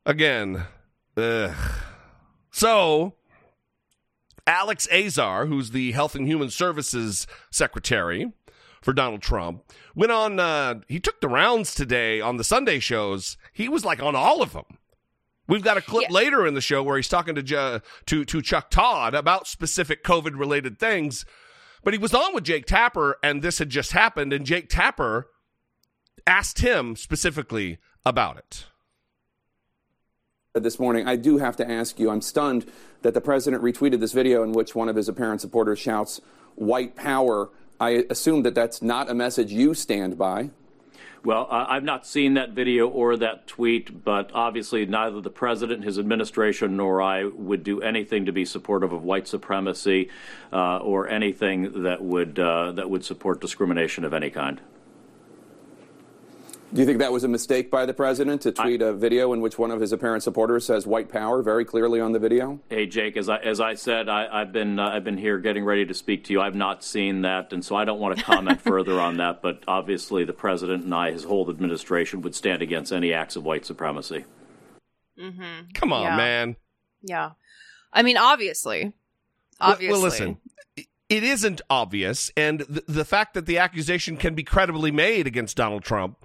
Again, 0.04 0.64
ugh. 1.16 1.54
so 2.50 3.14
Alex 4.44 4.88
Azar, 4.92 5.46
who's 5.46 5.70
the 5.70 5.92
Health 5.92 6.16
and 6.16 6.26
Human 6.26 6.50
Services 6.50 7.28
Secretary 7.52 8.32
for 8.87 8.92
Donald 8.92 9.20
Trump, 9.20 9.64
went 9.96 10.12
on. 10.12 10.38
Uh, 10.38 10.77
he 10.87 11.01
took 11.01 11.20
the 11.20 11.27
rounds 11.29 11.75
today 11.75 12.20
on 12.20 12.37
the 12.37 12.44
Sunday 12.44 12.79
shows. 12.79 13.37
He 13.53 13.68
was 13.68 13.85
like 13.85 14.01
on 14.01 14.14
all 14.14 14.42
of 14.42 14.53
them. 14.53 14.79
We've 15.49 15.62
got 15.64 15.77
a 15.77 15.81
clip 15.81 16.05
Yeah. 16.09 16.14
later 16.14 16.46
in 16.46 16.55
the 16.55 16.61
show 16.61 16.85
where 16.85 16.94
he's 16.96 17.09
talking 17.09 17.35
to 17.35 17.42
Ju- 17.42 17.81
to 18.07 18.25
to 18.25 18.40
Chuck 18.42 18.70
Todd 18.70 19.12
about 19.12 19.49
specific 19.49 20.05
COVID 20.05 20.38
related 20.38 20.79
things. 20.79 21.25
But 21.83 21.94
he 21.94 21.99
was 21.99 22.14
on 22.14 22.33
with 22.33 22.44
Jake 22.44 22.64
Tapper, 22.66 23.16
and 23.25 23.42
this 23.42 23.59
had 23.59 23.70
just 23.70 23.90
happened, 23.90 24.33
and 24.33 24.46
Jake 24.46 24.68
Tapper 24.68 25.31
asked 26.25 26.61
him 26.61 26.94
specifically 26.94 27.79
about 28.05 28.38
it. 28.38 28.66
this 30.55 30.79
morning. 30.79 31.07
I 31.07 31.16
do 31.16 31.37
have 31.38 31.55
to 31.57 31.70
ask 31.70 31.99
you, 32.01 32.09
I'm 32.09 32.22
stunned 32.22 32.64
that 33.03 33.12
the 33.14 33.20
president 33.20 33.62
retweeted 33.62 34.01
this 34.01 34.12
video 34.14 34.42
in 34.42 34.53
which 34.53 34.75
one 34.75 34.88
of 34.88 34.96
his 34.96 35.07
apparent 35.07 35.42
supporters 35.42 35.79
shouts, 35.79 36.20
white 36.55 36.96
power. 36.96 37.51
I 37.80 38.06
assume 38.08 38.42
that 38.42 38.54
that's 38.54 38.80
not 38.82 39.10
a 39.10 39.14
message 39.14 39.52
you 39.52 39.74
stand 39.74 40.16
by. 40.16 40.50
Well, 41.24 41.48
I've 41.50 41.82
not 41.82 42.06
seen 42.06 42.34
that 42.34 42.50
video 42.50 42.88
or 42.88 43.16
that 43.16 43.48
tweet, 43.48 44.04
but 44.04 44.30
obviously 44.32 44.86
neither 44.86 45.20
the 45.20 45.28
president, 45.30 45.82
his 45.82 45.98
administration, 45.98 46.76
nor 46.76 47.02
I 47.02 47.24
would 47.24 47.64
do 47.64 47.80
anything 47.80 48.26
to 48.26 48.32
be 48.32 48.44
supportive 48.44 48.92
of 48.92 49.02
white 49.02 49.26
supremacy 49.26 50.08
uh, 50.52 50.78
or 50.78 51.08
anything 51.08 51.82
that 51.82 52.00
would 52.00 52.38
uh, 52.38 52.70
that 52.72 52.88
would 52.88 53.04
support 53.04 53.40
discrimination 53.40 54.04
of 54.04 54.14
any 54.14 54.30
kind. 54.30 54.60
Do 56.72 56.81
you 56.81 56.87
think 56.87 56.98
that 56.98 57.12
was 57.12 57.22
a 57.24 57.29
mistake 57.29 57.70
by 57.70 57.87
the 57.87 57.94
president 57.94 58.42
to 58.42 58.52
tweet 58.52 58.83
a 58.83 58.92
video 58.92 59.33
in 59.33 59.40
which 59.40 59.57
one 59.59 59.70
of 59.70 59.81
his 59.81 59.92
apparent 59.92 60.22
supporters 60.24 60.66
says 60.66 60.87
white 60.87 61.09
power 61.09 61.40
very 61.40 61.64
clearly 61.64 62.00
on 62.00 62.12
the 62.12 62.18
video? 62.18 62.61
Hey, 62.68 62.87
Jake, 62.87 63.16
as 63.16 63.29
I 63.29 63.37
as 63.38 63.61
I 63.61 63.74
said, 63.74 64.09
I, 64.09 64.26
I've 64.31 64.52
been 64.52 64.79
uh, 64.79 64.88
I've 64.88 65.05
been 65.05 65.16
here 65.16 65.38
getting 65.38 65.64
ready 65.64 65.87
to 65.87 65.94
speak 65.94 66.24
to 66.24 66.33
you. 66.33 66.40
I've 66.40 66.57
not 66.57 66.83
seen 66.83 67.22
that, 67.22 67.52
and 67.52 67.64
so 67.64 67.76
I 67.76 67.85
don't 67.85 68.00
want 68.00 68.18
to 68.18 68.24
comment 68.24 68.61
further 68.62 69.00
on 69.00 69.16
that. 69.18 69.42
But 69.42 69.62
obviously, 69.68 70.24
the 70.24 70.33
president 70.33 70.85
and 70.85 70.94
I, 70.94 71.12
his 71.12 71.24
whole 71.24 71.48
administration, 71.48 72.20
would 72.22 72.35
stand 72.35 72.62
against 72.62 72.92
any 72.92 73.12
acts 73.12 73.37
of 73.37 73.44
white 73.44 73.64
supremacy. 73.64 74.24
Mm-hmm. 75.18 75.70
Come 75.72 75.92
on, 75.92 76.02
Yeah. 76.02 76.16
man. 76.16 76.57
Yeah. 77.00 77.31
I 77.92 78.02
mean, 78.02 78.16
obviously. 78.18 78.85
Well- 78.85 78.92
Obviously. 79.72 79.92
Well, 79.92 80.02
listen, 80.02 80.37
it 81.09 81.22
isn't 81.22 81.62
obvious, 81.70 82.31
and 82.37 82.61
the, 82.61 82.83
the 82.88 83.05
fact 83.07 83.33
that 83.35 83.46
the 83.46 83.57
accusation 83.59 84.16
can 84.18 84.35
be 84.35 84.42
credibly 84.42 84.90
made 84.90 85.26
against 85.26 85.57
Donald 85.57 85.83
Trump, 85.85 86.18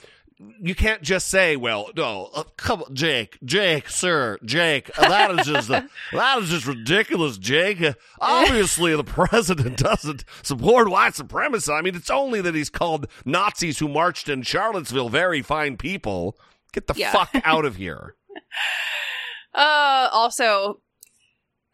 you 0.60 0.76
can't 0.76 1.02
just 1.02 1.28
say, 1.28 1.56
"Well, 1.56 1.90
no, 1.96 2.30
uh, 2.34 2.44
come, 2.58 2.84
on, 2.84 2.96
Jake, 2.96 3.38
Jake, 3.44 3.90
sir, 3.90 4.38
Jake, 4.44 4.90
uh, 4.98 5.08
that 5.10 5.40
is 5.40 5.48
just 5.48 5.68
that 6.14 6.38
is 6.42 6.50
just 6.50 6.66
ridiculous, 6.66 7.38
Jake. 7.38 7.82
Uh, 7.82 7.94
obviously, 8.20 8.96
the 8.96 9.04
president 9.04 9.78
doesn't 9.84 10.24
support 10.44 10.90
white 10.90 11.16
supremacy. 11.16 11.72
I 11.72 11.82
mean, 11.82 11.96
it's 11.96 12.10
only 12.10 12.42
that 12.42 12.56
he's 12.56 12.70
called 12.70 13.08
Nazis 13.26 13.80
who 13.80 13.88
marched 13.88 14.30
in 14.30 14.42
Charlottesville 14.44 15.10
very 15.10 15.42
fine 15.42 15.78
people. 15.78 16.38
Get 16.74 16.88
the 16.88 16.94
Yeah. 16.96 17.12
fuck 17.12 17.30
out 17.44 17.66
of 17.66 17.76
here." 17.76 18.16
Uh, 19.54 20.08
also, 20.14 20.80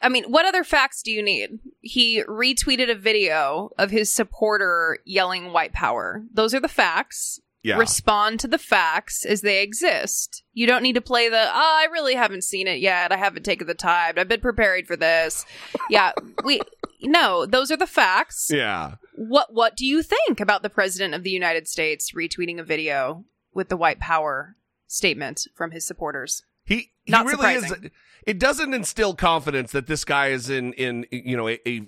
I 0.01 0.09
mean, 0.09 0.23
what 0.25 0.47
other 0.47 0.63
facts 0.63 1.03
do 1.03 1.11
you 1.11 1.21
need? 1.21 1.59
He 1.81 2.23
retweeted 2.23 2.89
a 2.89 2.95
video 2.95 3.69
of 3.77 3.91
his 3.91 4.11
supporter 4.11 4.97
yelling 5.05 5.53
white 5.53 5.73
power. 5.73 6.23
Those 6.33 6.53
are 6.55 6.59
the 6.59 6.67
facts. 6.67 7.39
Yeah. 7.63 7.77
Respond 7.77 8.39
to 8.41 8.47
the 8.47 8.57
facts 8.57 9.25
as 9.25 9.41
they 9.41 9.61
exist. 9.61 10.43
You 10.53 10.67
don't 10.67 10.83
need 10.83 10.93
to 10.93 11.01
play 11.01 11.27
the, 11.27 11.49
oh, 11.49 11.51
I 11.53 11.87
really 11.91 12.15
haven't 12.15 12.43
seen 12.43 12.67
it 12.67 12.79
yet. 12.79 13.11
I 13.11 13.17
haven't 13.17 13.43
taken 13.43 13.67
the 13.67 13.73
time. 13.73 14.13
I've 14.17 14.27
been 14.27 14.39
prepared 14.41 14.87
for 14.87 14.95
this. 14.95 15.45
Yeah, 15.89 16.13
we, 16.45 16.61
no, 17.01 17.45
those 17.45 17.69
are 17.71 17.77
the 17.77 17.87
facts. 17.87 18.47
yeah. 18.49 18.95
What, 19.15 19.53
what 19.53 19.75
do 19.75 19.85
you 19.85 20.03
think 20.03 20.39
about 20.39 20.61
the 20.61 20.69
president 20.69 21.13
of 21.13 21.23
the 21.23 21.31
United 21.31 21.67
States 21.67 22.11
retweeting 22.15 22.59
a 22.59 22.63
video 22.63 23.25
with 23.53 23.67
the 23.69 23.75
white 23.77 23.99
power 23.99 24.55
statement 24.87 25.41
from 25.55 25.71
his 25.71 25.85
supporters? 25.85 26.43
He, 26.63 26.91
he 27.05 27.11
Not 27.11 27.25
really 27.25 27.59
surprising. 27.59 27.85
is. 27.85 27.91
It 28.27 28.39
doesn't 28.39 28.73
instill 28.73 29.15
confidence 29.15 29.71
that 29.71 29.87
this 29.87 30.03
guy 30.05 30.27
is 30.27 30.49
in 30.49 30.73
in 30.73 31.05
you 31.11 31.37
know 31.37 31.47
a, 31.47 31.59
a 31.65 31.87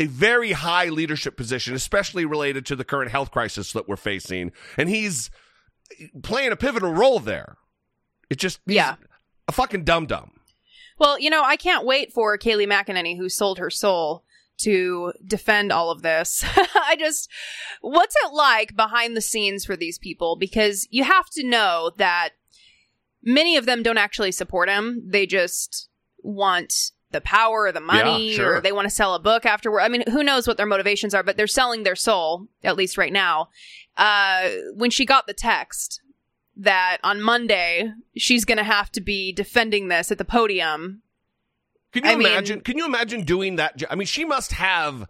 a 0.00 0.06
very 0.06 0.52
high 0.52 0.86
leadership 0.86 1.36
position, 1.36 1.74
especially 1.74 2.24
related 2.24 2.64
to 2.66 2.74
the 2.74 2.84
current 2.84 3.10
health 3.10 3.30
crisis 3.30 3.72
that 3.74 3.86
we're 3.88 3.96
facing, 3.96 4.50
and 4.76 4.88
he's 4.88 5.30
playing 6.22 6.52
a 6.52 6.56
pivotal 6.56 6.92
role 6.92 7.20
there. 7.20 7.56
It 8.30 8.38
just 8.38 8.60
Yeah. 8.66 8.96
a 9.46 9.52
fucking 9.52 9.84
dum 9.84 10.06
dum. 10.06 10.30
Well, 10.98 11.18
you 11.18 11.30
know, 11.30 11.42
I 11.44 11.56
can't 11.56 11.84
wait 11.84 12.12
for 12.12 12.36
Kayleigh 12.38 12.66
McEnany, 12.68 13.16
who 13.16 13.28
sold 13.28 13.58
her 13.58 13.70
soul, 13.70 14.24
to 14.62 15.12
defend 15.26 15.72
all 15.72 15.90
of 15.90 16.02
this. 16.02 16.44
I 16.56 16.96
just, 16.98 17.30
what's 17.80 18.14
it 18.24 18.32
like 18.32 18.76
behind 18.76 19.16
the 19.16 19.20
scenes 19.22 19.64
for 19.64 19.76
these 19.76 19.98
people? 19.98 20.36
Because 20.36 20.86
you 20.90 21.04
have 21.04 21.28
to 21.30 21.46
know 21.46 21.92
that 21.96 22.30
many 23.22 23.56
of 23.56 23.66
them 23.66 23.82
don't 23.82 23.98
actually 23.98 24.32
support 24.32 24.68
him. 24.68 25.02
They 25.10 25.26
just 25.26 25.88
want 26.22 26.92
the 27.12 27.20
power 27.20 27.62
or 27.64 27.72
the 27.72 27.80
money, 27.80 28.30
Yeah, 28.30 28.36
sure. 28.36 28.56
or 28.56 28.60
they 28.60 28.72
want 28.72 28.86
to 28.88 28.94
sell 28.94 29.14
a 29.14 29.18
book 29.20 29.44
afterward. 29.44 29.80
I 29.80 29.88
mean, 29.88 30.04
who 30.10 30.22
knows 30.22 30.46
what 30.46 30.56
their 30.56 30.66
motivations 30.66 31.14
are, 31.14 31.22
but 31.22 31.36
they're 31.36 31.46
selling 31.46 31.82
their 31.82 31.96
soul, 31.96 32.46
at 32.62 32.76
least 32.76 32.96
right 32.96 33.12
now. 33.12 33.48
Uh, 33.96 34.50
when 34.74 34.90
she 34.90 35.04
got 35.04 35.26
the 35.26 35.34
text 35.34 36.00
that 36.56 36.98
on 37.02 37.20
Monday 37.20 37.92
she's 38.16 38.44
going 38.44 38.58
to 38.58 38.64
have 38.64 38.90
to 38.92 39.00
be 39.00 39.32
defending 39.32 39.88
this 39.88 40.10
at 40.12 40.18
the 40.18 40.24
podium 40.24 41.02
Can 41.92 42.04
you 42.04 42.10
I 42.10 42.16
mean- 42.16 42.26
imagine? 42.28 42.60
can 42.60 42.76
you 42.78 42.84
imagine 42.86 43.24
doing 43.24 43.56
that? 43.56 43.82
I 43.90 43.94
mean, 43.94 44.06
she 44.06 44.24
must 44.24 44.52
have 44.52 45.06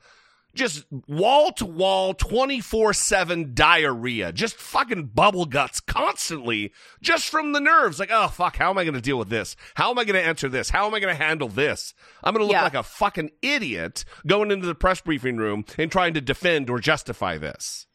just 0.54 0.84
wall 1.06 1.52
to 1.52 1.64
wall 1.66 2.14
24/7 2.14 3.54
diarrhea 3.54 4.32
just 4.32 4.56
fucking 4.56 5.06
bubble 5.14 5.46
guts 5.46 5.80
constantly 5.80 6.72
just 7.00 7.28
from 7.28 7.52
the 7.52 7.60
nerves. 7.60 7.98
Like 7.98 8.10
oh 8.12 8.28
fuck 8.28 8.56
how 8.56 8.70
am 8.70 8.78
I 8.78 8.84
going 8.84 8.94
to 8.94 9.00
deal 9.00 9.18
with 9.18 9.28
this? 9.28 9.56
How 9.74 9.90
am 9.90 9.98
I 9.98 10.04
going 10.04 10.20
to 10.20 10.26
answer 10.26 10.48
this? 10.48 10.70
How 10.70 10.86
am 10.86 10.94
I 10.94 11.00
going 11.00 11.14
to 11.16 11.22
handle 11.22 11.48
this? 11.48 11.94
I'm 12.24 12.34
going 12.34 12.40
to 12.42 12.46
look 12.46 12.52
Yeah. 12.54 12.64
like 12.64 12.74
a 12.74 12.82
fucking 12.82 13.30
idiot 13.42 14.04
going 14.26 14.50
into 14.50 14.66
the 14.66 14.74
press 14.74 15.00
briefing 15.00 15.36
room 15.36 15.64
and 15.78 15.90
trying 15.90 16.14
to 16.14 16.20
defend 16.20 16.68
or 16.70 16.78
justify 16.80 17.38
this. 17.38 17.86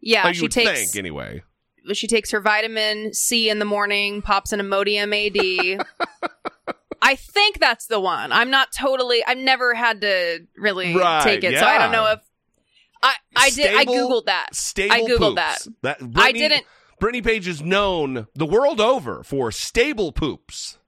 Yeah, 0.00 0.26
you 0.28 0.34
she 0.34 0.48
takes 0.48 0.70
think 0.92 0.96
anyway. 0.96 1.42
She 1.94 2.06
takes 2.06 2.30
her 2.30 2.40
vitamin 2.40 3.12
C 3.12 3.48
in 3.50 3.58
the 3.58 3.64
morning, 3.64 4.22
pops 4.22 4.52
an 4.52 4.60
Imodium 4.60 5.12
AD. 5.78 5.84
I 7.02 7.16
think 7.16 7.58
that's 7.58 7.86
the 7.88 7.98
one. 8.00 8.30
I'm 8.32 8.50
not 8.50 8.68
totally. 8.72 9.24
I've 9.26 9.36
never 9.38 9.74
had 9.74 10.00
to 10.02 10.46
really 10.56 10.94
Right, 10.94 11.22
take 11.24 11.42
it, 11.44 11.58
so 11.58 11.64
I 11.66 11.78
don't 11.78 11.90
know 11.92 12.12
if 12.12 12.20
I. 13.02 13.14
I 13.36 13.50
did. 13.50 13.74
I 13.74 13.84
googled 13.84 14.26
that. 14.26 14.54
stable 14.54 14.94
I 14.94 15.00
googled 15.02 15.36
poops. 15.36 15.68
that. 15.82 15.98
that 15.98 16.10
I 16.16 16.32
didn't. 16.32 16.64
Brittany 17.00 17.22
Page 17.22 17.48
is 17.48 17.60
known 17.60 18.28
the 18.36 18.46
world 18.46 18.80
over 18.80 19.24
for 19.24 19.50
stable 19.50 20.12
poops 20.12 20.78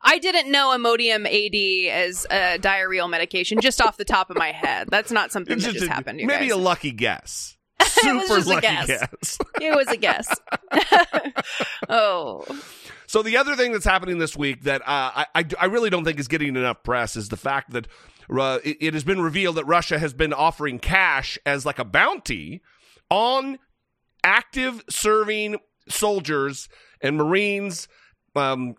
I 0.00 0.18
didn't 0.20 0.48
know 0.52 0.68
Imodium 0.68 1.26
AD 1.26 1.90
as 1.92 2.24
a 2.30 2.58
diarrheal 2.60 3.10
medication 3.10 3.60
just 3.60 3.80
off 3.82 3.96
the 3.96 4.04
top 4.04 4.30
of 4.30 4.36
my 4.36 4.52
head. 4.52 4.86
That's 4.88 5.10
not 5.10 5.32
something 5.32 5.56
It's 5.56 5.64
that 5.64 5.72
just 5.72 5.80
just 5.80 5.90
a- 5.90 5.94
happened. 5.94 6.20
You 6.20 6.28
maybe 6.28 6.44
guys. 6.46 6.52
a 6.52 6.56
lucky 6.58 6.92
guess 6.92 7.56
was 7.80 7.92
super 8.28 8.40
lucky 8.48 8.60
guess. 8.68 8.86
guess. 8.86 9.38
it 9.60 9.74
was 9.74 9.88
a 9.88 9.96
guess. 9.96 10.28
oh, 11.88 12.44
So 13.16 13.22
the 13.22 13.38
other 13.38 13.56
thing 13.56 13.72
that's 13.72 13.86
happening 13.86 14.18
this 14.18 14.36
week 14.36 14.64
that 14.64 14.82
uh, 14.82 14.84
I, 15.24 15.26
I 15.34 15.44
I 15.58 15.64
really 15.64 15.88
don't 15.88 16.04
think 16.04 16.20
is 16.20 16.28
getting 16.28 16.54
enough 16.54 16.82
press 16.82 17.16
is 17.16 17.30
the 17.30 17.38
fact 17.38 17.70
that 17.70 17.86
uh, 18.28 18.58
it, 18.62 18.76
it 18.78 18.92
has 18.92 19.04
been 19.04 19.22
revealed 19.22 19.56
that 19.56 19.64
Russia 19.64 19.98
has 19.98 20.12
been 20.12 20.34
offering 20.34 20.78
cash 20.78 21.38
as 21.46 21.64
like 21.64 21.78
a 21.78 21.84
bounty 21.86 22.60
on 23.08 23.58
active 24.22 24.84
serving 24.90 25.56
soldiers 25.88 26.68
and 27.00 27.16
Marines, 27.16 27.88
um, 28.34 28.74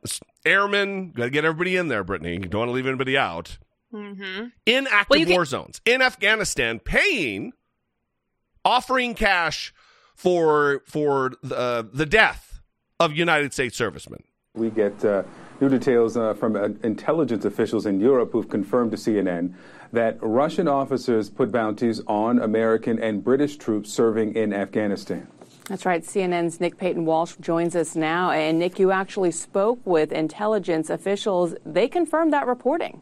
airmen. 0.45 1.13
Got 1.13 1.23
to 1.23 1.29
get 1.31 1.43
everybody 1.43 1.75
in 1.75 1.87
there, 1.87 2.03
Brittany. 2.03 2.33
You 2.33 2.41
don't 2.41 2.59
want 2.59 2.69
to 2.69 2.73
leave 2.73 2.85
anybody 2.85 3.17
out. 3.17 3.57
hmm 3.89 4.49
in 4.67 4.85
active 4.85 5.27
Well, 5.27 5.35
war 5.35 5.45
zones 5.45 5.81
in 5.83 6.03
Afghanistan, 6.03 6.77
paying, 6.77 7.53
offering 8.63 9.15
cash 9.15 9.73
for 10.13 10.83
for 10.85 11.31
the, 11.41 11.89
the 11.91 12.05
death 12.05 12.61
of 12.99 13.13
United 13.13 13.51
States 13.51 13.75
servicemen. 13.75 14.23
We 14.57 14.71
get 14.71 15.05
uh, 15.05 15.23
new 15.61 15.69
details 15.69 16.17
uh, 16.17 16.33
from 16.33 16.55
uh, 16.55 16.69
intelligence 16.83 17.45
officials 17.45 17.85
in 17.85 17.99
Europe 17.99 18.31
who've 18.31 18.49
confirmed 18.49 18.91
to 18.91 18.97
CNN 18.97 19.53
that 19.93 20.17
Russian 20.21 20.67
officers 20.67 21.29
put 21.29 21.51
bounties 21.51 22.01
on 22.07 22.39
American 22.39 22.99
and 22.99 23.23
British 23.23 23.57
troops 23.57 23.91
serving 23.91 24.35
in 24.35 24.51
Afghanistan. 24.51 25.27
That's 25.65 25.85
right. 25.85 26.01
CNN's 26.01 26.59
Nick 26.59 26.77
Paton 26.77 27.05
Walsh 27.05 27.35
joins 27.39 27.75
us 27.75 27.95
now. 27.95 28.31
And 28.31 28.57
Nick, 28.57 28.79
you 28.79 28.91
actually 28.91 29.31
spoke 29.31 29.79
with 29.85 30.11
intelligence 30.11 30.89
officials. 30.89 31.55
They 31.65 31.87
confirmed 31.87 32.33
that 32.33 32.47
reporting. 32.47 33.01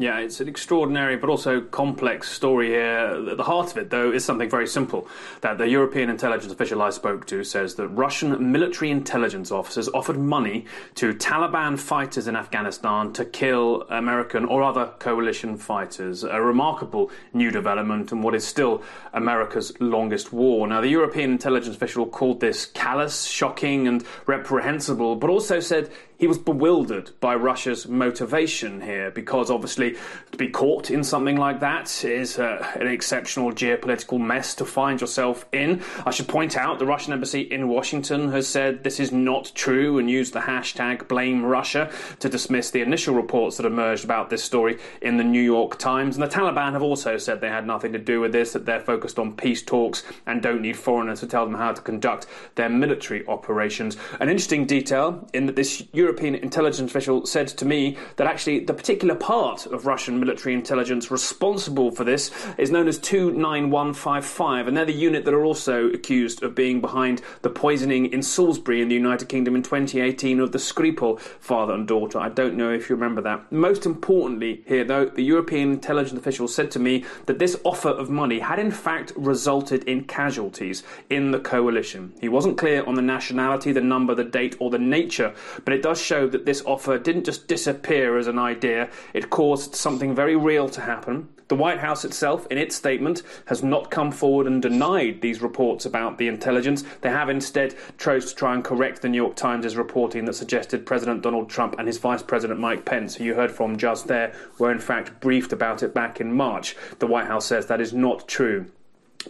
Yeah, 0.00 0.18
it's 0.20 0.38
an 0.38 0.46
extraordinary 0.46 1.16
but 1.16 1.28
also 1.28 1.60
complex 1.60 2.30
story 2.30 2.68
here. 2.68 3.26
At 3.30 3.36
the 3.36 3.42
heart 3.42 3.72
of 3.72 3.78
it, 3.78 3.90
though, 3.90 4.12
is 4.12 4.24
something 4.24 4.48
very 4.48 4.68
simple. 4.68 5.08
That 5.40 5.58
the 5.58 5.68
European 5.68 6.08
intelligence 6.08 6.52
official 6.52 6.82
I 6.82 6.90
spoke 6.90 7.26
to 7.26 7.42
says 7.42 7.74
that 7.74 7.88
Russian 7.88 8.52
military 8.52 8.92
intelligence 8.92 9.50
officers 9.50 9.88
offered 9.88 10.16
money 10.16 10.66
to 10.94 11.14
Taliban 11.14 11.76
fighters 11.76 12.28
in 12.28 12.36
Afghanistan 12.36 13.12
to 13.14 13.24
kill 13.24 13.82
American 13.90 14.44
or 14.44 14.62
other 14.62 14.86
coalition 15.00 15.56
fighters. 15.56 16.22
A 16.22 16.40
remarkable 16.40 17.10
new 17.32 17.50
development 17.50 18.12
in 18.12 18.22
what 18.22 18.36
is 18.36 18.46
still 18.46 18.84
America's 19.14 19.72
longest 19.80 20.32
war. 20.32 20.68
Now, 20.68 20.80
the 20.80 20.90
European 20.90 21.32
intelligence 21.32 21.74
official 21.74 22.06
called 22.06 22.38
this 22.38 22.66
callous, 22.66 23.24
shocking, 23.24 23.88
and 23.88 24.04
reprehensible, 24.26 25.16
but 25.16 25.28
also 25.28 25.58
said 25.58 25.90
he 26.18 26.26
was 26.26 26.36
bewildered 26.36 27.12
by 27.20 27.34
Russia's 27.36 27.86
motivation 27.86 28.80
here 28.80 29.10
because 29.10 29.50
obviously 29.50 29.96
to 30.32 30.38
be 30.38 30.48
caught 30.48 30.90
in 30.90 31.04
something 31.04 31.36
like 31.36 31.60
that 31.60 32.04
is 32.04 32.38
uh, 32.38 32.72
an 32.74 32.88
exceptional 32.88 33.52
geopolitical 33.52 34.20
mess 34.20 34.54
to 34.56 34.64
find 34.64 35.00
yourself 35.00 35.46
in. 35.52 35.80
I 36.04 36.10
should 36.10 36.26
point 36.26 36.56
out 36.56 36.80
the 36.80 36.86
Russian 36.86 37.12
embassy 37.12 37.42
in 37.42 37.68
Washington 37.68 38.32
has 38.32 38.48
said 38.48 38.82
this 38.82 38.98
is 38.98 39.12
not 39.12 39.52
true 39.54 39.98
and 39.98 40.10
used 40.10 40.32
the 40.32 40.40
hashtag 40.40 41.06
blame 41.06 41.44
Russia 41.44 41.90
to 42.18 42.28
dismiss 42.28 42.70
the 42.70 42.82
initial 42.82 43.14
reports 43.14 43.56
that 43.56 43.66
emerged 43.66 44.04
about 44.04 44.28
this 44.28 44.42
story 44.42 44.78
in 45.00 45.18
the 45.18 45.24
New 45.24 45.42
York 45.42 45.78
Times. 45.78 46.16
And 46.16 46.22
the 46.22 46.34
Taliban 46.34 46.72
have 46.72 46.82
also 46.82 47.16
said 47.16 47.40
they 47.40 47.48
had 47.48 47.66
nothing 47.66 47.92
to 47.92 47.98
do 47.98 48.20
with 48.20 48.32
this, 48.32 48.52
that 48.54 48.66
they're 48.66 48.80
focused 48.80 49.20
on 49.20 49.36
peace 49.36 49.62
talks 49.62 50.02
and 50.26 50.42
don't 50.42 50.62
need 50.62 50.76
foreigners 50.76 51.20
to 51.20 51.28
tell 51.28 51.44
them 51.44 51.54
how 51.54 51.72
to 51.72 51.80
conduct 51.80 52.26
their 52.56 52.68
military 52.68 53.24
operations. 53.28 53.96
An 54.18 54.28
interesting 54.28 54.66
detail 54.66 55.28
in 55.32 55.46
that 55.46 55.54
this 55.54 55.84
European 56.08 56.36
intelligence 56.36 56.90
official 56.90 57.26
said 57.26 57.48
to 57.48 57.66
me 57.66 57.94
that 58.16 58.26
actually 58.26 58.60
the 58.60 58.72
particular 58.72 59.14
part 59.14 59.66
of 59.66 59.84
Russian 59.84 60.18
military 60.18 60.54
intelligence 60.54 61.10
responsible 61.10 61.90
for 61.90 62.02
this 62.02 62.30
is 62.56 62.70
known 62.70 62.88
as 62.88 62.98
29155, 62.98 64.66
and 64.66 64.74
they're 64.74 64.86
the 64.86 64.92
unit 64.94 65.26
that 65.26 65.34
are 65.34 65.44
also 65.44 65.88
accused 65.90 66.42
of 66.42 66.54
being 66.54 66.80
behind 66.80 67.20
the 67.42 67.50
poisoning 67.50 68.06
in 68.06 68.22
Salisbury 68.22 68.80
in 68.80 68.88
the 68.88 68.94
United 68.94 69.28
Kingdom 69.28 69.54
in 69.54 69.62
2018 69.62 70.40
of 70.40 70.52
the 70.52 70.58
Skripal 70.58 71.20
father 71.20 71.74
and 71.74 71.86
daughter. 71.86 72.18
I 72.18 72.30
don't 72.30 72.56
know 72.56 72.72
if 72.72 72.88
you 72.88 72.96
remember 72.96 73.20
that. 73.20 73.52
Most 73.52 73.84
importantly, 73.84 74.62
here 74.66 74.84
though, 74.84 75.04
the 75.04 75.22
European 75.22 75.72
intelligence 75.72 76.18
official 76.18 76.48
said 76.48 76.70
to 76.70 76.78
me 76.78 77.04
that 77.26 77.38
this 77.38 77.60
offer 77.64 77.90
of 77.90 78.08
money 78.08 78.38
had 78.38 78.58
in 78.58 78.70
fact 78.70 79.12
resulted 79.14 79.84
in 79.84 80.04
casualties 80.04 80.82
in 81.10 81.32
the 81.32 81.38
coalition. 81.38 82.14
He 82.18 82.30
wasn't 82.30 82.56
clear 82.56 82.82
on 82.86 82.94
the 82.94 83.02
nationality, 83.02 83.72
the 83.72 83.82
number, 83.82 84.14
the 84.14 84.24
date, 84.24 84.56
or 84.58 84.70
the 84.70 84.78
nature, 84.78 85.34
but 85.66 85.74
it 85.74 85.82
does 85.82 85.97
show 85.98 86.28
that 86.28 86.44
this 86.44 86.62
offer 86.64 86.98
didn't 86.98 87.24
just 87.24 87.46
disappear 87.48 88.16
as 88.18 88.26
an 88.26 88.38
idea, 88.38 88.88
it 89.14 89.30
caused 89.30 89.74
something 89.74 90.14
very 90.14 90.36
real 90.36 90.68
to 90.70 90.80
happen. 90.80 91.28
The 91.48 91.56
White 91.56 91.78
House 91.78 92.04
itself, 92.04 92.46
in 92.50 92.58
its 92.58 92.76
statement, 92.76 93.22
has 93.46 93.62
not 93.62 93.90
come 93.90 94.12
forward 94.12 94.46
and 94.46 94.60
denied 94.60 95.22
these 95.22 95.40
reports 95.40 95.86
about 95.86 96.18
the 96.18 96.28
intelligence. 96.28 96.84
They 97.00 97.08
have 97.08 97.30
instead 97.30 97.74
chose 97.96 98.26
to 98.28 98.34
try 98.34 98.54
and 98.54 98.62
correct 98.62 99.00
the 99.00 99.08
New 99.08 99.16
York 99.16 99.34
Times' 99.34 99.74
reporting 99.74 100.26
that 100.26 100.34
suggested 100.34 100.84
President 100.84 101.22
Donald 101.22 101.48
Trump 101.48 101.76
and 101.78 101.86
his 101.86 101.96
Vice 101.96 102.22
President 102.22 102.60
Mike 102.60 102.84
Pence, 102.84 103.14
who 103.14 103.24
you 103.24 103.34
heard 103.34 103.50
from 103.50 103.78
just 103.78 104.08
there, 104.08 104.34
were 104.58 104.70
in 104.70 104.78
fact 104.78 105.20
briefed 105.20 105.54
about 105.54 105.82
it 105.82 105.94
back 105.94 106.20
in 106.20 106.34
March. 106.34 106.76
The 106.98 107.06
White 107.06 107.26
House 107.26 107.46
says 107.46 107.66
that 107.66 107.80
is 107.80 107.94
not 107.94 108.28
true. 108.28 108.66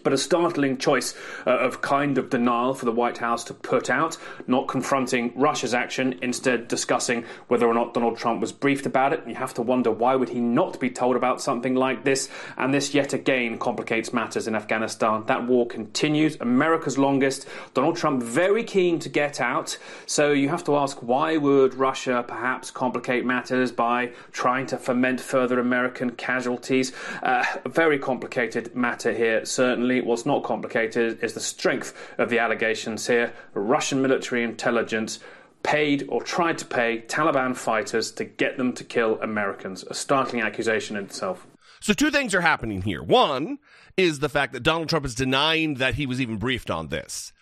But 0.03 0.12
a 0.12 0.18
startling 0.18 0.76
choice 0.76 1.14
uh, 1.47 1.51
of 1.51 1.80
kind 1.80 2.18
of 2.18 2.28
denial 2.28 2.74
for 2.74 2.84
the 2.84 2.93
White 2.93 3.18
House 3.18 3.43
to 3.45 3.55
put 3.55 3.89
out, 3.89 4.18
not 4.47 4.68
confronting 4.68 5.32
Russia's 5.34 5.72
action, 5.72 6.18
instead 6.20 6.68
discussing 6.68 7.24
whether 7.49 7.66
or 7.66 7.72
not 7.72 7.95
Donald 7.95 8.18
Trump 8.18 8.43
was 8.43 8.53
briefed 8.53 8.84
about 8.84 9.14
it. 9.14 9.22
You 9.26 9.34
have 9.36 9.55
to 9.55 9.62
wonder 9.62 9.91
why 9.91 10.14
would 10.14 10.28
he 10.28 10.41
not 10.41 10.78
be 10.78 10.91
told 10.91 11.16
about 11.16 11.41
something 11.41 11.74
like 11.74 12.05
this? 12.05 12.28
And 12.59 12.72
this 12.72 12.93
yet 12.93 13.14
again 13.14 13.59
complicates 13.59 14.12
matters 14.12 14.47
in 14.47 14.55
Afghanistan. 14.55 15.24
That 15.24 15.47
war 15.47 15.66
continues, 15.66 16.36
America's 16.39 16.99
longest. 16.99 17.49
Donald 17.72 17.97
Trump 17.97 18.22
very 18.22 18.64
keen 18.64 18.99
to 18.99 19.09
get 19.09 19.41
out. 19.41 19.78
So 20.05 20.32
you 20.32 20.51
have 20.51 20.64
to 20.64 20.76
ask 20.76 20.99
why 20.99 21.39
would 21.39 21.74
Russia 21.74 22.22
perhaps 22.28 22.70
complicate 22.70 23.24
matters 23.24 23.72
by 23.72 24.12
trying 24.32 24.66
to 24.66 24.76
foment 24.76 25.18
further 25.18 25.59
American 25.59 26.11
casualties? 26.11 26.93
Uh, 27.22 27.45
very 27.64 27.99
complicated 27.99 28.76
matter 28.76 29.14
here, 29.14 29.47
certainly. 29.47 29.77
What's 30.04 30.26
not 30.26 30.42
complicated 30.42 31.22
is 31.22 31.34
the 31.34 31.40
strength 31.40 31.94
of 32.18 32.30
the 32.30 32.38
allegations 32.38 33.06
here. 33.06 33.32
Russian 33.54 34.02
military 34.02 34.42
intelligence 34.42 35.20
paid 35.62 36.06
or 36.08 36.22
tried 36.22 36.58
to 36.58 36.64
pay 36.64 37.02
Taliban 37.08 37.56
fighters 37.56 38.10
to 38.12 38.24
get 38.24 38.56
them 38.56 38.72
to 38.74 38.84
kill 38.84 39.20
Americans. 39.20 39.84
A 39.84 39.94
startling 39.94 40.42
accusation 40.42 40.96
in 40.96 41.04
itself. 41.04 41.46
So 41.80 41.92
two 41.92 42.10
things 42.10 42.34
are 42.34 42.40
happening 42.40 42.82
here. 42.82 43.02
One 43.02 43.58
is 43.96 44.18
the 44.18 44.28
fact 44.28 44.52
that 44.52 44.62
Donald 44.62 44.88
Trump 44.88 45.06
is 45.06 45.14
denying 45.14 45.74
that 45.74 45.94
he 45.94 46.06
was 46.06 46.20
even 46.20 46.36
briefed 46.36 46.70
on 46.70 46.88
this. 46.88 47.32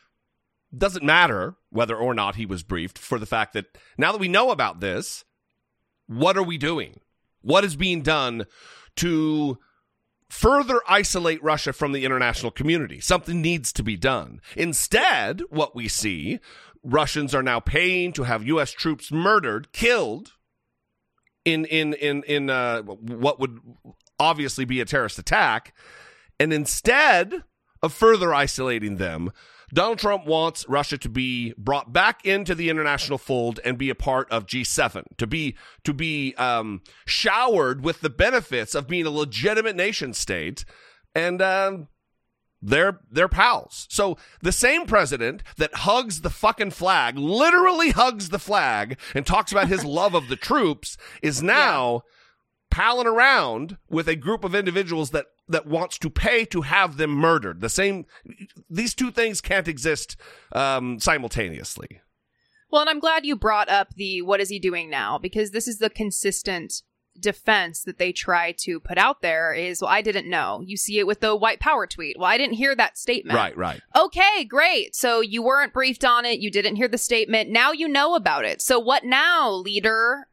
Doesn't 0.76 1.04
matter 1.04 1.54
whether 1.70 1.96
or 1.96 2.12
not 2.12 2.34
he 2.34 2.44
was 2.44 2.62
briefed 2.62 2.98
for 2.98 3.18
the 3.18 3.26
fact 3.26 3.54
that 3.54 3.66
now 3.96 4.12
that 4.12 4.20
we 4.20 4.28
know 4.28 4.50
about 4.50 4.80
this, 4.80 5.24
what 6.06 6.36
are 6.36 6.42
we 6.42 6.58
doing? 6.58 7.00
What 7.40 7.64
is 7.64 7.76
being 7.76 8.02
done 8.02 8.44
to 8.96 9.58
further 10.28 10.80
isolate 10.88 11.42
Russia 11.42 11.72
from 11.72 11.92
the 11.92 12.04
international 12.04 12.50
community? 12.50 13.00
Something 13.00 13.40
needs 13.40 13.72
to 13.74 13.82
be 13.82 13.96
done. 13.96 14.40
Instead, 14.56 15.42
what 15.50 15.74
we 15.74 15.88
see, 15.88 16.40
Russians 16.82 17.34
are 17.34 17.42
now 17.42 17.60
paying 17.60 18.12
to 18.12 18.24
have 18.24 18.46
U.S. 18.46 18.72
troops 18.72 19.10
murdered, 19.10 19.72
killed 19.72 20.32
in 21.44 21.64
in 21.64 21.94
in 21.94 22.22
in 22.24 22.50
uh, 22.50 22.82
what 22.82 23.40
would 23.40 23.60
obviously 24.18 24.64
be 24.64 24.80
a 24.80 24.84
terrorist 24.84 25.18
attack, 25.18 25.74
and 26.38 26.52
instead 26.52 27.44
of 27.82 27.92
further 27.92 28.34
isolating 28.34 28.96
them, 28.96 29.30
Donald 29.72 29.98
Trump 29.98 30.26
wants 30.26 30.68
Russia 30.68 30.96
to 30.98 31.08
be 31.08 31.52
brought 31.58 31.92
back 31.92 32.24
into 32.24 32.54
the 32.54 32.70
international 32.70 33.18
fold 33.18 33.58
and 33.64 33.76
be 33.76 33.90
a 33.90 33.94
part 33.94 34.30
of 34.30 34.46
G7, 34.46 35.04
to 35.18 35.26
be 35.26 35.56
to 35.84 35.92
be 35.92 36.34
um, 36.36 36.82
showered 37.04 37.84
with 37.84 38.00
the 38.00 38.10
benefits 38.10 38.74
of 38.74 38.86
being 38.86 39.06
a 39.06 39.10
legitimate 39.10 39.76
nation 39.76 40.14
state, 40.14 40.64
and 41.14 41.42
um, 41.42 41.88
they're 42.62 43.00
they're 43.10 43.28
pals. 43.28 43.86
So 43.90 44.16
the 44.40 44.52
same 44.52 44.86
president 44.86 45.42
that 45.56 45.74
hugs 45.74 46.20
the 46.20 46.30
fucking 46.30 46.70
flag, 46.70 47.18
literally 47.18 47.90
hugs 47.90 48.28
the 48.28 48.38
flag, 48.38 48.98
and 49.14 49.26
talks 49.26 49.52
about 49.52 49.68
his 49.68 49.84
love 49.84 50.14
of 50.14 50.28
the 50.28 50.36
troops, 50.36 50.96
is 51.22 51.42
now 51.42 52.02
palling 52.70 53.06
around 53.06 53.78
with 53.88 54.08
a 54.08 54.16
group 54.16 54.44
of 54.44 54.54
individuals 54.54 55.10
that 55.10 55.26
that 55.48 55.66
wants 55.66 55.98
to 55.98 56.10
pay 56.10 56.44
to 56.46 56.62
have 56.62 56.96
them 56.96 57.10
murdered. 57.10 57.60
The 57.60 57.68
same, 57.68 58.06
these 58.68 58.94
two 58.94 59.10
things 59.10 59.40
can't 59.40 59.68
exist 59.68 60.16
um, 60.52 60.98
simultaneously. 60.98 62.00
Well, 62.70 62.80
and 62.80 62.90
I'm 62.90 63.00
glad 63.00 63.24
you 63.24 63.36
brought 63.36 63.68
up 63.68 63.94
the 63.94 64.22
what 64.22 64.40
is 64.40 64.48
he 64.48 64.58
doing 64.58 64.90
now 64.90 65.18
because 65.18 65.52
this 65.52 65.68
is 65.68 65.78
the 65.78 65.90
consistent 65.90 66.82
defense 67.18 67.82
that 67.84 67.98
they 67.98 68.12
try 68.12 68.52
to 68.52 68.78
put 68.78 68.98
out 68.98 69.22
there 69.22 69.52
is 69.52 69.80
well 69.80 69.90
I 69.90 70.02
didn't 70.02 70.28
know. 70.28 70.62
You 70.64 70.76
see 70.76 70.98
it 70.98 71.06
with 71.06 71.20
the 71.20 71.34
white 71.34 71.60
power 71.60 71.86
tweet. 71.86 72.16
Well, 72.18 72.28
I 72.28 72.38
didn't 72.38 72.56
hear 72.56 72.74
that 72.74 72.98
statement. 72.98 73.36
Right, 73.36 73.56
right. 73.56 73.80
Okay, 73.96 74.44
great. 74.44 74.94
So 74.94 75.20
you 75.20 75.42
weren't 75.42 75.72
briefed 75.72 76.04
on 76.04 76.24
it, 76.24 76.40
you 76.40 76.50
didn't 76.50 76.76
hear 76.76 76.88
the 76.88 76.98
statement. 76.98 77.50
Now 77.50 77.72
you 77.72 77.88
know 77.88 78.14
about 78.14 78.44
it. 78.44 78.60
So 78.60 78.78
what 78.78 79.04
now, 79.04 79.50
leader? 79.50 80.26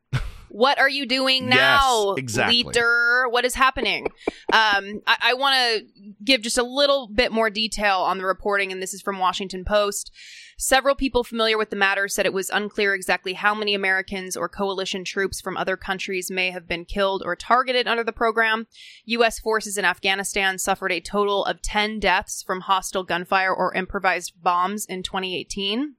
What 0.53 0.77
are 0.77 0.87
you 0.87 1.07
doing 1.07 1.49
now, 1.49 2.09
Yes, 2.09 2.19
exactly. 2.19 2.63
leader? 2.63 3.25
What 3.27 3.43
is 3.43 3.55
happening? 3.55 4.05
Um, 4.53 5.01
I, 5.07 5.17
I 5.23 5.33
want 5.33 5.55
to 5.55 6.13
give 6.23 6.41
just 6.41 6.59
a 6.59 6.63
little 6.63 7.07
bit 7.07 7.31
more 7.31 7.49
detail 7.49 8.01
on 8.01 8.19
the 8.19 8.25
reporting, 8.25 8.71
and 8.71 8.79
this 8.79 8.93
is 8.93 9.01
from 9.01 9.17
Washington 9.17 9.65
Post. 9.65 10.11
Several 10.59 10.93
people 10.93 11.23
familiar 11.23 11.57
with 11.57 11.71
the 11.71 11.75
matter 11.75 12.07
said 12.07 12.27
it 12.27 12.33
was 12.33 12.51
unclear 12.51 12.93
exactly 12.93 13.33
how 13.33 13.55
many 13.55 13.73
Americans 13.73 14.37
or 14.37 14.47
coalition 14.47 15.03
troops 15.03 15.41
from 15.41 15.57
other 15.57 15.75
countries 15.75 16.29
may 16.29 16.51
have 16.51 16.67
been 16.67 16.85
killed 16.85 17.23
or 17.25 17.35
targeted 17.35 17.87
under 17.87 18.03
the 18.03 18.11
program. 18.11 18.67
U.S. 19.05 19.39
forces 19.39 19.75
in 19.75 19.85
Afghanistan 19.85 20.59
suffered 20.59 20.91
a 20.91 21.01
total 21.01 21.43
of 21.45 21.63
10 21.63 21.99
deaths 21.99 22.43
from 22.43 22.61
hostile 22.61 23.03
gunfire 23.03 23.51
or 23.51 23.73
improvised 23.73 24.33
bombs 24.39 24.85
in 24.85 25.01
2018 25.01 25.95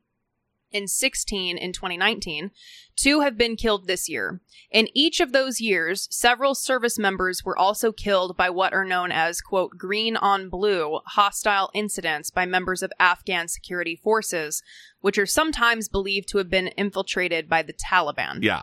and 0.75 0.91
16 0.91 1.57
in 1.57 1.73
2019. 1.73 2.51
Two 2.97 3.21
have 3.21 3.39
been 3.39 3.57
killed 3.57 3.87
this 3.87 4.09
year. 4.09 4.41
In 4.71 4.89
each 4.95 5.21
of 5.21 5.33
those 5.33 5.61
years, 5.61 6.09
several 6.11 6.55
service 6.55 6.99
members 6.99 7.45
were 7.45 7.57
also 7.57 7.93
killed 7.93 8.37
by 8.37 8.51
what 8.51 8.73
are 8.73 8.85
known 8.85 9.11
as, 9.11 9.41
quote, 9.41 9.79
green 9.79 10.17
on 10.17 10.49
blue 10.49 11.01
hostile 11.07 11.71
incidents 11.75 12.31
by 12.31 12.45
members 12.45 12.83
of 12.83 12.93
Afghan 12.99 13.49
security 13.49 13.97
forces, 13.97 14.63
which 15.01 15.19
are 15.19 15.27
sometimes 15.27 15.89
believed 15.89 16.29
to 16.29 16.39
have 16.39 16.51
been 16.51 16.69
infiltrated 16.69 17.49
by 17.49 17.63
the 17.63 17.73
Taliban. 17.73 18.39
Yeah. 18.43 18.63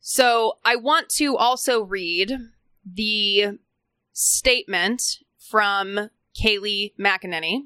So 0.00 0.58
I 0.64 0.76
want 0.76 1.08
to 1.16 1.36
also 1.36 1.82
read 1.82 2.38
the 2.84 3.58
statement 4.12 5.18
from 5.38 6.10
Kayleigh 6.40 6.92
McEnany 6.98 7.62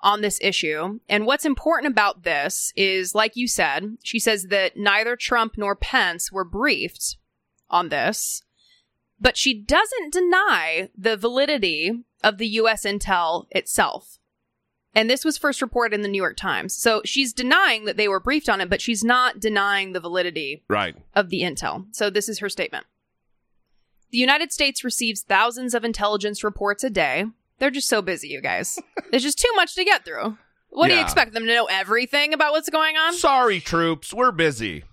on 0.00 0.20
this 0.20 0.38
issue. 0.42 1.00
And 1.08 1.26
what's 1.26 1.44
important 1.46 1.90
about 1.92 2.22
this 2.24 2.72
is, 2.76 3.14
like 3.14 3.36
you 3.36 3.48
said, 3.48 3.96
she 4.02 4.18
says 4.18 4.44
that 4.50 4.76
neither 4.76 5.16
Trump 5.16 5.54
nor 5.56 5.74
Pence 5.74 6.30
were 6.30 6.44
briefed 6.44 7.16
on 7.70 7.88
this, 7.88 8.42
but 9.20 9.36
she 9.36 9.54
doesn't 9.54 10.12
deny 10.12 10.90
the 10.96 11.16
validity 11.16 12.04
of 12.22 12.38
the 12.38 12.48
U.S. 12.48 12.84
intel 12.84 13.46
itself. 13.50 14.18
And 14.94 15.10
this 15.10 15.24
was 15.24 15.36
first 15.38 15.60
reported 15.60 15.94
in 15.94 16.02
the 16.02 16.08
New 16.08 16.20
York 16.22 16.36
Times. 16.36 16.76
So 16.76 17.02
she's 17.04 17.32
denying 17.32 17.84
that 17.86 17.96
they 17.96 18.06
were 18.06 18.20
briefed 18.20 18.48
on 18.48 18.60
it, 18.60 18.70
but 18.70 18.80
she's 18.80 19.02
not 19.02 19.40
denying 19.40 19.92
the 19.92 20.00
validity 20.00 20.62
Right. 20.68 20.94
of 21.16 21.30
the 21.30 21.40
intel. 21.40 21.86
So 21.92 22.10
this 22.10 22.28
is 22.28 22.38
her 22.38 22.48
statement. 22.48 22.86
The 24.10 24.18
United 24.18 24.52
States 24.52 24.84
receives 24.84 25.22
thousands 25.22 25.74
of 25.74 25.82
intelligence 25.84 26.44
reports 26.44 26.84
a 26.84 26.90
day. 26.90 27.24
They're 27.58 27.70
just 27.70 27.88
so 27.88 28.02
busy, 28.02 28.28
you 28.28 28.40
guys. 28.40 28.78
There's 29.10 29.22
just 29.22 29.38
too 29.38 29.50
much 29.56 29.74
to 29.76 29.84
get 29.84 30.04
through. 30.04 30.36
What 30.70 30.88
do 30.88 30.94
you 30.94 30.98
Yeah. 30.98 31.04
expect 31.04 31.32
them 31.34 31.46
to 31.46 31.54
know 31.54 31.66
everything 31.66 32.34
about 32.34 32.52
what's 32.52 32.68
going 32.68 32.96
on? 32.96 33.14
Sorry, 33.14 33.60
troops, 33.60 34.12
we're 34.12 34.32
busy. 34.32 34.84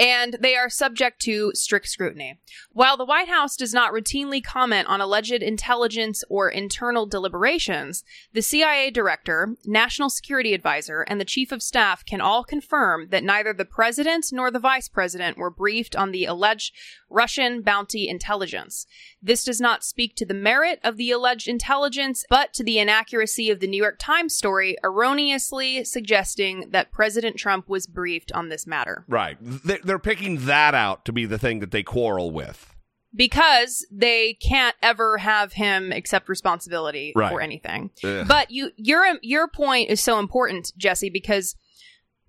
And 0.00 0.38
they 0.40 0.56
are 0.56 0.70
subject 0.70 1.20
to 1.20 1.52
strict 1.54 1.86
scrutiny. 1.86 2.38
While 2.72 2.96
the 2.96 3.04
White 3.04 3.28
House 3.28 3.54
does 3.54 3.74
not 3.74 3.92
routinely 3.92 4.42
comment 4.42 4.88
on 4.88 5.02
alleged 5.02 5.30
intelligence 5.42 6.24
or 6.30 6.48
internal 6.48 7.04
deliberations, 7.04 8.02
the 8.32 8.40
CIA 8.40 8.90
director, 8.90 9.56
national 9.66 10.08
security 10.08 10.54
advisor, 10.54 11.02
and 11.02 11.20
the 11.20 11.24
chief 11.26 11.52
of 11.52 11.62
staff 11.62 12.02
can 12.04 12.22
all 12.22 12.44
confirm 12.44 13.08
that 13.10 13.22
neither 13.22 13.52
the 13.52 13.66
president 13.66 14.28
nor 14.32 14.50
the 14.50 14.58
vice 14.58 14.88
president 14.88 15.36
were 15.36 15.50
briefed 15.50 15.94
on 15.94 16.12
the 16.12 16.24
alleged 16.24 16.74
Russian 17.10 17.60
bounty 17.60 18.08
intelligence. 18.08 18.86
This 19.20 19.44
does 19.44 19.60
not 19.60 19.84
speak 19.84 20.16
to 20.16 20.24
the 20.24 20.32
merit 20.32 20.80
of 20.82 20.96
the 20.96 21.10
alleged 21.10 21.48
intelligence, 21.48 22.24
but 22.30 22.54
to 22.54 22.64
the 22.64 22.78
inaccuracy 22.78 23.50
of 23.50 23.60
the 23.60 23.66
New 23.66 23.76
York 23.76 23.96
Times 23.98 24.34
story 24.34 24.78
erroneously 24.82 25.84
suggesting 25.84 26.70
that 26.70 26.92
President 26.92 27.36
Trump 27.36 27.68
was 27.68 27.86
briefed 27.86 28.32
on 28.32 28.48
this 28.48 28.66
matter. 28.66 29.04
Right. 29.08 29.36
They- 29.40 29.89
They're 29.90 29.98
picking 29.98 30.46
that 30.46 30.72
out 30.72 31.04
to 31.06 31.12
be 31.12 31.24
the 31.26 31.36
thing 31.36 31.58
that 31.58 31.72
they 31.72 31.82
quarrel 31.82 32.30
with. 32.30 32.72
because 33.12 33.84
they 33.90 34.34
can't 34.34 34.76
ever 34.80 35.18
have 35.18 35.54
him 35.54 35.90
accept 35.90 36.28
responsibility 36.28 37.12
Right. 37.16 37.28
for 37.32 37.40
anything. 37.40 37.90
Ugh. 38.04 38.24
But 38.28 38.52
you 38.52 38.70
your 38.76 39.18
your 39.20 39.48
point 39.48 39.90
is 39.90 40.00
so 40.00 40.20
important, 40.20 40.72
Jesse, 40.78 41.10
because 41.10 41.56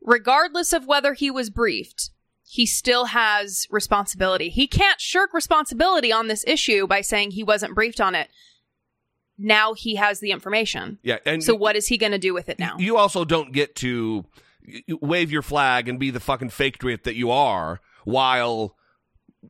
regardless 0.02 0.74
of 0.74 0.88
whether 0.88 1.14
he 1.14 1.30
was 1.30 1.52
briefed, 1.52 2.10
he 2.44 2.66
still 2.66 3.06
has 3.06 3.68
responsibility. 3.70 4.50
He 4.50 4.66
can't 4.66 5.00
shirk 5.00 5.36
responsibility 5.36 6.12
on 6.12 6.28
this 6.28 6.44
issue 6.48 6.88
by 6.88 7.02
saying 7.02 7.32
he 7.32 7.44
wasn't 7.44 7.76
briefed 7.76 8.02
on 8.02 8.16
it. 8.16 8.30
Now 9.38 9.74
he 9.76 9.96
has 9.98 10.20
the 10.20 10.32
information. 10.32 10.98
Yeah, 11.04 11.18
and 11.28 11.44
so 11.44 11.54
what 11.56 11.76
is 11.76 11.88
he 11.88 11.98
going 12.00 12.12
to 12.12 12.18
do 12.18 12.34
with 12.34 12.50
it 12.50 12.58
now? 12.58 12.76
you 12.80 12.98
also 12.98 13.24
don't 13.24 13.54
get 13.54 13.76
to 13.76 14.26
wave 15.02 15.32
your 15.32 15.42
flag 15.42 15.88
and 15.88 16.00
be 16.00 16.10
the 16.10 16.20
fucking 16.20 16.50
patriot 16.50 17.04
that 17.04 17.16
you 17.16 17.32
are 17.32 17.80
while 18.04 18.76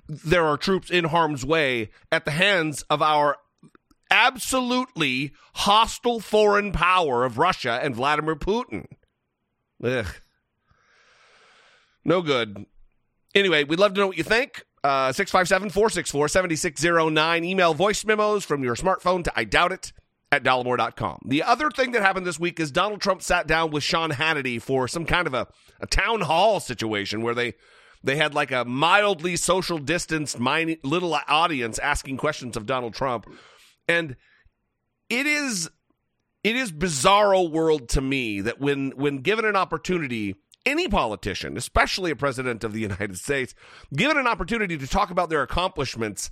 there 0.08 0.46
are 0.46 0.58
troops 0.58 0.90
in 0.90 1.06
harm's 1.06 1.46
way 1.46 1.90
at 2.12 2.26
the 2.26 2.32
hands 2.32 2.84
of 2.84 3.02
our 3.02 3.38
absolutely 4.10 5.34
hostile 5.56 6.20
foreign 6.20 6.72
power 6.72 7.24
of 7.24 7.38
Russia 7.38 7.80
and 7.82 7.96
Vladimir 7.96 8.36
Putin. 8.36 8.86
Ugh. 9.84 10.06
No 12.04 12.22
good. 12.22 12.66
Anyway, 13.34 13.64
we'd 13.64 13.80
love 13.80 13.94
to 13.94 14.00
know 14.00 14.08
what 14.08 14.18
you 14.18 14.24
think. 14.24 14.66
Uh, 14.84 15.12
657 15.14 15.70
464 15.70 16.28
7609. 16.28 17.44
Email 17.44 17.74
voice 17.74 18.04
memos 18.04 18.44
from 18.44 18.64
your 18.64 18.76
smartphone 18.76 19.24
to 19.24 19.32
I 19.36 19.44
doubt 19.44 19.72
it 19.72 19.94
at 20.32 20.44
dollemore.com. 20.44 21.20
The 21.26 21.44
other 21.44 21.70
thing 21.70 21.92
that 21.92 22.02
happened 22.02 22.26
this 22.26 22.40
week 22.40 22.60
is 22.60 22.72
Donald 22.72 23.02
Trump 23.02 23.22
sat 23.22 23.48
down 23.48 23.72
with 23.72 23.84
Sean 23.84 24.12
Hannity 24.12 24.62
for 24.62 24.88
some 24.88 25.06
kind 25.06 25.28
of 25.28 25.34
a, 25.34 25.48
a 25.82 25.88
town 25.88 26.22
hall 26.22 26.60
situation 26.60 27.22
where 27.22 27.36
they 27.36 27.54
they 28.04 28.16
had 28.16 28.34
like 28.34 28.52
a 28.52 28.66
mildly 28.66 29.36
social 29.36 29.78
distanced 29.78 30.40
mini, 30.40 30.80
little 30.84 31.14
audience 31.28 31.78
asking 31.80 32.18
questions 32.18 32.58
of 32.58 32.66
Donald 32.66 32.96
Trump. 32.96 33.28
And 33.88 34.16
it 35.10 35.28
is 35.28 35.70
it 36.44 36.56
is 36.56 36.72
bizarro 36.72 37.50
world 37.50 37.90
to 37.90 38.02
me 38.02 38.42
that 38.42 38.60
when 38.60 38.92
when 38.92 39.18
given 39.20 39.46
an 39.46 39.56
opportunity 39.56 40.36
any 40.66 40.88
politician 40.88 41.58
especially 41.58 42.12
a 42.12 42.16
president 42.16 42.64
of 42.64 42.72
the 42.72 42.80
united 42.80 43.18
states 43.18 43.56
given 43.96 44.16
an 44.16 44.28
opportunity 44.28 44.78
to 44.78 44.88
talk 44.88 45.10
about 45.10 45.30
their 45.30 45.42
accomplishments 45.42 46.30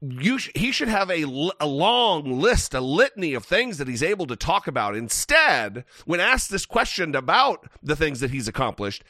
you 0.00 0.38
sh- 0.38 0.50
he 0.54 0.72
should 0.72 0.88
have 0.88 1.10
a, 1.10 1.22
l- 1.22 1.52
a 1.60 1.66
long 1.66 2.40
list 2.40 2.74
a 2.74 2.80
litany 2.80 3.34
of 3.34 3.44
things 3.44 3.78
that 3.78 3.88
he's 3.88 4.02
able 4.02 4.26
to 4.26 4.36
talk 4.36 4.66
about 4.66 4.96
instead 4.96 5.84
when 6.06 6.20
asked 6.20 6.50
this 6.50 6.64
question 6.64 7.14
about 7.14 7.68
the 7.82 7.96
things 7.96 8.20
that 8.20 8.30
he's 8.30 8.48
accomplished 8.48 9.04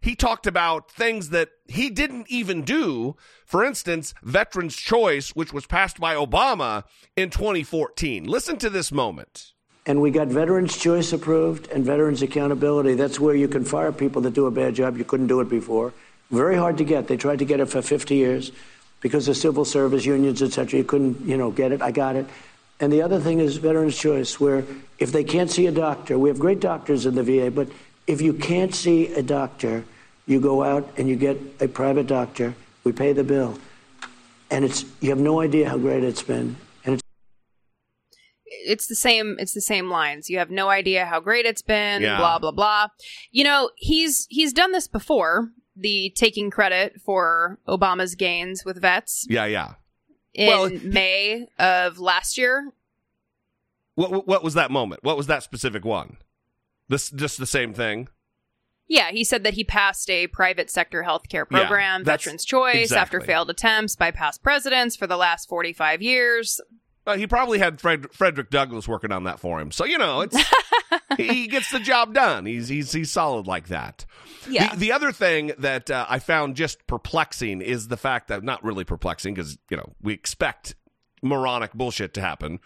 he 0.00 0.14
talked 0.14 0.46
about 0.46 0.90
things 0.90 1.30
that 1.30 1.50
he 1.66 1.90
didn't 1.90 2.26
even 2.28 2.62
do. 2.62 3.16
For 3.44 3.64
instance, 3.64 4.14
Veterans 4.22 4.76
Choice, 4.76 5.30
which 5.30 5.52
was 5.52 5.66
passed 5.66 5.98
by 5.98 6.14
Obama 6.14 6.84
in 7.16 7.30
2014. 7.30 8.24
Listen 8.24 8.56
to 8.58 8.70
this 8.70 8.92
moment. 8.92 9.52
And 9.86 10.00
we 10.00 10.10
got 10.10 10.28
Veterans 10.28 10.76
Choice 10.76 11.12
approved 11.12 11.68
and 11.70 11.84
Veterans 11.84 12.22
Accountability. 12.22 12.94
That's 12.94 13.18
where 13.18 13.34
you 13.34 13.48
can 13.48 13.64
fire 13.64 13.90
people 13.90 14.22
that 14.22 14.34
do 14.34 14.46
a 14.46 14.50
bad 14.50 14.74
job. 14.74 14.98
You 14.98 15.04
couldn't 15.04 15.28
do 15.28 15.40
it 15.40 15.48
before. 15.48 15.92
Very 16.30 16.56
hard 16.56 16.76
to 16.78 16.84
get. 16.84 17.08
They 17.08 17.16
tried 17.16 17.38
to 17.38 17.46
get 17.46 17.58
it 17.58 17.66
for 17.66 17.80
50 17.80 18.14
years 18.14 18.52
because 19.00 19.28
of 19.28 19.36
civil 19.36 19.64
service 19.64 20.04
unions, 20.04 20.42
et 20.42 20.52
cetera. 20.52 20.78
You 20.78 20.84
couldn't, 20.84 21.20
you 21.22 21.36
know, 21.36 21.50
get 21.50 21.72
it. 21.72 21.80
I 21.82 21.90
got 21.90 22.16
it. 22.16 22.26
And 22.80 22.92
the 22.92 23.02
other 23.02 23.18
thing 23.20 23.40
is 23.40 23.56
Veterans 23.56 23.96
Choice, 23.98 24.38
where 24.38 24.64
if 24.98 25.10
they 25.12 25.24
can't 25.24 25.50
see 25.50 25.66
a 25.66 25.72
doctor, 25.72 26.18
we 26.18 26.28
have 26.28 26.38
great 26.38 26.60
doctors 26.60 27.06
in 27.06 27.14
the 27.14 27.22
VA, 27.22 27.50
but 27.50 27.68
if 28.06 28.20
you 28.20 28.32
can't 28.32 28.74
see 28.74 29.12
a 29.14 29.22
doctor, 29.22 29.84
you 30.26 30.40
go 30.40 30.62
out 30.62 30.88
and 30.96 31.08
you 31.08 31.16
get 31.16 31.38
a 31.60 31.68
private 31.68 32.06
doctor. 32.06 32.54
We 32.84 32.92
pay 32.92 33.12
the 33.12 33.24
bill. 33.24 33.58
And 34.50 34.64
it's 34.64 34.84
you 35.00 35.10
have 35.10 35.18
no 35.18 35.40
idea 35.40 35.68
how 35.68 35.76
great 35.76 36.02
it's 36.04 36.22
been. 36.22 36.56
And 36.84 36.94
it's 36.94 37.02
it's 38.46 38.86
the 38.86 38.94
same 38.94 39.36
it's 39.38 39.52
the 39.54 39.60
same 39.60 39.90
lines. 39.90 40.30
You 40.30 40.38
have 40.38 40.50
no 40.50 40.68
idea 40.70 41.04
how 41.04 41.20
great 41.20 41.44
it's 41.46 41.62
been, 41.62 42.02
Yeah. 42.02 42.16
blah 42.18 42.38
blah 42.38 42.52
blah. 42.52 42.88
You 43.30 43.44
know, 43.44 43.70
he's 43.76 44.26
he's 44.30 44.52
done 44.52 44.72
this 44.72 44.88
before, 44.88 45.50
the 45.78 46.10
taking 46.16 46.50
credit 46.50 47.00
for 47.00 47.58
Obama's 47.68 48.14
gains 48.14 48.64
with 48.64 48.80
vets 48.80 49.26
Yeah, 49.28 49.44
yeah. 49.46 49.74
in 50.34 50.46
Well- 50.48 50.70
May 50.82 51.48
of 51.58 51.98
last 51.98 52.36
year. 52.38 52.72
What 53.94 54.26
what 54.26 54.44
was 54.44 54.54
that 54.54 54.70
moment? 54.70 55.02
What 55.02 55.16
was 55.16 55.26
that 55.26 55.42
specific 55.42 55.84
one? 55.84 56.18
This 56.88 57.10
just 57.10 57.38
the 57.38 57.46
same 57.46 57.74
thing. 57.74 58.08
Yeah, 58.90 59.10
he 59.10 59.22
said 59.24 59.42
that 59.44 59.54
he 59.54 59.64
passed 59.64 60.08
a 60.08 60.28
private 60.28 60.70
sector 60.70 61.02
healthcare 61.02 61.44
Yeah, 61.50 61.58
program, 61.60 62.04
that's- 62.04 62.24
Veterans 62.24 62.44
Choice, 62.46 62.90
after 62.92 63.20
failed 63.20 63.50
attempts 63.50 63.96
by 63.96 64.10
past 64.10 64.42
presidents 64.42 64.96
for 64.96 65.06
the 65.06 65.16
last 65.18 65.46
45 65.48 66.00
years. 66.00 66.58
Uh, 67.08 67.16
he 67.16 67.26
probably 67.26 67.58
had 67.58 67.80
Fred, 67.80 68.12
Frederick 68.12 68.50
Douglass 68.50 68.86
working 68.86 69.12
on 69.12 69.24
that 69.24 69.40
for 69.40 69.58
him. 69.60 69.70
So 69.70 69.86
you 69.86 69.96
know, 69.96 70.20
it's 70.20 70.36
he 71.16 71.46
gets 71.46 71.70
the 71.70 71.80
job 71.80 72.12
done. 72.12 72.44
He's 72.44 72.68
he's 72.68 72.92
he's 72.92 73.10
solid 73.10 73.46
like 73.46 73.68
that. 73.68 74.04
Yeah. 74.48 74.70
The, 74.74 74.76
the 74.76 74.92
other 74.92 75.10
thing 75.10 75.52
that 75.58 75.90
uh, 75.90 76.04
I 76.08 76.18
found 76.18 76.54
just 76.56 76.86
perplexing 76.86 77.62
is 77.62 77.88
the 77.88 77.96
fact 77.96 78.28
that 78.28 78.44
not 78.44 78.62
really 78.62 78.84
perplexing 78.84 79.34
because 79.34 79.56
you 79.70 79.76
know 79.78 79.94
we 80.02 80.12
expect 80.12 80.74
moronic 81.22 81.72
bullshit 81.72 82.12
to 82.14 82.20
happen. 82.20 82.60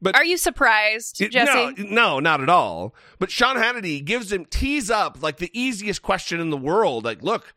But 0.00 0.16
Are 0.16 0.24
you 0.24 0.36
surprised, 0.36 1.20
It- 1.20 1.32
Jesse? 1.32 1.82
No, 1.82 1.88
no, 1.88 2.20
not 2.20 2.42
at 2.42 2.48
all. 2.48 2.94
But 3.18 3.30
Sean 3.30 3.56
Hannity 3.56 4.04
gives 4.04 4.32
him 4.32 4.44
tees 4.44 4.90
up 4.90 5.22
like 5.22 5.36
the 5.38 5.50
easiest 5.58 6.02
question 6.02 6.40
in 6.40 6.50
the 6.50 6.56
world. 6.56 7.04
Like, 7.04 7.22
look, 7.22 7.54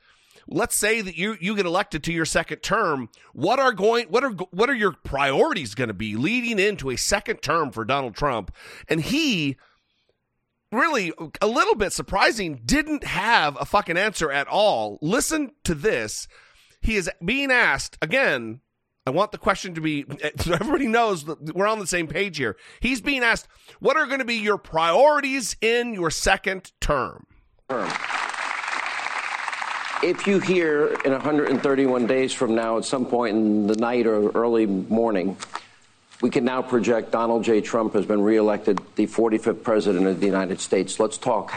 let's 0.48 0.76
say 0.76 1.02
that 1.02 1.18
you 1.18 1.38
you 1.40 1.56
get 1.56 1.66
elected 1.66 2.04
to 2.06 2.14
your 2.14 2.26
second 2.26 2.60
term. 2.60 3.10
What 3.34 3.60
are 3.60 3.72
going 3.72 4.08
what 4.08 4.24
are 4.24 4.32
what 4.32 4.70
are 4.70 4.76
your 4.76 4.94
priorities 5.04 5.76
going 5.76 5.90
to 5.90 5.94
be 5.94 6.16
leading 6.16 6.60
into 6.60 6.90
a 6.90 6.96
second 6.98 7.42
term 7.42 7.72
for 7.72 7.86
Donald 7.86 8.16
Trump? 8.16 8.54
And 8.88 9.02
he 9.02 9.58
really 10.72 11.14
a 11.42 11.48
little 11.48 11.76
bit 11.76 11.94
surprising 11.94 12.62
didn't 12.66 13.04
have 13.04 13.58
a 13.60 13.66
fucking 13.66 13.98
answer 13.98 14.32
at 14.32 14.48
all. 14.48 15.00
Listen 15.02 15.52
to 15.64 15.76
this. 15.76 16.28
He 16.82 16.96
is 16.96 17.10
being 17.24 17.52
asked 17.52 17.98
again 18.02 18.62
I 19.08 19.10
want 19.10 19.32
the 19.32 19.38
question 19.38 19.74
to 19.76 19.82
be 19.82 20.04
so 20.38 20.54
everybody 20.54 20.88
knows 20.88 21.24
that 21.26 21.56
we're 21.56 21.68
on 21.68 21.80
the 21.80 21.88
same 21.88 22.08
page 22.08 22.38
here. 22.38 22.58
He's 22.82 23.00
being 23.00 23.24
asked, 23.24 23.48
what 23.80 23.96
are 23.96 24.06
going 24.06 24.20
to 24.20 24.26
be 24.26 24.36
your 24.36 24.58
priorities 24.58 25.56
in 25.62 25.94
your 25.94 26.12
second 26.12 26.74
term? 26.82 27.26
If 30.04 30.28
you 30.28 30.40
hear 30.40 30.90
in 31.06 31.12
131 31.12 32.06
days 32.06 32.32
from 32.32 32.54
now, 32.54 32.78
at 32.78 32.86
some 32.86 33.04
point 33.04 33.36
in 33.36 33.66
the 33.66 33.76
night 33.76 34.06
or 34.06 34.30
early 34.32 34.68
morning, 34.68 35.36
we 36.22 36.30
can 36.30 36.46
now 36.46 36.62
project 36.62 37.12
Donald 37.12 37.44
J. 37.44 37.62
Trump 37.62 37.94
has 37.94 38.06
been 38.06 38.22
reelected 38.22 38.80
the 38.96 39.08
45th 39.08 39.64
president 39.64 40.06
of 40.06 40.20
the 40.20 40.28
United 40.28 40.60
States. 40.60 41.00
Let's 41.00 41.18
talk. 41.18 41.52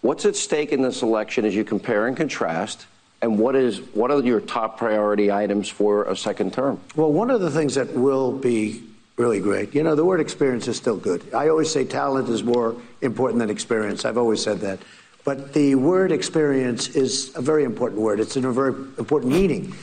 What's 0.00 0.24
at 0.24 0.36
stake 0.36 0.70
in 0.70 0.80
this 0.80 1.02
election 1.02 1.44
as 1.44 1.56
you 1.56 1.64
compare 1.64 2.06
and 2.06 2.16
contrast? 2.16 2.86
And 3.20 3.36
what 3.36 3.56
is 3.56 3.78
what 3.94 4.12
are 4.12 4.22
your 4.22 4.40
top 4.40 4.78
priority 4.78 5.32
items 5.32 5.68
for 5.68 6.04
a 6.04 6.16
second 6.16 6.52
term? 6.52 6.80
Well, 6.94 7.12
one 7.12 7.30
of 7.30 7.40
the 7.40 7.50
things 7.50 7.74
that 7.74 7.92
will 7.94 8.30
be 8.30 8.84
really 9.16 9.40
great, 9.40 9.74
you 9.74 9.82
know, 9.82 9.96
the 9.96 10.04
word 10.04 10.20
experience 10.20 10.68
is 10.68 10.76
still 10.76 10.98
good. 10.98 11.34
I 11.34 11.48
always 11.48 11.72
say 11.72 11.84
talent 11.84 12.28
is 12.28 12.44
more 12.44 12.76
important 13.00 13.40
than 13.40 13.50
experience. 13.50 14.04
I've 14.04 14.18
always 14.18 14.40
said 14.40 14.60
that. 14.60 14.78
But 15.26 15.54
the 15.54 15.74
word 15.74 16.12
experience 16.12 16.90
is 16.90 17.34
a 17.34 17.42
very 17.42 17.64
important 17.64 18.00
word. 18.00 18.20
It's 18.20 18.36
in 18.36 18.44
a 18.44 18.52
very 18.52 18.72
important 18.96 19.32
meaning. 19.32 19.74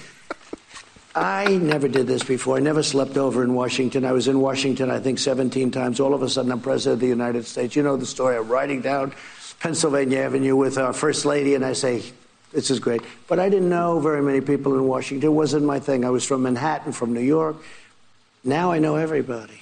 I 1.14 1.58
never 1.58 1.90
did 1.90 2.08
this 2.08 2.24
before. 2.24 2.56
I 2.56 2.62
never 2.62 2.82
slept 2.82 3.18
over 3.18 3.44
in 3.44 3.54
Washington. 3.54 4.06
I 4.06 4.14
was 4.14 4.30
in 4.30 4.40
Washington, 4.40 4.90
I 4.90 5.02
think, 5.02 5.20
17 5.20 5.70
times. 5.70 6.00
All 6.00 6.14
of 6.14 6.24
a 6.24 6.30
sudden, 6.30 6.50
I'm 6.50 6.62
president 6.62 6.94
of 6.94 7.00
the 7.02 7.08
United 7.08 7.46
States. 7.46 7.76
You 7.76 7.84
know 7.84 7.98
the 7.98 8.06
story. 8.06 8.38
I'm 8.38 8.48
riding 8.48 8.80
down 8.80 9.14
Pennsylvania 9.60 10.20
Avenue 10.20 10.56
with 10.56 10.78
our 10.78 10.94
first 10.94 11.26
lady, 11.26 11.56
and 11.56 11.66
I 11.66 11.74
say, 11.74 12.04
this 12.54 12.72
is 12.72 12.80
great. 12.80 13.02
But 13.28 13.40
I 13.40 13.50
didn't 13.50 13.70
know 13.70 14.00
very 14.00 14.22
many 14.22 14.40
people 14.40 14.76
in 14.76 14.88
Washington. 14.88 15.28
It 15.28 15.34
wasn't 15.34 15.66
my 15.66 15.82
thing. 15.82 16.06
I 16.06 16.10
was 16.10 16.26
from 16.26 16.44
Manhattan, 16.44 16.94
from 16.94 17.14
New 17.14 17.20
York. 17.20 17.58
Now 18.46 18.72
I 18.72 18.80
know 18.80 18.96
everybody. 18.96 19.60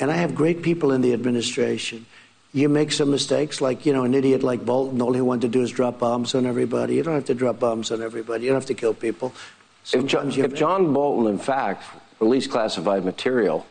And 0.00 0.10
I 0.10 0.16
have 0.16 0.34
great 0.34 0.62
people 0.62 0.92
in 0.92 1.02
the 1.02 1.12
administration. 1.12 2.06
You 2.52 2.68
make 2.68 2.90
some 2.90 3.10
mistakes, 3.10 3.60
like, 3.60 3.86
you 3.86 3.92
know, 3.92 4.02
an 4.04 4.12
idiot 4.14 4.42
like 4.42 4.64
Bolton, 4.64 5.00
all 5.00 5.12
he 5.12 5.20
wanted 5.20 5.42
to 5.42 5.48
do 5.48 5.62
is 5.62 5.70
drop 5.70 6.00
bombs 6.00 6.34
on 6.34 6.46
everybody. 6.46 6.96
You 6.96 7.02
don't 7.04 7.14
have 7.14 7.26
to 7.26 7.34
drop 7.34 7.60
bombs 7.60 7.92
on 7.92 8.02
everybody. 8.02 8.44
You 8.44 8.50
don't 8.50 8.56
have 8.56 8.66
to 8.66 8.74
kill 8.74 8.92
people. 8.94 9.32
If 9.92 10.04
John, 10.06 10.30
if 10.32 10.54
John 10.54 10.92
Bolton, 10.92 11.26
in 11.32 11.38
fact, 11.38 11.84
released 12.18 12.50
classified 12.50 13.04
material, 13.04 13.66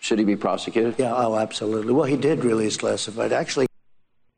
should 0.00 0.18
he 0.18 0.24
be 0.24 0.34
prosecuted? 0.36 0.96
Yeah, 0.98 1.14
oh, 1.14 1.36
absolutely. 1.36 1.92
Well, 1.92 2.04
he 2.04 2.16
did 2.16 2.44
release 2.44 2.76
classified. 2.76 3.32
Actually, 3.32 3.66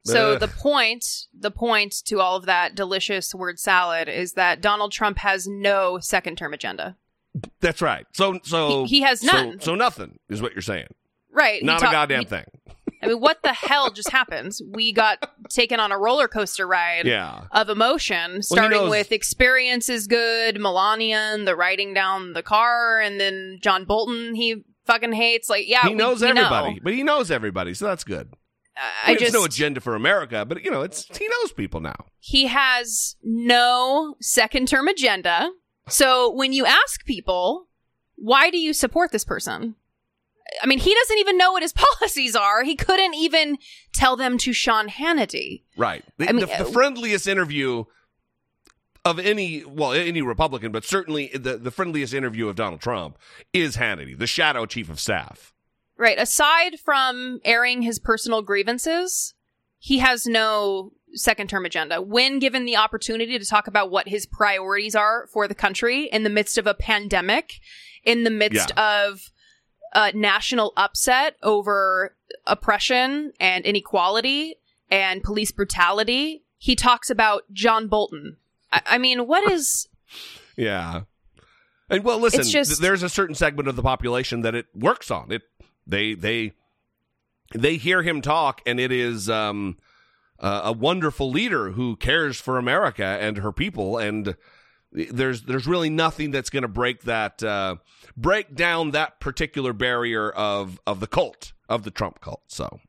So 0.05 0.37
the 0.37 0.49
point, 0.49 1.05
the 1.39 1.51
point 1.51 1.93
to 2.07 2.21
all 2.21 2.37
of 2.37 2.45
that 2.47 2.75
delicious 2.75 3.35
word 3.35 3.59
salad 3.59 4.09
is 4.09 4.35
that 4.35 4.61
Donald 4.61 4.93
Trump 4.93 5.19
has 5.19 5.47
no 5.49 5.99
second 6.01 6.37
term 6.37 6.53
agenda. 6.53 6.97
That's 7.61 7.81
right. 7.81 8.05
So 8.13 8.39
so 8.43 8.85
He- 8.85 8.97
he 8.99 9.01
has 9.03 9.21
so- 9.21 9.33
none. 9.33 9.61
So, 9.61 9.75
nothing 9.75 10.19
is 10.29 10.43
what 10.43 10.53
you're 10.53 10.61
saying. 10.61 10.89
Right. 11.31 11.61
he 11.61 11.67
Not 11.67 11.81
ta- 11.81 11.89
a 11.89 11.93
goddamn 11.93 12.21
he- 12.21 12.27
thing. 12.27 12.45
I 13.03 13.09
mean, 13.09 13.19
what 13.21 13.43
the 13.43 13.53
hell 13.53 13.91
just 13.91 14.11
happened? 14.11 14.53
We 14.71 14.93
got 14.93 15.29
taken 15.51 15.81
on 15.81 15.91
a 15.91 15.99
roller 15.99 16.29
coaster 16.29 16.67
ride 16.67 17.07
Yeah. 17.07 17.47
of 17.51 17.69
emotion, 17.69 18.43
starting 18.43 18.79
knows- 18.83 18.91
with 18.91 19.13
experience 19.13 19.89
is 19.89 20.07
good, 20.07 20.61
Melania 20.61 21.17
and 21.35 21.47
the 21.49 21.57
riding 21.57 21.95
down 21.95 22.33
the 22.33 22.43
car, 22.43 23.01
and 23.01 23.19
then 23.21 23.59
John 23.63 23.85
Bolton 23.85 24.35
he 24.35 24.65
fucking 24.87 25.13
hates. 25.13 25.49
Like, 25.49 25.69
yeah, 25.69 25.83
he 25.83 25.89
we- 25.91 25.95
knows 25.95 26.21
we 26.23 26.33
know. 26.33 26.43
everybody, 26.43 26.81
but 26.83 26.93
he 26.95 27.03
knows 27.03 27.31
everybody, 27.31 27.75
so 27.75 27.87
that's 27.87 28.05
good. 28.05 28.33
I 28.77 28.81
I 29.05 29.09
mean, 29.11 29.19
just 29.19 29.35
no 29.35 29.45
agenda 29.45 29.81
for 29.81 29.95
America, 29.95 30.45
but 30.47 30.65
you 30.65 30.71
know, 30.71 30.83
it's 30.83 31.05
he 31.19 31.29
knows 31.29 31.53
people 31.53 31.81
now. 31.81 32.07
he 32.21 32.47
has 32.47 33.17
no 33.23 34.15
second 34.21 34.67
term 34.69 34.89
agenda. 34.89 35.51
So 35.89 36.31
when 36.31 36.53
you 36.53 36.65
ask 36.65 37.05
people, 37.05 37.69
why 38.15 38.51
do 38.51 38.59
you 38.59 38.73
support 38.73 39.11
this 39.13 39.25
person? 39.25 39.75
I 40.63 40.67
mean, 40.67 40.79
he 40.79 40.95
doesn't 40.95 41.19
even 41.19 41.39
know 41.39 41.53
what 41.53 41.63
his 41.63 41.73
policies 42.01 42.37
are. 42.37 42.65
He 42.65 42.77
couldn't 42.77 43.15
even 43.15 43.59
tell 43.93 44.17
them 44.17 44.39
to 44.39 44.53
Sean 44.53 44.89
Hannity. 44.89 45.63
Right. 45.77 46.05
The, 46.19 46.29
I 46.29 46.33
mean, 46.33 46.41
the, 46.41 46.47
the 46.47 46.67
uh, 46.67 46.71
friendliest 46.71 47.27
interview 47.27 47.85
of 49.05 49.19
any, 49.19 49.65
well, 49.65 49.93
any 49.93 50.23
Republican, 50.23 50.71
but 50.71 50.85
certainly 50.85 51.29
the, 51.35 51.57
the 51.57 51.71
friendliest 51.71 52.15
interview 52.15 52.49
of 52.49 52.57
Donald 52.57 52.81
Trump 52.81 53.19
is 53.53 53.77
Hannity, 53.77 54.17
the 54.17 54.27
shadow 54.27 54.67
chief 54.67 54.89
of 54.89 55.01
staff. 55.01 55.53
Right. 55.99 56.19
Aside 56.19 56.79
from 56.81 57.41
airing 57.45 57.83
his 57.83 57.99
personal 57.99 58.43
grievances, 58.43 59.35
he 59.79 59.99
has 59.99 60.27
no 60.27 60.93
second 61.15 61.51
term 61.51 61.67
agenda. 61.67 62.01
When 62.01 62.39
given 62.39 62.65
the 62.65 62.77
opportunity 62.77 63.39
to 63.39 63.45
talk 63.45 63.67
about 63.67 63.91
what 63.91 64.09
his 64.09 64.27
priorities 64.27 64.95
are 64.95 65.27
for 65.33 65.47
the 65.47 65.55
country 65.55 66.05
in 66.05 66.23
the 66.23 66.31
midst 66.31 66.57
of 66.57 66.67
a 66.67 66.75
pandemic, 66.75 67.55
in 68.05 68.25
the 68.25 68.31
midst 68.31 68.71
of 68.79 69.31
uh, 69.93 70.11
national 70.15 70.73
upset 70.77 71.37
over 71.43 72.15
oppression 72.47 73.33
and 73.39 73.65
inequality 73.65 74.57
and 74.91 75.23
police 75.23 75.53
brutality, 75.53 76.43
he 76.59 76.75
talks 76.77 77.11
about 77.11 77.43
John 77.53 77.89
Bolton. 77.89 78.37
I, 78.71 78.83
I 78.87 78.99
mean, 78.99 79.27
what 79.27 79.51
is. 79.51 79.89
Yeah. 80.55 81.03
And 81.89 82.05
well, 82.05 82.19
listen, 82.19 82.45
just- 82.45 82.71
th- 82.73 82.81
there's 82.81 83.03
a 83.03 83.09
certain 83.09 83.35
segment 83.35 83.69
of 83.69 83.77
the 83.77 83.83
population 83.83 84.43
that 84.43 84.55
it 84.55 84.67
works 84.75 85.11
on. 85.11 85.33
It 85.33 85.43
they 85.87 86.13
they 86.13 86.53
they 87.55 87.77
hear 87.77 88.03
him 88.03 88.21
talk, 88.21 88.61
and 88.67 88.79
it 88.79 88.93
is 88.93 89.31
um, 89.31 89.79
uh, 90.39 90.61
a 90.65 90.73
wonderful 90.73 91.31
leader 91.31 91.71
who 91.71 91.97
cares 91.97 92.39
for 92.39 92.59
America 92.59 93.05
and 93.05 93.39
her 93.39 93.51
people, 93.53 93.97
and 93.97 94.37
there's 94.93 95.43
there's 95.43 95.67
really 95.67 95.91
nothing 95.91 96.31
that's 96.31 96.51
going 96.51 96.63
to 96.63 96.69
break 96.69 97.03
that 97.03 97.43
uh, 97.43 97.77
break 98.17 98.55
down 98.55 98.91
that 98.93 99.21
particular 99.21 99.73
barrier 99.73 100.31
of 100.31 100.81
of 100.87 101.01
the 101.01 101.07
cult 101.07 101.53
of 101.69 101.85
the 101.85 101.91
Trump 101.91 102.21
cult. 102.21 102.43
So 102.49 102.81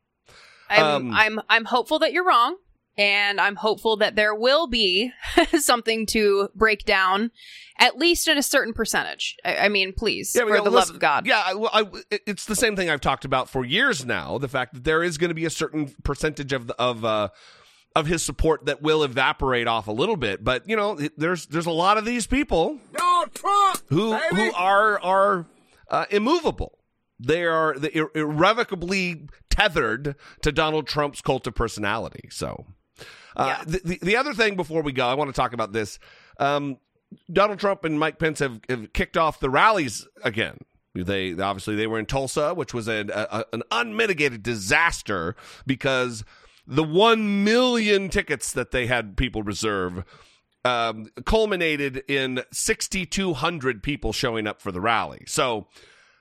I'm 0.69 0.83
Um, 0.83 1.11
I'm 1.13 1.41
I'm 1.49 1.65
hopeful 1.65 1.99
that 1.99 2.13
you're 2.13 2.25
wrong, 2.25 2.57
and 2.97 3.39
I'm 3.39 3.55
hopeful 3.55 3.97
that 3.97 4.15
there 4.15 4.35
will 4.35 4.67
be 4.67 5.11
something 5.59 6.05
to 6.07 6.49
break 6.55 6.83
down, 6.85 7.31
at 7.79 7.97
least 7.97 8.27
in 8.27 8.37
a 8.37 8.43
certain 8.43 8.73
percentage. 8.73 9.37
I, 9.45 9.57
I 9.57 9.69
mean, 9.69 9.93
please, 9.93 10.33
Yeah, 10.35 10.43
for 10.43 10.57
the 10.57 10.63
listen, 10.63 10.73
love 10.73 10.89
of 10.89 10.99
God. 10.99 11.25
Yeah, 11.25 11.43
I, 11.45 11.53
well, 11.53 11.71
I, 11.73 11.85
it's 12.11 12.45
the 12.45 12.55
same 12.55 12.75
thing 12.75 12.89
I've 12.89 13.01
talked 13.01 13.25
about 13.25 13.49
for 13.49 13.63
years 13.63 14.05
now. 14.05 14.37
The 14.37 14.47
fact 14.49 14.73
that 14.73 14.83
there 14.83 15.03
is 15.03 15.17
going 15.17 15.29
to 15.29 15.35
be 15.35 15.45
a 15.45 15.49
certain 15.49 15.93
percentage 16.03 16.53
of 16.53 16.67
the, 16.67 16.75
of 16.79 17.05
uh, 17.05 17.29
of 17.95 18.07
his 18.07 18.23
support 18.23 18.65
that 18.65 18.81
will 18.81 19.03
evaporate 19.03 19.67
off 19.67 19.87
a 19.87 19.91
little 19.91 20.17
bit, 20.17 20.43
but 20.43 20.67
you 20.67 20.75
know, 20.75 20.97
there's 21.17 21.45
there's 21.47 21.65
a 21.65 21.71
lot 21.71 21.97
of 21.97 22.05
these 22.05 22.25
people 22.25 22.79
who 23.87 24.15
who 24.15 24.53
are 24.53 24.99
are 24.99 25.45
uh, 25.89 26.05
immovable. 26.09 26.79
They 27.19 27.45
are 27.45 27.77
the 27.77 27.95
ir- 27.95 28.11
irrevocably 28.15 29.27
tethered 29.49 30.15
to 30.41 30.51
Donald 30.51 30.87
Trump's 30.87 31.21
cult 31.21 31.45
of 31.45 31.53
personality. 31.53 32.29
So, 32.31 32.65
uh, 33.35 33.63
the, 33.65 33.81
the 33.83 33.99
the 34.01 34.17
other 34.17 34.33
thing 34.33 34.55
before 34.55 34.81
we 34.81 34.91
go, 34.91 35.07
I 35.07 35.13
want 35.13 35.29
to 35.29 35.39
talk 35.39 35.53
about 35.53 35.71
this. 35.71 35.99
Um, 36.39 36.77
Donald 37.31 37.59
Trump 37.59 37.85
and 37.85 37.99
Mike 37.99 38.17
Pence 38.17 38.39
have, 38.39 38.59
have 38.69 38.91
kicked 38.93 39.17
off 39.17 39.39
the 39.39 39.51
rallies 39.51 40.07
again. 40.23 40.57
They 40.95 41.33
obviously 41.33 41.75
they 41.75 41.87
were 41.87 41.99
in 41.99 42.05
Tulsa, 42.05 42.53
which 42.53 42.73
was 42.73 42.87
an, 42.87 43.11
a, 43.11 43.45
an 43.53 43.63
unmitigated 43.71 44.43
disaster 44.43 45.35
because 45.65 46.23
the 46.65 46.83
one 46.83 47.43
million 47.43 48.09
tickets 48.09 48.51
that 48.53 48.71
they 48.71 48.87
had 48.87 49.17
people 49.17 49.43
reserve 49.43 50.03
um, 50.65 51.09
culminated 51.25 52.03
in 52.07 52.43
6,200 52.51 53.83
people 53.83 54.13
showing 54.13 54.47
up 54.47 54.61
for 54.61 54.71
the 54.71 54.79
rally. 54.79 55.23
So 55.27 55.67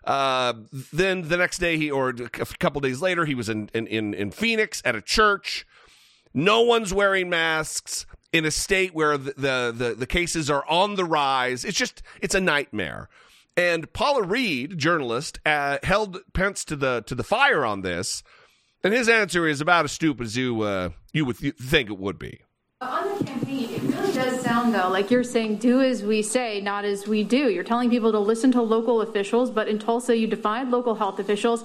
uh, 0.04 0.54
then 0.92 1.28
the 1.28 1.36
next 1.36 1.58
day, 1.58 1.76
he 1.76 1.90
or 1.90 2.10
a 2.10 2.28
couple 2.28 2.80
days 2.80 3.00
later, 3.00 3.24
he 3.24 3.34
was 3.34 3.48
in, 3.48 3.70
in 3.72 3.86
in 3.86 4.14
in 4.14 4.30
Phoenix 4.32 4.82
at 4.84 4.96
a 4.96 5.02
church. 5.02 5.66
No 6.34 6.62
one's 6.62 6.92
wearing 6.92 7.28
masks 7.28 8.06
in 8.32 8.44
a 8.44 8.50
state 8.50 8.94
where 8.94 9.18
the, 9.18 9.34
the, 9.36 9.74
the, 9.76 9.94
the 9.94 10.06
cases 10.06 10.50
are 10.50 10.64
on 10.66 10.94
the 10.94 11.04
rise. 11.04 11.64
It's 11.64 11.76
just, 11.76 12.02
it's 12.22 12.34
a 12.34 12.40
nightmare. 12.40 13.10
And 13.56 13.92
Paula 13.92 14.22
Reid, 14.22 14.78
journalist, 14.78 15.38
uh, 15.44 15.76
held 15.82 16.20
Pence 16.32 16.64
to 16.64 16.76
the 16.76 17.02
to 17.06 17.14
the 17.14 17.22
fire 17.22 17.66
on 17.66 17.82
this, 17.82 18.22
and 18.84 18.92
his 18.92 19.08
answer 19.08 19.46
is 19.46 19.60
about 19.60 19.84
as 19.84 19.92
stupid 19.92 20.26
as 20.26 20.36
you 20.36 20.62
uh, 20.62 20.90
you 21.12 21.24
would 21.24 21.38
th- 21.38 21.56
think 21.56 21.90
it 21.90 21.98
would 21.98 22.18
be. 22.18 22.40
On 22.80 23.18
the 23.18 23.24
campaign, 23.24 23.70
it 23.70 23.82
really 23.82 24.12
does 24.12 24.40
sound 24.40 24.74
though 24.74 24.88
like 24.88 25.10
you're 25.10 25.22
saying 25.22 25.56
do 25.56 25.80
as 25.80 26.02
we 26.02 26.20
say, 26.20 26.60
not 26.60 26.84
as 26.84 27.06
we 27.06 27.22
do. 27.22 27.48
You're 27.48 27.62
telling 27.62 27.90
people 27.90 28.10
to 28.10 28.18
listen 28.18 28.50
to 28.52 28.62
local 28.62 29.00
officials, 29.00 29.50
but 29.50 29.68
in 29.68 29.78
Tulsa 29.78 30.16
you 30.16 30.26
defied 30.26 30.68
local 30.68 30.96
health 30.96 31.20
officials 31.20 31.64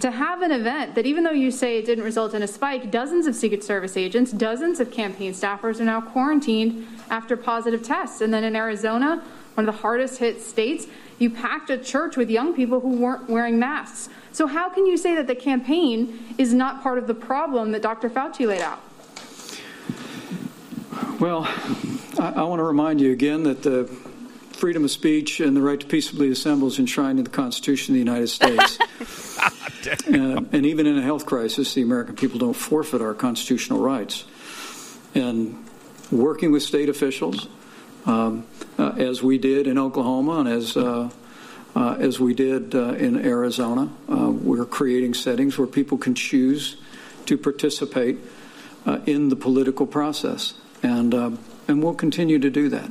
to 0.00 0.10
have 0.10 0.40
an 0.40 0.52
event 0.52 0.94
that 0.94 1.04
even 1.04 1.22
though 1.24 1.32
you 1.32 1.50
say 1.50 1.78
it 1.78 1.84
didn't 1.84 2.04
result 2.04 2.32
in 2.32 2.42
a 2.42 2.46
spike, 2.46 2.90
dozens 2.90 3.26
of 3.26 3.34
Secret 3.34 3.62
Service 3.62 3.96
agents, 3.96 4.32
dozens 4.32 4.80
of 4.80 4.90
campaign 4.90 5.32
staffers 5.32 5.80
are 5.80 5.84
now 5.84 6.00
quarantined 6.00 6.86
after 7.10 7.36
positive 7.36 7.82
tests. 7.82 8.22
And 8.22 8.32
then 8.32 8.42
in 8.42 8.56
Arizona, 8.56 9.22
one 9.54 9.68
of 9.68 9.74
the 9.74 9.82
hardest 9.82 10.18
hit 10.18 10.40
states, 10.40 10.86
you 11.18 11.30
packed 11.30 11.70
a 11.70 11.78
church 11.78 12.16
with 12.16 12.28
young 12.28 12.54
people 12.54 12.80
who 12.80 12.96
weren't 12.96 13.28
wearing 13.28 13.58
masks. 13.58 14.08
So 14.34 14.48
how 14.48 14.68
can 14.68 14.84
you 14.84 14.96
say 14.96 15.14
that 15.14 15.28
the 15.28 15.36
campaign 15.36 16.34
is 16.38 16.52
not 16.52 16.82
part 16.82 16.98
of 16.98 17.06
the 17.06 17.14
problem 17.14 17.70
that 17.70 17.82
Dr. 17.82 18.10
Fauci 18.10 18.48
laid 18.48 18.62
out? 18.62 18.80
Well, 21.20 21.44
I, 22.18 22.32
I 22.36 22.42
want 22.42 22.58
to 22.58 22.64
remind 22.64 23.00
you 23.00 23.12
again 23.12 23.44
that 23.44 23.62
the 23.62 23.84
freedom 24.50 24.82
of 24.82 24.90
speech 24.90 25.38
and 25.38 25.56
the 25.56 25.62
right 25.62 25.78
to 25.78 25.86
peaceably 25.86 26.32
assemble 26.32 26.66
is 26.66 26.80
enshrined 26.80 27.20
in 27.20 27.24
the 27.24 27.30
Constitution 27.30 27.92
of 27.92 27.94
the 27.94 28.00
United 28.00 28.26
States. 28.26 28.80
uh, 30.08 30.40
and 30.52 30.66
even 30.66 30.88
in 30.88 30.98
a 30.98 31.02
health 31.02 31.26
crisis, 31.26 31.72
the 31.74 31.82
American 31.82 32.16
people 32.16 32.40
don't 32.40 32.54
forfeit 32.54 33.00
our 33.00 33.14
constitutional 33.14 33.78
rights. 33.78 34.24
And 35.14 35.64
working 36.10 36.50
with 36.50 36.64
state 36.64 36.88
officials, 36.88 37.46
um, 38.04 38.48
uh, 38.80 38.94
as 38.96 39.22
we 39.22 39.38
did 39.38 39.68
in 39.68 39.78
Oklahoma 39.78 40.40
and 40.40 40.48
as 40.48 40.76
uh, 40.76 41.08
uh, 41.74 41.96
as 41.98 42.20
we 42.20 42.34
did 42.34 42.74
uh, 42.74 42.94
in 42.94 43.24
Arizona, 43.24 43.90
uh, 44.08 44.30
we're 44.30 44.64
creating 44.64 45.14
settings 45.14 45.58
where 45.58 45.66
people 45.66 45.98
can 45.98 46.14
choose 46.14 46.76
to 47.26 47.36
participate 47.36 48.18
uh, 48.86 49.00
in 49.06 49.28
the 49.28 49.36
political 49.36 49.86
process. 49.86 50.54
And 50.82 51.14
uh, 51.14 51.30
and 51.66 51.82
we'll 51.82 51.94
continue 51.94 52.38
to 52.38 52.50
do 52.50 52.68
that. 52.68 52.90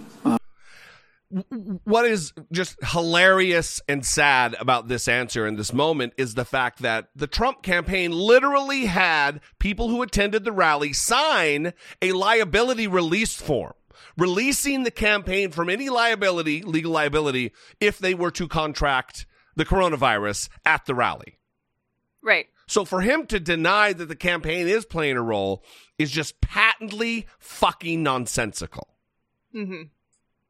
What 1.83 2.05
is 2.05 2.31
just 2.51 2.77
hilarious 2.83 3.81
and 3.87 4.05
sad 4.05 4.55
about 4.59 4.87
this 4.87 5.07
answer 5.07 5.47
in 5.47 5.55
this 5.55 5.73
moment 5.73 6.13
is 6.15 6.35
the 6.35 6.45
fact 6.45 6.83
that 6.83 7.07
the 7.15 7.25
Trump 7.25 7.63
campaign 7.63 8.11
literally 8.11 8.85
had 8.85 9.41
people 9.57 9.89
who 9.89 10.03
attended 10.03 10.43
the 10.43 10.51
rally 10.51 10.93
sign 10.93 11.73
a 12.03 12.11
liability 12.11 12.85
release 12.85 13.33
form, 13.35 13.73
releasing 14.17 14.83
the 14.83 14.91
campaign 14.91 15.51
from 15.51 15.69
any 15.69 15.89
liability, 15.89 16.61
legal 16.61 16.91
liability, 16.91 17.51
if 17.79 17.99
they 17.99 18.13
were 18.13 18.31
to 18.31 18.47
contract 18.47 19.25
the 19.55 19.65
coronavirus 19.65 20.49
at 20.65 20.85
the 20.85 20.95
rally. 20.95 21.39
Right. 22.21 22.47
So 22.67 22.85
for 22.85 23.01
him 23.01 23.27
to 23.27 23.39
deny 23.39 23.93
that 23.93 24.07
the 24.07 24.15
campaign 24.15 24.67
is 24.67 24.85
playing 24.85 25.17
a 25.17 25.21
role 25.21 25.63
is 25.97 26.11
just 26.11 26.39
patently 26.41 27.27
fucking 27.37 28.01
nonsensical. 28.01 28.87
Mm-hmm. 29.53 29.83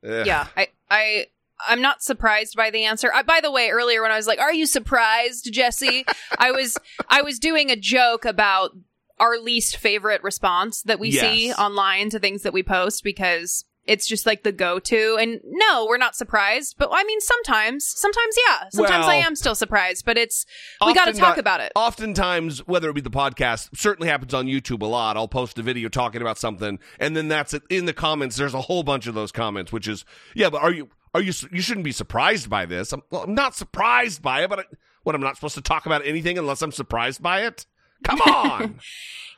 Yeah, 0.04 0.48
I, 0.56 0.68
I, 0.90 1.28
I'm 1.68 1.82
not 1.82 2.04
surprised 2.04 2.56
by 2.56 2.70
the 2.70 2.84
answer. 2.84 3.12
I, 3.14 3.24
by 3.24 3.40
the 3.42 3.52
way, 3.52 3.70
earlier 3.70 4.02
when 4.02 4.12
I 4.12 4.18
was 4.18 4.28
like, 4.28 4.40
"Are 4.40 4.54
you 4.54 4.66
surprised, 4.66 5.52
Jesse?" 5.52 6.06
I 6.38 6.52
was, 6.52 6.78
I 7.08 7.22
was 7.22 7.40
doing 7.40 7.72
a 7.72 7.76
joke 7.76 8.26
about 8.26 8.76
our 9.20 9.38
least 9.38 9.78
favorite 9.78 10.24
response 10.24 10.82
that 10.84 11.00
we 11.00 11.10
Yes. 11.10 11.22
see 11.22 11.54
online 11.54 12.10
to 12.10 12.20
things 12.20 12.44
that 12.44 12.54
we 12.54 12.64
post 12.64 13.04
because 13.04 13.66
it's 13.86 14.08
just 14.08 14.26
like 14.26 14.44
the 14.44 14.52
go-to. 14.54 15.18
And 15.20 15.42
no, 15.44 15.86
we're 15.86 15.98
not 15.98 16.16
surprised, 16.16 16.76
but 16.78 16.90
I 16.92 17.04
mean, 17.04 17.20
sometimes, 17.20 17.86
sometimes, 17.86 18.36
yeah, 18.48 18.70
sometimes 18.70 19.06
I 19.06 19.16
am 19.16 19.36
still 19.36 19.56
surprised, 19.56 20.06
but 20.06 20.18
it's 20.18 20.46
we 20.86 20.94
got 20.94 21.06
to 21.06 21.14
talk 21.14 21.38
about 21.38 21.60
it. 21.60 21.74
Oftentimes, 21.76 22.66
whether 22.66 22.90
it 22.90 22.94
be 22.94 23.02
the 23.02 23.10
podcast, 23.10 23.76
certainly 23.76 24.08
happens 24.08 24.34
on 24.34 24.48
YouTube 24.48 24.82
a 24.82 24.86
lot. 24.86 25.18
I'll 25.18 25.28
post 25.28 25.60
a 25.60 25.64
video 25.64 25.90
talking 25.90 26.22
about 26.22 26.38
something, 26.38 26.80
and 26.98 27.16
then 27.16 27.28
that's 27.28 27.54
it. 27.54 27.64
In 27.70 27.86
the 27.86 27.94
comments, 27.94 28.38
there's 28.38 28.54
a 28.54 28.62
whole 28.62 28.84
bunch 28.84 29.06
of 29.06 29.16
those 29.16 29.32
comments, 29.34 29.72
which 29.74 29.88
is, 29.88 30.06
yeah, 30.34 30.50
but 30.50 30.62
are 30.62 30.72
you 30.72 30.90
are 31.14 31.22
you 31.22 31.34
you 31.52 31.62
shouldn't 31.62 31.84
be 31.84 31.92
surprised 31.92 32.50
by 32.50 32.66
this? 32.66 32.94
I'm, 32.94 33.04
well, 33.12 33.24
I'm 33.24 33.36
not 33.36 33.54
surprised 33.54 34.22
by 34.22 34.44
it, 34.44 34.50
but 34.50 34.60
I, 34.60 34.64
what 35.04 35.14
I'm 35.14 35.22
not 35.22 35.36
supposed 35.36 35.56
to 35.56 35.62
talk 35.62 35.86
about 35.86 36.06
anything 36.08 36.38
unless 36.38 36.62
I'm 36.62 36.72
surprised 36.72 37.22
by 37.22 37.42
it. 37.42 37.66
Come 38.04 38.22
on. 38.26 38.80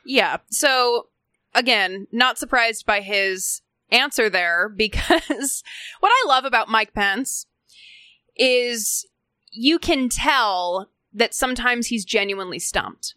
Yeah. 0.04 0.38
So 0.50 1.08
again, 1.54 2.06
not 2.12 2.38
surprised 2.38 2.86
by 2.86 3.00
his 3.00 3.62
answer 3.90 4.28
there 4.28 4.68
because 4.76 5.62
what 6.00 6.10
I 6.12 6.28
love 6.28 6.44
about 6.44 6.68
Mike 6.68 6.92
Pence 6.94 7.46
is 8.36 9.06
you 9.50 9.78
can 9.78 10.08
tell 10.08 10.90
that 11.12 11.34
sometimes 11.34 11.86
he's 11.86 12.04
genuinely 12.04 12.58
stumped. 12.58 13.14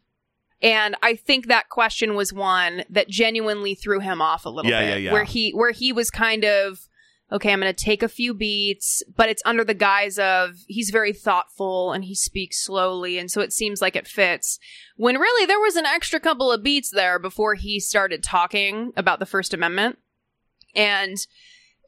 And 0.61 0.95
I 1.01 1.15
think 1.15 1.47
that 1.47 1.69
question 1.69 2.15
was 2.15 2.33
one 2.33 2.83
that 2.89 3.07
genuinely 3.09 3.75
threw 3.75 3.99
him 3.99 4.21
off 4.21 4.45
a 4.45 4.49
little 4.49 4.69
Yeah, 4.69 4.81
bit. 4.81 4.89
yeah, 4.89 4.95
yeah. 4.95 5.13
Where 5.13 5.23
he 5.23 5.51
where 5.51 5.71
he 5.71 5.93
was 5.93 6.09
kind 6.11 6.43
of 6.43 6.87
okay, 7.31 7.53
I'm 7.53 7.59
going 7.59 7.73
to 7.73 7.83
take 7.83 8.01
a 8.01 8.09
few 8.09 8.33
beats, 8.33 9.03
but 9.15 9.29
it's 9.29 9.43
under 9.45 9.63
the 9.63 9.73
guise 9.73 10.17
of 10.17 10.55
he's 10.67 10.89
very 10.89 11.13
thoughtful 11.13 11.91
and 11.91 12.03
he 12.03 12.15
speaks 12.15 12.63
slowly. 12.63 13.17
And 13.17 13.29
so 13.29 13.41
it 13.41 13.53
seems 13.53 13.81
like 13.81 13.95
it 13.95 14.07
fits. 14.07 14.59
When 14.97 15.17
really 15.17 15.45
there 15.45 15.59
was 15.59 15.75
an 15.75 15.85
extra 15.85 16.19
couple 16.19 16.51
of 16.51 16.63
beats 16.63 16.91
there 16.91 17.19
before 17.19 17.55
he 17.55 17.79
started 17.79 18.23
talking 18.23 18.91
about 18.97 19.19
the 19.19 19.25
First 19.25 19.53
Amendment. 19.53 19.99
And 20.75 21.17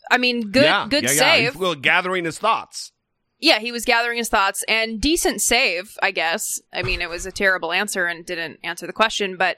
I 0.10 0.18
mean, 0.18 0.52
good, 0.52 0.64
yeah, 0.64 0.88
good 0.89 1.04
yeah, 1.04 1.12
yeah. 1.12 1.20
save. 1.20 1.54
He's, 1.54 1.62
well, 1.62 1.76
gathering 1.76 2.26
his 2.26 2.38
thoughts. 2.38 2.92
Yeah, 3.39 3.60
he 3.60 3.72
was 3.72 3.86
gathering 3.86 4.20
his 4.20 4.30
thoughts 4.30 4.64
and 4.68 5.02
decent 5.02 5.42
save, 5.42 5.98
I 6.02 6.12
guess. 6.12 6.62
I 6.72 6.84
mean, 6.84 7.02
it 7.02 7.10
was 7.10 7.26
a 7.26 7.32
terrible 7.32 7.72
answer 7.72 8.06
and 8.06 8.24
didn't 8.24 8.60
answer 8.64 8.86
the 8.86 8.94
question, 8.94 9.36
but 9.36 9.58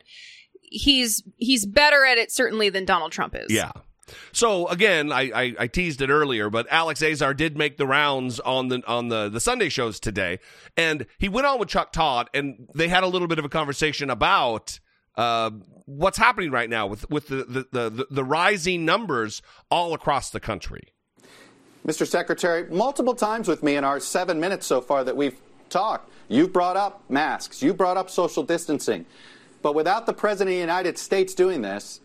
he's 0.62 1.22
he's 1.36 1.66
better 1.66 2.06
at 2.06 2.18
it 2.18 2.32
certainly 2.32 2.70
than 2.70 2.86
Donald 2.86 3.12
Trump 3.12 3.36
is. 3.36 3.48
Yeah. 3.50 3.74
So 4.32 4.68
again, 4.68 5.12
I, 5.12 5.32
I, 5.34 5.56
I 5.60 5.68
teased 5.68 6.02
it 6.02 6.10
earlier, 6.10 6.50
but 6.50 6.68
Alex 6.70 7.02
Azar 7.02 7.34
did 7.34 7.58
make 7.58 7.78
the 7.78 7.88
rounds 7.88 8.40
on 8.40 8.68
the 8.68 8.84
on 8.88 9.10
the 9.10 9.30
the 9.30 9.40
Sunday 9.40 9.70
shows 9.70 10.00
today, 10.00 10.40
and 10.76 11.06
he 11.18 11.30
went 11.30 11.48
on 11.48 11.60
with 11.60 11.70
Chuck 11.70 11.92
Todd, 11.92 12.30
and 12.34 12.68
they 12.76 12.88
had 12.88 13.04
a 13.04 13.08
little 13.08 13.28
bit 13.28 13.40
of 13.40 13.46
a 13.46 13.50
conversation 13.50 14.10
about 14.10 14.80
uh, 15.16 15.52
what's 15.86 16.18
happening 16.18 16.52
right 16.52 16.70
now 16.70 16.88
with 16.88 17.10
with 17.10 17.28
the 17.28 17.66
the, 17.72 17.90
the, 17.90 18.08
the 18.10 18.24
rising 18.24 18.86
numbers 18.86 19.42
all 19.70 19.94
across 19.94 20.30
the 20.30 20.40
country. 20.40 20.90
Mr. 21.86 22.08
Secretary, 22.08 22.66
multiple 22.70 23.14
times 23.14 23.48
with 23.48 23.62
me 23.62 23.76
in 23.76 23.84
our 23.84 24.00
seven 24.00 24.40
minutes 24.40 24.66
so 24.66 24.80
far 24.80 25.04
that 25.04 25.18
we've 25.18 25.36
talked, 25.70 26.10
you've 26.30 26.54
brought 26.54 26.78
up 26.78 27.04
masks, 27.10 27.62
you 27.62 27.74
brought 27.74 27.98
up 27.98 28.10
social 28.10 28.44
distancing. 28.44 29.06
But 29.62 29.76
without 29.76 30.06
the 30.06 30.14
President 30.14 30.54
of 30.54 30.58
the 30.58 30.62
United 30.62 30.98
States 30.98 31.34
doing 31.34 31.62
this, 31.62 32.00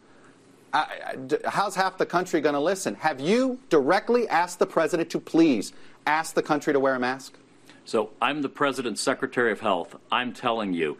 How's 0.72 1.74
half 1.74 1.98
the 1.98 2.06
country 2.06 2.40
going 2.40 2.54
to 2.54 2.60
listen? 2.60 2.94
Have 2.96 3.20
you 3.20 3.58
directly 3.70 4.28
asked 4.28 4.58
the 4.58 4.66
President 4.66 5.10
to 5.10 5.20
please 5.20 5.72
ask 6.06 6.34
the 6.34 6.42
country 6.42 6.72
to 6.72 6.80
wear 6.80 6.94
a 6.94 7.00
mask? 7.00 7.38
So 7.84 8.10
I'm 8.20 8.42
the 8.42 8.50
President's 8.50 9.00
Secretary 9.00 9.50
of 9.50 9.60
Health. 9.60 9.96
I'm 10.12 10.34
telling 10.34 10.74
you, 10.74 10.98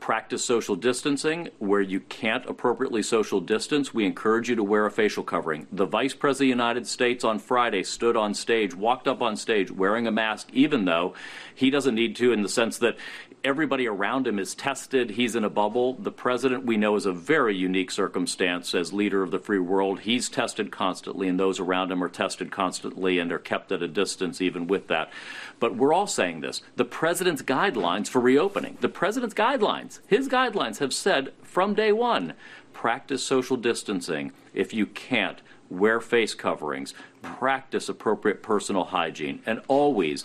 practice 0.00 0.42
social 0.42 0.76
distancing. 0.76 1.50
Where 1.58 1.82
you 1.82 2.00
can't 2.00 2.46
appropriately 2.46 3.02
social 3.02 3.40
distance, 3.40 3.92
we 3.92 4.06
encourage 4.06 4.48
you 4.48 4.56
to 4.56 4.64
wear 4.64 4.86
a 4.86 4.90
facial 4.90 5.22
covering. 5.22 5.66
The 5.70 5.84
Vice 5.84 6.14
President 6.14 6.52
of 6.52 6.56
the 6.56 6.62
United 6.62 6.86
States 6.86 7.22
on 7.22 7.38
Friday 7.38 7.82
stood 7.82 8.16
on 8.16 8.32
stage, 8.32 8.74
walked 8.74 9.06
up 9.06 9.20
on 9.20 9.36
stage 9.36 9.70
wearing 9.70 10.06
a 10.06 10.10
mask, 10.10 10.48
even 10.54 10.86
though 10.86 11.12
he 11.54 11.68
doesn't 11.68 11.94
need 11.94 12.16
to, 12.16 12.32
in 12.32 12.42
the 12.42 12.48
sense 12.48 12.78
that 12.78 12.96
everybody 13.44 13.86
around 13.86 14.26
him 14.26 14.38
is 14.38 14.54
tested. 14.54 15.10
He's 15.10 15.34
in 15.34 15.44
a 15.44 15.50
bubble. 15.50 15.94
The 15.94 16.12
president, 16.12 16.64
we 16.64 16.76
know, 16.76 16.94
is 16.96 17.06
a 17.06 17.12
very 17.12 17.56
unique 17.56 17.90
circumstance 17.90 18.74
as 18.74 18.92
leader 18.92 19.22
of 19.22 19.30
the 19.30 19.38
free 19.38 19.58
world. 19.58 20.00
He's 20.00 20.28
tested 20.28 20.70
constantly, 20.70 21.28
and 21.28 21.38
those 21.38 21.58
around 21.58 21.90
him 21.90 22.02
are 22.04 22.08
tested 22.08 22.50
constantly 22.50 23.18
and 23.18 23.32
are 23.32 23.38
kept 23.38 23.72
at 23.72 23.82
a 23.82 23.88
distance 23.88 24.40
even 24.40 24.66
with 24.66 24.88
that. 24.88 25.10
But 25.58 25.76
we're 25.76 25.92
all 25.92 26.06
saying 26.06 26.40
this. 26.40 26.62
The 26.76 26.84
president's 26.84 27.42
guidelines 27.42 28.08
for 28.08 28.20
reopening, 28.20 28.78
the 28.80 28.88
president's 28.88 29.34
guidelines, 29.34 30.00
his 30.06 30.28
guidelines 30.28 30.78
have 30.78 30.94
said 30.94 31.32
from 31.42 31.74
day 31.74 31.92
one 31.92 32.34
practice 32.72 33.22
social 33.22 33.56
distancing. 33.56 34.32
If 34.54 34.72
you 34.72 34.86
can't, 34.86 35.40
wear 35.70 36.00
face 36.00 36.34
coverings, 36.34 36.94
practice 37.22 37.88
appropriate 37.88 38.42
personal 38.42 38.84
hygiene, 38.84 39.40
and 39.46 39.60
always 39.68 40.24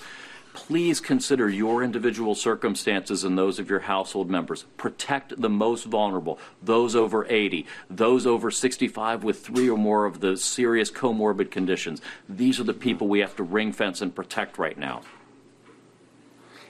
please 0.57 0.99
consider 0.99 1.47
your 1.47 1.83
individual 1.83 2.33
circumstances 2.33 3.23
and 3.23 3.37
those 3.37 3.59
of 3.59 3.69
your 3.69 3.81
household 3.81 4.27
members. 4.27 4.65
Protect 4.75 5.39
the 5.39 5.49
most 5.49 5.85
vulnerable, 5.85 6.39
those 6.63 6.95
over 6.95 7.27
80, 7.29 7.67
those 7.91 8.25
over 8.25 8.49
65 8.49 9.23
with 9.23 9.39
three 9.39 9.69
or 9.69 9.77
more 9.77 10.05
of 10.05 10.19
the 10.19 10.35
serious 10.35 10.89
comorbid 10.89 11.51
conditions. 11.51 12.01
These 12.27 12.59
are 12.59 12.63
the 12.63 12.73
people 12.73 13.07
we 13.07 13.19
have 13.19 13.35
to 13.35 13.43
ring 13.43 13.71
fence 13.71 14.01
and 14.01 14.15
protect 14.15 14.57
right 14.57 14.75
now. 14.79 15.01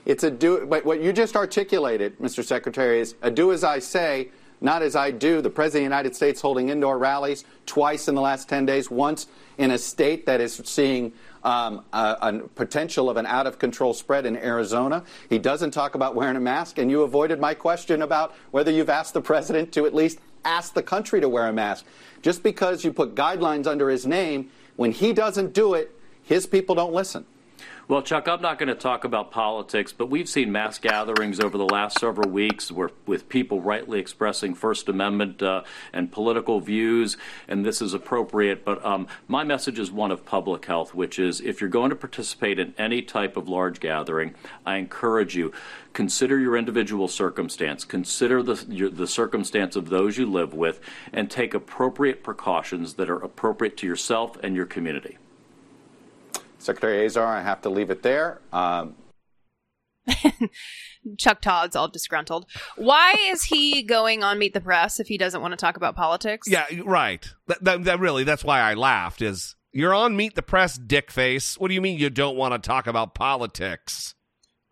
It's 0.06 0.26
a 0.26 0.32
do. 0.32 0.66
But 0.66 0.84
what 0.84 1.02
you 1.02 1.14
just 1.14 1.38
articulated, 1.38 2.20
Mr. 2.20 2.44
Secretary, 2.44 3.00
is 3.00 3.16
a 3.22 3.32
do 3.32 3.54
as 3.54 3.64
I 3.64 3.80
say, 3.80 4.32
not 4.60 4.82
as 4.82 4.98
I 4.98 5.12
do. 5.12 5.42
The 5.42 5.50
President 5.50 5.86
of 5.86 5.90
the 5.90 5.96
United 5.96 6.14
States 6.14 6.42
holding 6.42 6.68
indoor 6.70 6.98
rallies 6.98 7.46
twice 7.66 8.10
in 8.10 8.16
the 8.16 8.22
last 8.22 8.50
10 8.50 8.66
days, 8.66 8.92
once 8.92 9.28
in 9.58 9.72
a 9.72 9.78
state 9.78 10.26
that 10.26 10.42
is 10.42 10.62
seeing 10.66 11.14
um, 11.48 11.86
a, 11.94 12.18
a 12.20 12.40
potential 12.56 13.10
of 13.10 13.16
an 13.16 13.26
out 13.26 13.48
of 13.48 13.58
control 13.58 13.94
spread 13.94 14.26
in 14.26 14.36
Arizona. 14.36 15.06
He 15.30 15.40
doesn't 15.40 15.72
talk 15.72 15.96
about 15.96 16.14
wearing 16.14 16.36
a 16.36 16.42
mask, 16.42 16.78
and 16.78 16.92
you 16.92 17.04
avoided 17.04 17.40
my 17.40 17.54
question 17.54 18.02
about 18.02 18.36
whether 18.52 18.70
you've 18.70 18.90
asked 18.90 19.14
the 19.14 19.22
President 19.22 19.72
to 19.72 19.86
at 19.86 19.96
least 19.96 20.20
ask 20.44 20.74
the 20.74 20.84
country 20.84 21.22
to 21.22 21.30
wear 21.30 21.48
a 21.48 21.54
mask. 21.54 21.86
Just 22.22 22.44
because 22.44 22.84
you 22.84 22.92
put 22.92 23.16
guidelines 23.16 23.66
under 23.66 23.90
his 23.90 24.06
name, 24.06 24.50
when 24.76 24.92
he 24.92 25.14
doesn't 25.14 25.54
do 25.54 25.74
it, 25.74 25.98
his 26.22 26.46
people 26.46 26.76
don't 26.76 26.92
listen. 26.92 27.26
Well, 27.90 28.02
Chuck, 28.02 28.28
I'm 28.28 28.42
not 28.42 28.60
going 28.60 28.68
to 28.68 28.76
talk 28.76 29.06
about 29.06 29.32
politics, 29.32 29.94
but 29.94 30.10
we've 30.10 30.28
seen 30.28 30.52
mass 30.52 30.78
gatherings 30.78 31.40
over 31.40 31.58
the 31.58 31.64
last 31.64 31.98
several 32.00 32.30
weeks 32.30 32.70
where, 32.70 32.92
with 33.06 33.30
people 33.30 33.62
rightly 33.62 33.98
expressing 33.98 34.56
First 34.56 34.90
Amendment 34.90 35.42
uh, 35.42 35.64
and 35.94 36.12
political 36.12 36.60
views, 36.60 37.16
and 37.48 37.66
this 37.66 37.82
is 37.82 37.94
appropriate. 37.94 38.66
But 38.66 38.84
um, 38.86 39.08
my 39.30 39.46
message 39.46 39.80
is 39.80 39.90
one 39.90 40.12
of 40.12 40.26
public 40.26 40.66
health, 40.66 40.94
which 40.94 41.18
is 41.18 41.40
if 41.40 41.62
you're 41.62 41.70
going 41.70 41.90
to 41.90 41.96
participate 41.96 42.60
in 42.60 42.74
any 42.78 43.02
type 43.02 43.38
of 43.38 43.48
large 43.48 43.80
gathering, 43.80 44.36
I 44.66 44.76
encourage 44.76 45.38
you 45.38 45.54
consider 45.94 46.38
your 46.38 46.58
individual 46.58 47.08
circumstance, 47.08 47.86
consider 47.86 48.44
the, 48.44 48.66
your, 48.68 48.90
the 48.90 49.08
circumstance 49.08 49.78
of 49.78 49.88
those 49.88 50.18
you 50.18 50.26
live 50.26 50.54
with, 50.54 50.82
and 51.14 51.32
take 51.32 51.54
appropriate 51.54 52.22
precautions 52.22 52.96
that 52.96 53.10
are 53.10 53.24
appropriate 53.24 53.78
to 53.78 53.88
yourself 53.88 54.36
and 54.44 54.58
your 54.58 54.66
community. 54.66 55.18
Secretary 56.60 57.06
Azar, 57.06 57.26
I 57.26 57.42
have 57.42 57.62
to 57.62 57.70
leave 57.70 57.90
it 57.90 58.04
there. 58.04 58.42
Um, 58.52 58.96
Chuck 61.18 61.42
Todd's 61.42 61.76
all 61.76 61.88
disgruntled. 61.88 62.46
Why 62.76 63.16
is 63.30 63.44
he 63.44 63.84
going 63.84 64.24
on 64.24 64.40
Meet 64.40 64.54
the 64.54 64.62
Press 64.62 65.00
if 65.00 65.08
he 65.08 65.18
doesn't 65.18 65.42
want 65.42 65.52
to 65.54 65.58
talk 65.58 65.78
about 65.78 65.96
politics? 65.96 66.48
Yeah, 66.50 66.66
right. 66.86 67.26
That, 67.48 67.64
that, 67.64 67.84
that 67.86 68.00
really, 68.00 68.24
that's 68.24 68.44
why 68.44 68.60
I 68.60 68.74
laughed. 68.74 69.22
Is 69.22 69.56
you're 69.72 69.94
on 69.94 70.16
Meet 70.16 70.36
the 70.36 70.42
Press, 70.42 70.78
dick 70.78 71.12
face. 71.12 71.58
What 71.58 71.68
do 71.70 71.74
you 71.74 71.82
mean 71.82 72.00
you 72.00 72.10
don't 72.10 72.38
want 72.38 72.54
to 72.54 72.68
talk 72.68 72.88
about 72.88 73.14
politics? 73.14 74.16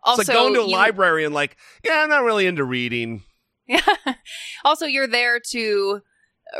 Also, 0.02 0.20
it's 0.20 0.28
like 0.28 0.36
going 0.36 0.54
to 0.54 0.60
a 0.60 0.66
you- 0.66 0.72
library 0.72 1.24
and 1.24 1.34
like, 1.34 1.56
yeah, 1.84 2.02
I'm 2.02 2.08
not 2.08 2.24
really 2.24 2.46
into 2.46 2.64
reading. 2.64 3.22
Yeah. 3.66 3.80
also, 4.64 4.86
you're 4.86 5.08
there 5.08 5.40
to 5.50 6.00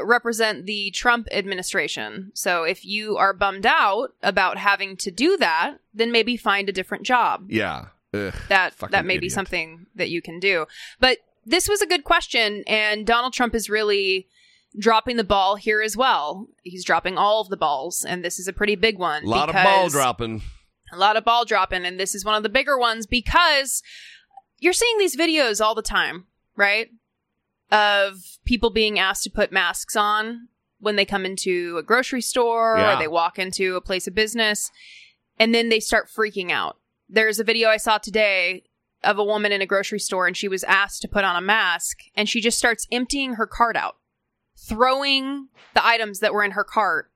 represent 0.02 0.66
the 0.66 0.90
Trump 0.90 1.28
administration. 1.32 2.30
So 2.34 2.64
if 2.64 2.84
you 2.84 3.16
are 3.16 3.32
bummed 3.32 3.66
out 3.66 4.08
about 4.22 4.58
having 4.58 4.96
to 4.98 5.10
do 5.10 5.36
that, 5.38 5.76
then 5.94 6.12
maybe 6.12 6.36
find 6.36 6.68
a 6.68 6.72
different 6.72 7.04
job. 7.04 7.46
Yeah. 7.48 7.86
Ugh, 8.14 8.34
That 8.48 8.74
that 8.90 9.04
may 9.04 9.18
be 9.18 9.28
something 9.28 9.86
that 9.94 10.10
you 10.10 10.22
can 10.22 10.38
do. 10.40 10.66
But 11.00 11.18
this 11.44 11.68
was 11.68 11.80
a 11.82 11.86
good 11.86 12.04
question 12.04 12.64
and 12.66 13.06
Donald 13.06 13.32
Trump 13.32 13.54
is 13.54 13.68
really 13.70 14.26
dropping 14.78 15.16
the 15.16 15.24
ball 15.24 15.56
here 15.56 15.80
as 15.80 15.96
well. 15.96 16.48
He's 16.62 16.84
dropping 16.84 17.16
all 17.18 17.40
of 17.40 17.48
the 17.48 17.56
balls 17.56 18.04
and 18.04 18.24
this 18.24 18.38
is 18.38 18.48
a 18.48 18.52
pretty 18.52 18.74
big 18.76 18.98
one. 18.98 19.24
A 19.24 19.28
lot 19.28 19.48
of 19.48 19.54
ball 19.54 19.88
dropping. 19.88 20.42
a 20.92 20.96
lot 20.96 21.16
of 21.16 21.24
ball 21.24 21.44
dropping 21.44 21.84
and 21.84 21.98
this 21.98 22.14
is 22.14 22.24
one 22.24 22.34
of 22.34 22.42
the 22.42 22.48
bigger 22.48 22.78
ones 22.78 23.06
because 23.06 23.82
you're 24.58 24.72
seeing 24.72 24.98
these 24.98 25.16
videos 25.16 25.60
all 25.64 25.74
the 25.74 25.82
time 25.82 26.26
right 26.56 26.90
of 27.70 28.16
people 28.44 28.70
being 28.70 28.98
asked 28.98 29.24
to 29.24 29.30
put 29.30 29.50
masks 29.52 29.96
on 29.96 30.48
when 30.78 30.96
they 30.96 31.04
come 31.04 31.24
into 31.26 31.76
a 31.78 31.82
grocery 31.82 32.20
store 32.22 32.76
Yeah. 32.78 32.94
or 32.94 32.98
they 32.98 33.08
walk 33.08 33.38
into 33.38 33.76
a 33.76 33.80
place 33.80 34.06
of 34.06 34.14
business 34.14 34.70
and 35.38 35.54
then 35.54 35.68
they 35.68 35.80
start 35.80 36.08
freaking 36.08 36.50
out 36.50 36.76
there's 37.08 37.38
a 37.40 37.44
video 37.44 37.68
i 37.68 37.76
saw 37.76 37.98
today 37.98 38.62
of 39.02 39.18
a 39.18 39.24
woman 39.24 39.52
in 39.52 39.60
a 39.62 39.66
grocery 39.66 39.98
store 39.98 40.26
and 40.26 40.36
she 40.36 40.48
was 40.48 40.64
asked 40.64 41.02
to 41.02 41.08
put 41.08 41.24
on 41.24 41.34
a 41.36 41.40
mask 41.40 41.98
and 42.14 42.28
she 42.28 42.40
just 42.40 42.58
starts 42.58 42.86
emptying 42.92 43.34
her 43.34 43.46
cart 43.46 43.76
out 43.76 43.96
throwing 44.58 45.48
the 45.74 45.84
items 45.86 46.20
that 46.20 46.32
were 46.32 46.42
in 46.44 46.52
her 46.52 46.64
cart 46.64 47.10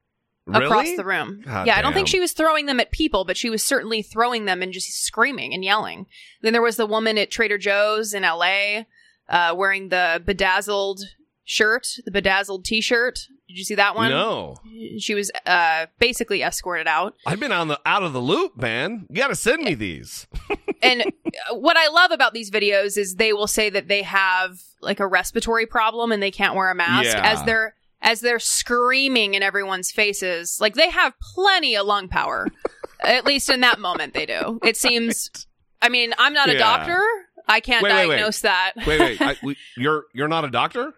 across 0.52 0.86
the 0.96 1.04
room. 1.04 1.42
God 1.44 1.66
yeah, 1.66 1.76
I 1.76 1.82
don't 1.82 1.92
think 1.92 2.08
she 2.08 2.20
was 2.20 2.32
throwing 2.32 2.66
them 2.66 2.80
at 2.80 2.90
people, 2.90 3.24
but 3.24 3.36
she 3.36 3.50
was 3.50 3.62
certainly 3.62 4.02
throwing 4.02 4.44
them 4.46 4.62
and 4.62 4.72
just 4.72 5.04
screaming 5.04 5.54
and 5.54 5.64
yelling. 5.64 6.06
Then 6.42 6.52
there 6.52 6.62
was 6.62 6.76
the 6.76 6.86
woman 6.86 7.18
at 7.18 7.30
Trader 7.30 7.56
Joe's 7.58 8.12
in 8.14 8.22
LA 8.24 8.82
uh, 9.30 9.54
wearing 9.56 9.88
the 9.88 10.20
bedazzled 10.24 11.00
shirt, 11.44 11.86
the 12.04 12.10
bedazzled 12.10 12.64
t 12.64 12.80
shirt. 12.80 13.20
Did 13.48 13.58
you 13.58 13.64
see 13.64 13.74
that 13.76 13.96
one? 13.96 14.10
No. 14.10 14.56
She 15.00 15.14
was 15.14 15.30
uh, 15.44 15.86
basically 15.98 16.42
escorted 16.42 16.86
out. 16.86 17.14
I've 17.26 17.40
been 17.40 17.50
on 17.50 17.66
the 17.68 17.80
out 17.84 18.02
of 18.04 18.12
the 18.12 18.20
loop, 18.20 18.56
man. 18.56 19.06
You 19.08 19.16
got 19.16 19.28
to 19.28 19.34
send 19.34 19.64
me 19.64 19.74
these. 19.74 20.28
and 20.82 21.02
uh, 21.02 21.56
what 21.56 21.76
I 21.76 21.88
love 21.88 22.12
about 22.12 22.32
these 22.32 22.50
videos 22.50 22.96
is 22.96 23.16
they 23.16 23.32
will 23.32 23.48
say 23.48 23.68
that 23.70 23.88
they 23.88 24.02
have 24.02 24.60
like 24.80 25.00
a 25.00 25.06
respiratory 25.06 25.66
problem 25.66 26.12
and 26.12 26.22
they 26.22 26.30
can't 26.30 26.54
wear 26.54 26.70
a 26.70 26.74
mask 26.76 27.06
Yeah. 27.06 27.22
as 27.32 27.42
they're 27.44 27.74
as 28.02 28.20
they're 28.20 28.38
screaming 28.38 29.34
in 29.34 29.42
everyone's 29.42 29.90
faces. 29.90 30.58
Like 30.60 30.74
they 30.74 30.88
have 30.90 31.12
plenty 31.34 31.76
of 31.76 31.86
lung 31.86 32.06
power. 32.08 32.46
At 33.02 33.24
least 33.26 33.50
in 33.50 33.60
that 33.62 33.80
moment 33.80 34.14
they 34.14 34.26
do. 34.26 34.60
It 34.62 34.76
seems 34.76 35.28
I 35.82 35.88
mean, 35.88 36.14
I'm 36.18 36.34
not 36.34 36.48
a 36.50 36.52
Yeah. 36.52 36.58
doctor. 36.58 37.02
I 37.50 37.60
can't 37.60 37.82
Wait, 37.82 37.92
wait, 37.92 38.08
wait. 38.08 38.14
diagnose 38.16 38.40
that. 38.40 38.72
wait, 38.86 39.00
wait. 39.00 39.20
I, 39.22 39.36
we, 39.42 39.56
you're 39.76 40.04
you're 40.14 40.28
not 40.28 40.44
a 40.44 40.50
doctor? 40.50 40.92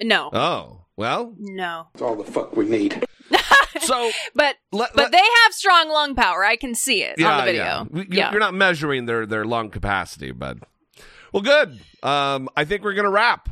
no. 0.00 0.30
Oh, 0.32 0.84
well. 0.96 1.34
No. 1.38 1.86
That's 1.94 2.02
all 2.02 2.16
the 2.16 2.30
fuck 2.30 2.56
we 2.56 2.64
need. 2.68 3.04
so, 3.80 4.10
but 4.34 4.56
but 4.72 4.94
they 5.12 5.18
have 5.44 5.52
strong 5.52 5.88
lung 5.88 6.14
power. 6.14 6.44
I 6.44 6.56
can 6.56 6.74
see 6.74 7.02
it 7.02 7.22
on 7.22 7.38
the 7.38 7.44
video. 7.44 7.64
Yeah. 7.64 7.84
We- 7.90 8.06
Yeah. 8.10 8.30
You're 8.32 8.40
not 8.40 8.54
measuring 8.54 9.06
their 9.06 9.24
their 9.26 9.44
lung 9.44 9.70
capacity, 9.70 10.32
but 10.32 10.58
well, 11.32 11.42
good. 11.42 11.78
Um, 12.02 12.48
I 12.56 12.64
think 12.64 12.82
we're 12.82 12.94
gonna 12.94 13.10
wrap. 13.10 13.48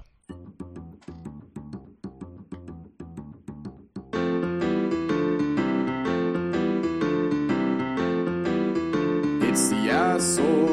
It's 9.42 9.68
the 9.70 9.90
asshole 9.90 10.46
of 10.46 10.68
today. 10.68 10.69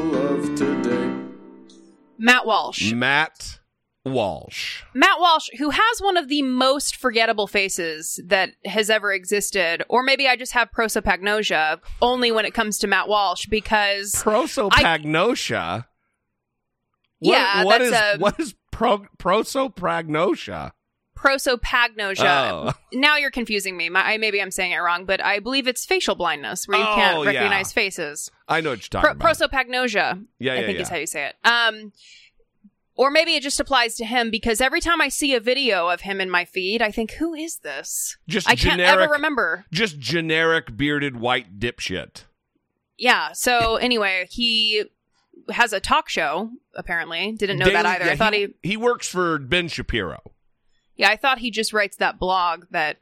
Matt 2.18 2.44
Walsh. 2.46 2.92
Matt 2.92 3.58
Walsh. 4.04 4.82
Matt 4.94 5.20
Walsh, 5.20 5.48
who 5.58 5.70
has 5.70 5.98
one 6.00 6.16
of 6.16 6.28
the 6.28 6.42
most 6.42 6.96
forgettable 6.96 7.46
faces 7.46 8.20
that 8.24 8.50
has 8.64 8.88
ever 8.90 9.12
existed, 9.12 9.82
or 9.88 10.02
maybe 10.02 10.26
I 10.26 10.36
just 10.36 10.52
have 10.52 10.70
prosopagnosia 10.70 11.80
only 12.00 12.32
when 12.32 12.44
it 12.46 12.54
comes 12.54 12.78
to 12.78 12.86
Matt 12.86 13.08
Walsh 13.08 13.46
because 13.46 14.12
Prosopagnosia. 14.14 15.84
What- 17.20 17.32
Yeah, 17.32 17.64
what 17.64 17.78
that's 17.80 17.90
is- 17.90 17.92
a- 17.92 18.18
what 18.18 18.40
is 18.40 18.54
pro, 18.70 18.98
prosopagnosia? 19.18 20.72
Prosopagnosia. 21.18 22.24
Oh. 22.50 22.72
Now 22.92 23.16
you're 23.16 23.30
confusing 23.30 23.76
me. 23.76 23.88
My, 23.88 24.02
I, 24.12 24.18
maybe 24.18 24.40
I'm 24.40 24.50
saying 24.50 24.72
it 24.72 24.76
wrong, 24.78 25.04
but 25.04 25.22
I 25.22 25.38
believe 25.40 25.66
it's 25.66 25.84
facial 25.84 26.14
blindness 26.14 26.66
where 26.66 26.78
you 26.78 26.84
Oh, 26.84 26.94
can't 26.94 27.18
yeah. 27.24 27.26
recognize 27.40 27.72
faces. 27.72 28.30
I 28.48 28.60
know 28.60 28.70
what 28.70 28.80
you're 28.92 29.00
Pro- 29.00 29.14
talking 29.14 29.20
about. 29.20 29.52
prosopagnosia. 29.52 30.24
Yeah, 30.38 30.52
I 30.52 30.56
yeah, 30.60 30.66
think 30.66 30.80
is 30.80 30.88
how 30.88 30.96
you 30.96 31.06
say 31.06 31.26
it. 31.26 31.36
Um, 31.44 31.92
or 32.94 33.10
maybe 33.10 33.34
it 33.34 33.42
just 33.42 33.60
applies 33.60 33.94
to 33.96 34.04
him 34.04 34.30
because 34.30 34.60
every 34.60 34.80
time 34.80 35.00
I 35.00 35.08
see 35.08 35.34
a 35.34 35.40
video 35.40 35.88
of 35.88 36.00
him 36.00 36.20
in 36.20 36.30
my 36.30 36.44
feed, 36.44 36.82
I 36.82 36.90
think, 36.90 37.12
"Who 37.12 37.32
is 37.34 37.58
this?" 37.58 38.16
Just 38.26 38.48
I 38.48 38.56
can't 38.56 38.80
ever 38.80 39.06
remember. 39.12 39.66
Just 39.72 39.98
generic 40.00 40.76
bearded 40.76 41.16
white 41.20 41.60
dipshit. 41.60 42.24
Yeah. 42.96 43.32
So 43.32 43.76
anyway, 43.76 44.26
he 44.30 44.84
has 45.50 45.72
a 45.72 45.78
talk 45.78 46.08
show. 46.08 46.50
Apparently, 46.74 47.32
didn't 47.32 47.58
know 47.58 47.70
that 47.70 47.86
either. 47.86 48.06
yeah, 48.06 48.12
I 48.12 48.16
thought 48.16 48.34
he, 48.34 48.54
he 48.62 48.76
works 48.76 49.08
for 49.08 49.38
Ben 49.38 49.68
Shapiro. 49.68 50.18
Yeah, 50.98 51.08
I 51.08 51.16
thought 51.16 51.38
he 51.38 51.50
just 51.50 51.72
writes 51.72 51.96
that 51.96 52.18
blog 52.18 52.64
that 52.70 52.98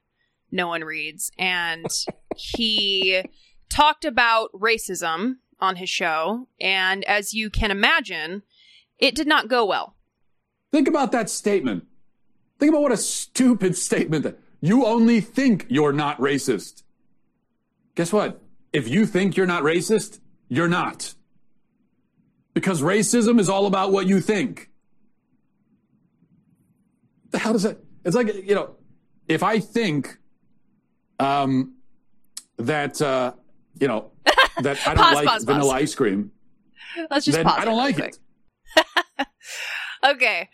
no 0.52 0.68
one 0.68 0.84
reads, 0.84 1.32
and 1.38 1.86
he 2.36 3.22
talked 3.68 4.04
about 4.04 4.52
racism 4.52 5.36
on 5.58 5.76
his 5.76 5.88
show, 5.88 6.46
and 6.60 7.02
as 7.04 7.34
you 7.34 7.50
can 7.50 7.70
imagine, 7.70 8.42
it 8.98 9.14
did 9.14 9.26
not 9.26 9.48
go 9.48 9.64
well. 9.64 9.96
Think 10.70 10.86
about 10.86 11.10
that 11.12 11.30
statement. 11.30 11.86
Think 12.58 12.70
about 12.70 12.82
what 12.82 12.92
a 12.92 12.98
stupid 12.98 13.76
statement 13.76 14.24
that 14.24 14.38
you 14.60 14.84
only 14.84 15.20
think 15.20 15.66
you're 15.68 15.92
not 15.92 16.18
racist. 16.18 16.82
Guess 17.94 18.12
what? 18.12 18.42
If 18.72 18.88
you 18.88 19.06
think 19.06 19.36
you're 19.36 19.46
not 19.46 19.62
racist, 19.62 20.20
you're 20.48 20.68
not. 20.68 21.14
Because 22.52 22.82
racism 22.82 23.40
is 23.40 23.48
all 23.48 23.66
about 23.66 23.90
what 23.90 24.06
you 24.06 24.20
think. 24.20 24.70
The 27.30 27.38
hell 27.38 27.54
does 27.54 27.62
that? 27.62 27.78
It's 28.06 28.16
like, 28.16 28.28
you 28.34 28.54
know, 28.54 28.76
if 29.28 29.42
I 29.42 29.58
think 29.60 30.16
um, 31.18 31.74
that, 32.56 33.02
uh, 33.02 33.32
you 33.78 33.88
know, 33.88 34.12
that 34.62 34.78
I 34.86 34.94
don't 34.94 35.04
Pause, 35.04 35.14
like 35.16 35.26
pause, 35.26 35.44
vanilla 35.44 35.72
pause. 35.72 35.82
ice 35.82 35.94
cream, 35.94 36.30
Let's 37.10 37.26
just 37.26 37.36
then 37.36 37.44
pause. 37.44 37.58
I 37.58 37.64
don't 37.66 37.76
like 37.76 37.96
real 37.98 38.06
it. 38.06 38.18
Okay. 40.04 40.48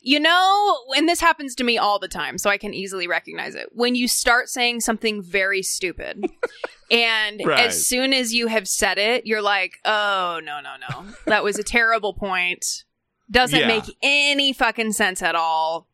You 0.00 0.20
know, 0.20 0.76
and 0.96 1.08
this 1.08 1.20
happens 1.20 1.54
to 1.56 1.64
me 1.64 1.76
all 1.76 1.98
the 1.98 2.08
time, 2.08 2.38
so 2.38 2.48
I 2.48 2.56
can 2.56 2.72
easily 2.72 3.06
recognize 3.08 3.54
it. 3.54 3.68
When 3.72 3.94
you 3.94 4.06
start 4.08 4.48
saying 4.48 4.80
something 4.80 5.22
very 5.22 5.62
stupid, 5.62 6.24
and 6.90 7.42
Right. 7.44 7.66
as 7.66 7.86
soon 7.86 8.12
as 8.14 8.32
you 8.32 8.46
have 8.46 8.68
said 8.68 8.96
it, 8.98 9.26
you're 9.26 9.42
like, 9.42 9.72
oh, 9.84 10.40
no, 10.42 10.60
no, 10.60 10.74
no. 10.88 11.06
That 11.26 11.42
was 11.44 11.58
a 11.58 11.62
terrible 11.64 12.14
point. 12.14 12.84
Doesn't 13.30 13.58
Yeah. 13.58 13.66
make 13.66 13.84
any 14.02 14.52
fucking 14.52 14.92
sense 14.92 15.20
at 15.20 15.34
all. 15.34 15.88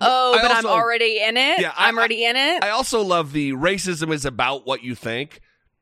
Oh, 0.00 0.34
I 0.34 0.42
but 0.42 0.50
also- 0.52 0.68
I'm 0.68 0.74
already 0.80 1.20
in 1.20 1.36
it. 1.36 1.60
Yeah, 1.60 1.72
I- 1.76 1.88
I'm 1.88 1.98
already 1.98 2.24
in 2.24 2.36
it. 2.36 2.62
I 2.62 2.70
also 2.70 3.02
love 3.02 3.32
the 3.32 3.52
racism 3.52 4.12
is 4.12 4.24
about 4.24 4.66
what 4.66 4.82
you 4.82 4.94
think. 4.94 5.40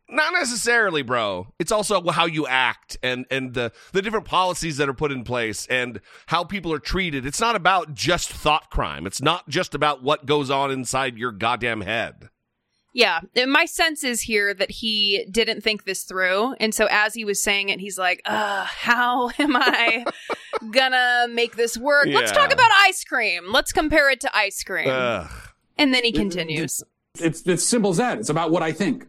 Not 0.09 0.33
necessarily, 0.33 1.03
bro. 1.03 1.49
It's 1.59 1.73
also 1.73 2.01
how 2.11 2.27
you 2.27 2.47
act 2.47 2.97
and 3.03 3.27
and 3.29 3.55
the 3.55 3.73
the 3.93 4.01
different 4.01 4.25
policies 4.25 4.77
that 4.77 4.89
are 4.89 4.95
put 4.95 5.11
in 5.11 5.25
place 5.25 5.67
and 5.67 6.01
how 6.27 6.45
people 6.45 6.73
are 6.73 6.79
treated. 6.79 7.27
It's 7.27 7.41
not 7.41 7.57
about 7.57 7.93
just 7.93 8.29
thought 8.31 8.71
crime. 8.71 9.05
It's 9.05 9.21
not 9.21 9.49
just 9.49 9.75
about 9.75 10.05
what 10.05 10.25
goes 10.25 10.49
on 10.49 10.71
inside 10.71 11.19
your 11.19 11.33
goddamn 11.33 11.81
head. 11.81 12.29
Yeah, 12.97 13.21
and 13.35 13.53
my 13.53 13.67
sense 13.67 14.05
is 14.05 14.23
here 14.23 14.55
that 14.55 14.71
he 14.71 15.27
didn't 15.31 15.61
think 15.61 15.85
this 15.85 16.05
through, 16.05 16.55
and 16.55 16.75
so 16.75 16.89
as 16.91 17.13
he 17.13 17.27
was 17.27 17.43
saying 17.43 17.69
it, 17.69 17.79
he's 17.79 17.99
like, 17.99 18.23
"Uh, 18.25 18.65
how 18.65 19.29
am 19.39 19.55
I 19.55 20.07
gonna 20.71 21.27
make 21.31 21.57
this 21.57 21.77
work? 21.77 22.07
Let's 22.07 22.33
talk 22.33 22.51
about 22.51 22.71
ice 22.87 23.05
cream. 23.05 23.53
Let's 23.53 23.71
compare 23.71 24.09
it 24.09 24.23
to 24.23 24.35
ice 24.35 24.63
cream." 24.63 24.89
Ugh. 24.89 25.31
And 25.77 25.93
then 25.93 26.05
he 26.05 26.11
continues. 26.11 26.83
It's 27.19 27.43
it's 27.47 27.65
simple 27.65 27.91
as 27.91 27.99
that. 27.99 28.17
It's 28.17 28.31
about 28.31 28.51
what 28.51 28.63
I 28.63 28.73
think. 28.73 29.07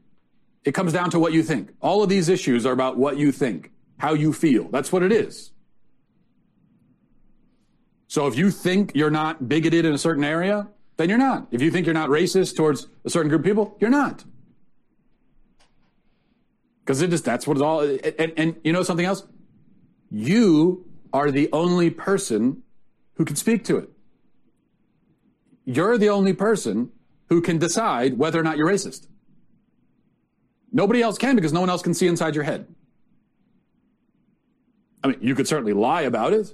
It 0.65 0.73
comes 0.73 0.91
down 0.91 1.09
to 1.11 1.19
what 1.19 1.31
you 1.31 1.41
think. 1.41 1.69
All 1.79 2.03
of 2.03 2.09
these 2.09 2.27
issues 2.27 2.65
are 2.65 2.73
about 2.73 2.97
what 2.97 3.15
you 3.15 3.31
think, 3.31 3.71
how 3.99 4.13
you 4.13 4.33
feel. 4.33 4.67
That's 4.67 4.91
what 4.91 5.01
it 5.01 5.13
is. 5.13 5.51
So 8.07 8.27
if 8.27 8.37
you 8.37 8.51
think 8.51 8.91
you're 8.95 9.09
not 9.09 9.47
bigoted 9.47 9.85
in 9.85 9.93
a 9.93 9.97
certain 9.97 10.25
area, 10.25 10.67
then 10.97 11.09
you're 11.09 11.17
not. 11.17 11.47
If 11.51 11.61
you 11.61 11.71
think 11.71 11.85
you're 11.85 11.93
not 11.93 12.09
racist 12.09 12.55
towards 12.55 12.87
a 13.05 13.09
certain 13.09 13.29
group 13.29 13.41
of 13.41 13.45
people, 13.45 13.77
you're 13.79 13.89
not. 13.89 14.23
Because 16.81 17.01
it 17.01 17.09
just 17.09 17.23
that's 17.23 17.45
what 17.45 17.57
it's 17.57 17.61
all. 17.61 17.81
And, 17.81 18.33
and 18.37 18.55
you 18.63 18.73
know 18.73 18.83
something 18.83 19.05
else? 19.05 19.23
You 20.09 20.85
are 21.13 21.31
the 21.31 21.49
only 21.53 21.89
person 21.89 22.63
who 23.15 23.25
can 23.25 23.35
speak 23.35 23.63
to 23.65 23.77
it. 23.77 23.89
You're 25.65 25.97
the 25.97 26.09
only 26.09 26.33
person 26.33 26.91
who 27.29 27.41
can 27.41 27.57
decide 27.57 28.17
whether 28.17 28.39
or 28.39 28.43
not 28.43 28.57
you're 28.57 28.67
racist. 28.67 29.07
Nobody 30.71 31.01
else 31.01 31.17
can 31.17 31.35
because 31.35 31.53
no 31.53 31.59
one 31.59 31.69
else 31.69 31.81
can 31.81 31.93
see 31.93 32.07
inside 32.07 32.35
your 32.35 32.43
head. 32.43 32.67
I 35.03 35.09
mean, 35.09 35.17
you 35.21 35.35
could 35.35 35.47
certainly 35.47 35.73
lie 35.73 36.01
about 36.01 36.33
it, 36.33 36.53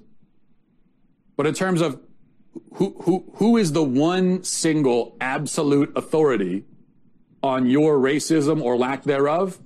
but 1.37 1.47
in 1.47 1.53
terms 1.53 1.81
of 1.81 1.99
who 2.73 2.95
who 3.01 3.25
who 3.35 3.57
is 3.57 3.71
the 3.71 3.83
one 3.83 4.43
single 4.43 5.15
absolute 5.21 5.91
authority 5.95 6.65
on 7.41 7.65
your 7.65 7.97
racism 7.97 8.61
or 8.61 8.77
lack 8.77 9.03
thereof? 9.03 9.59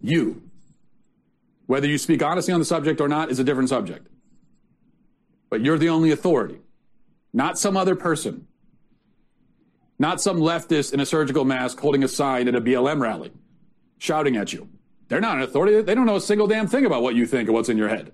You. 0.00 0.42
Whether 1.66 1.86
you 1.86 1.98
speak 1.98 2.22
honestly 2.22 2.54
on 2.54 2.60
the 2.60 2.66
subject 2.66 3.00
or 3.00 3.08
not 3.08 3.30
is 3.30 3.38
a 3.38 3.44
different 3.44 3.68
subject. 3.68 4.06
But 5.50 5.62
you're 5.62 5.78
the 5.78 5.88
only 5.88 6.10
authority, 6.10 6.60
not 7.32 7.58
some 7.58 7.76
other 7.76 7.94
person, 7.94 8.46
not 9.98 10.20
some 10.20 10.38
leftist 10.38 10.92
in 10.92 11.00
a 11.00 11.06
surgical 11.06 11.44
mask 11.44 11.78
holding 11.80 12.04
a 12.04 12.08
sign 12.08 12.48
at 12.48 12.54
a 12.54 12.60
BLM 12.60 13.00
rally, 13.00 13.32
shouting 13.98 14.36
at 14.36 14.52
you. 14.52 14.68
They're 15.08 15.20
not 15.20 15.38
an 15.38 15.42
authority. 15.42 15.80
They 15.82 15.94
don't 15.94 16.06
know 16.06 16.16
a 16.16 16.20
single 16.20 16.46
damn 16.46 16.66
thing 16.66 16.84
about 16.84 17.02
what 17.02 17.14
you 17.14 17.26
think 17.26 17.48
or 17.48 17.52
what's 17.52 17.68
in 17.68 17.78
your 17.78 17.88
head. 17.88 18.12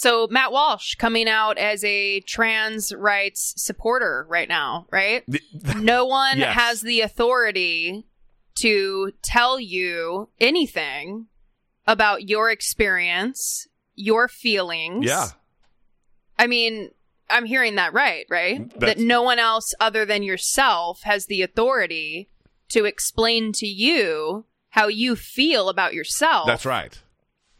So 0.00 0.26
Matt 0.30 0.50
Walsh 0.50 0.94
coming 0.94 1.28
out 1.28 1.58
as 1.58 1.84
a 1.84 2.20
trans 2.20 2.90
rights 2.90 3.52
supporter 3.58 4.24
right 4.30 4.48
now, 4.48 4.86
right? 4.90 5.24
no 5.76 6.06
one 6.06 6.38
Yes. 6.38 6.54
has 6.54 6.80
the 6.80 7.02
authority 7.02 8.06
to 8.62 9.12
tell 9.20 9.60
you 9.60 10.30
anything 10.40 11.26
about 11.86 12.26
your 12.30 12.50
experience, 12.50 13.68
your 13.94 14.26
feelings. 14.26 15.04
Yeah. 15.04 15.26
I 16.38 16.46
mean, 16.46 16.92
I'm 17.28 17.44
hearing 17.44 17.74
that 17.74 17.92
right, 17.92 18.24
right? 18.30 18.70
Mm, 18.70 18.80
that 18.80 18.96
no 18.96 19.20
one 19.20 19.38
else 19.38 19.74
other 19.80 20.06
than 20.06 20.22
yourself 20.22 21.02
has 21.02 21.26
the 21.26 21.42
authority 21.42 22.30
to 22.70 22.86
explain 22.86 23.52
to 23.52 23.66
you 23.66 24.46
how 24.70 24.88
you 24.88 25.14
feel 25.14 25.68
about 25.68 25.92
yourself. 25.92 26.46
That's 26.46 26.64
right. 26.64 26.98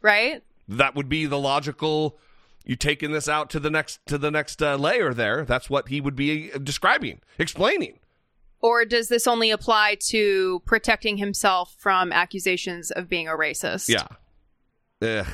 Right? 0.00 0.42
That 0.68 0.94
would 0.94 1.10
be 1.10 1.26
the 1.26 1.38
logical. 1.38 2.16
You 2.70 2.76
taking 2.76 3.10
this 3.10 3.28
out 3.28 3.50
to 3.50 3.58
the 3.58 3.68
next 3.68 3.98
to 4.06 4.16
the 4.16 4.30
next 4.30 4.62
uh, 4.62 4.76
layer 4.76 5.12
there. 5.12 5.44
That's 5.44 5.68
what 5.68 5.88
he 5.88 6.00
would 6.00 6.14
be 6.14 6.52
uh, 6.52 6.58
describing, 6.58 7.20
explaining. 7.36 7.98
Or 8.60 8.84
does 8.84 9.08
this 9.08 9.26
only 9.26 9.50
apply 9.50 9.96
to 10.10 10.62
protecting 10.66 11.16
himself 11.16 11.74
from 11.76 12.12
accusations 12.12 12.92
of 12.92 13.08
being 13.08 13.26
a 13.26 13.32
racist? 13.32 13.88
Yeah. 13.88 14.06
Ugh. 15.02 15.26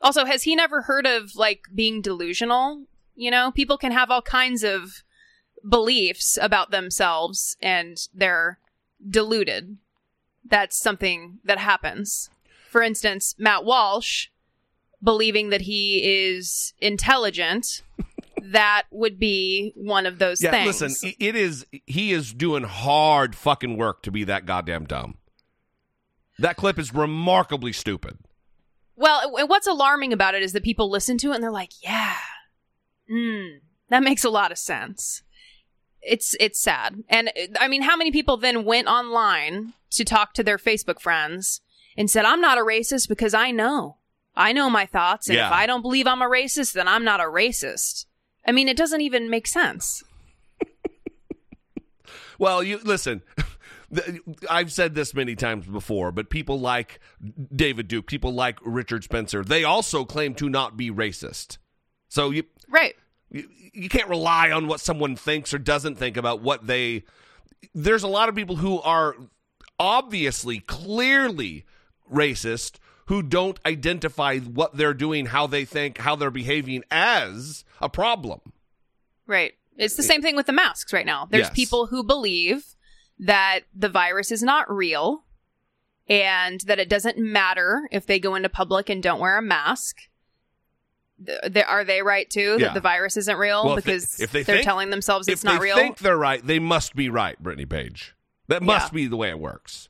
Also, 0.00 0.24
has 0.24 0.42
he 0.42 0.56
never 0.56 0.82
heard 0.82 1.06
of 1.06 1.36
like 1.36 1.68
being 1.72 2.02
delusional? 2.02 2.86
You 3.14 3.30
know, 3.30 3.52
people 3.52 3.78
can 3.78 3.92
have 3.92 4.10
all 4.10 4.20
kinds 4.20 4.64
of 4.64 5.04
beliefs 5.68 6.36
about 6.42 6.72
themselves 6.72 7.56
and 7.62 7.98
they're 8.12 8.58
deluded. 9.08 9.78
That's 10.44 10.76
something 10.76 11.38
that 11.44 11.58
happens. 11.58 12.30
For 12.68 12.82
instance, 12.82 13.36
Matt 13.38 13.64
Walsh 13.64 14.26
believing 15.02 15.50
that 15.50 15.62
he 15.62 16.02
is 16.04 16.72
intelligent, 16.80 17.82
that 18.42 18.84
would 18.90 19.18
be 19.18 19.72
one 19.76 20.06
of 20.06 20.18
those 20.18 20.42
Yeah, 20.42 20.50
things. 20.50 20.80
listen, 20.80 21.12
it 21.18 21.36
is. 21.36 21.66
He 21.86 22.12
is 22.12 22.32
doing 22.32 22.64
hard 22.64 23.34
fucking 23.34 23.76
work 23.76 24.02
to 24.02 24.10
be 24.10 24.24
that 24.24 24.46
goddamn 24.46 24.84
dumb. 24.86 25.16
That 26.38 26.56
clip 26.56 26.78
is 26.78 26.92
remarkably 26.92 27.72
stupid. 27.72 28.18
Well, 28.96 29.30
what's 29.46 29.66
alarming 29.66 30.12
about 30.12 30.34
it 30.34 30.42
is 30.42 30.52
that 30.52 30.62
people 30.62 30.90
listen 30.90 31.18
to 31.18 31.32
it 31.32 31.34
and 31.36 31.42
they're 31.42 31.50
like, 31.50 31.70
"Yeah, 31.82 32.16
mm, 33.10 33.58
that 33.88 34.02
makes 34.02 34.24
a 34.24 34.30
lot 34.30 34.52
of 34.52 34.58
sense." 34.58 35.22
It's 36.02 36.36
it's 36.38 36.60
sad, 36.60 37.02
and 37.08 37.32
I 37.58 37.66
mean, 37.66 37.82
how 37.82 37.96
many 37.96 38.10
people 38.12 38.36
then 38.36 38.64
went 38.64 38.88
online 38.88 39.72
to 39.90 40.04
talk 40.04 40.34
to 40.34 40.42
their 40.44 40.58
Facebook 40.58 41.00
friends 41.00 41.60
and 41.96 42.10
said, 42.10 42.24
"I'm 42.24 42.40
not 42.40 42.58
a 42.58 42.62
racist 42.62 43.08
because 43.08 43.32
I 43.34 43.50
know, 43.50 43.96
I 44.36 44.52
know 44.52 44.68
my 44.68 44.86
thoughts, 44.86 45.28
and 45.28 45.36
Yeah. 45.36 45.46
if 45.48 45.52
I 45.52 45.66
don't 45.66 45.82
believe 45.82 46.06
I'm 46.06 46.22
a 46.22 46.28
racist, 46.28 46.72
then 46.72 46.88
I'm 46.88 47.04
not 47.04 47.20
a 47.20 47.24
racist." 47.24 48.06
I 48.46 48.52
mean, 48.52 48.68
it 48.68 48.76
doesn't 48.76 49.00
even 49.00 49.30
make 49.30 49.46
sense. 49.46 50.02
Well, 52.38 52.62
you 52.62 52.78
listen. 52.78 53.22
I've 54.50 54.72
said 54.72 54.94
this 54.94 55.14
many 55.14 55.36
times 55.36 55.66
before, 55.66 56.10
but 56.10 56.30
people 56.30 56.58
like 56.58 56.98
David 57.54 57.86
Duke, 57.86 58.06
people 58.06 58.32
like 58.32 58.58
Richard 58.64 59.04
Spencer, 59.04 59.44
they 59.44 59.62
also 59.62 60.04
claim 60.04 60.34
to 60.34 60.48
not 60.48 60.76
be 60.76 60.90
racist. 60.90 61.58
So 62.08 62.30
you 62.30 62.44
right 62.68 62.96
you, 63.30 63.48
you 63.72 63.88
can't 63.88 64.08
rely 64.08 64.50
on 64.50 64.66
what 64.66 64.80
someone 64.80 65.14
thinks 65.14 65.54
or 65.54 65.58
doesn't 65.58 65.94
think 65.96 66.16
about 66.16 66.42
what 66.42 66.66
they. 66.66 67.04
There's 67.72 68.02
a 68.02 68.08
lot 68.08 68.28
of 68.28 68.34
people 68.34 68.56
who 68.56 68.80
are 68.80 69.14
obviously, 69.78 70.58
clearly 70.60 71.64
racist 72.12 72.78
who 73.06 73.22
don't 73.22 73.58
identify 73.66 74.38
what 74.38 74.76
they're 74.76 74.94
doing, 74.94 75.26
how 75.26 75.46
they 75.46 75.64
think, 75.64 75.98
how 75.98 76.16
they're 76.16 76.30
behaving 76.30 76.82
as 76.90 77.64
a 77.80 77.88
problem. 77.88 78.40
Right. 79.26 79.54
It's 79.76 79.96
the 79.96 80.02
same 80.02 80.22
thing 80.22 80.36
with 80.36 80.46
the 80.46 80.52
masks 80.52 80.92
right 80.92 81.06
now. 81.06 81.26
There's 81.30 81.46
Yes. 81.48 81.54
people 81.54 81.86
who 81.86 82.02
believe 82.04 82.76
that 83.18 83.60
the 83.74 83.88
virus 83.88 84.30
is 84.32 84.42
not 84.42 84.70
real 84.70 85.24
and 86.08 86.60
that 86.62 86.78
it 86.78 86.88
doesn't 86.88 87.18
matter 87.18 87.88
if 87.90 88.06
they 88.06 88.18
go 88.18 88.34
into 88.34 88.48
public 88.48 88.88
and 88.88 89.02
don't 89.02 89.20
wear 89.20 89.36
a 89.38 89.42
mask. 89.42 89.96
They- 91.18 91.62
are 91.64 91.84
they 91.84 92.02
right 92.02 92.28
too 92.28 92.56
Yeah. 92.58 92.66
that 92.66 92.74
the 92.74 92.80
virus 92.80 93.16
isn't 93.16 93.36
real 93.36 93.64
Well, 93.64 93.78
if 93.78 93.84
because 93.84 94.20
if 94.20 94.32
they 94.32 94.40
are 94.60 94.62
telling 94.62 94.90
themselves 94.90 95.28
it's 95.28 95.44
not 95.44 95.60
real? 95.60 95.76
they 95.76 95.82
think 95.82 95.98
they're 95.98 96.16
right, 96.16 96.44
they 96.44 96.58
must 96.58 96.94
be 96.96 97.08
right, 97.08 97.38
Brittany 97.42 97.66
Page. 97.66 98.14
That 98.48 98.62
must 98.62 98.92
be 98.92 99.06
the 99.06 99.16
way 99.16 99.30
it 99.30 99.38
works. 99.38 99.88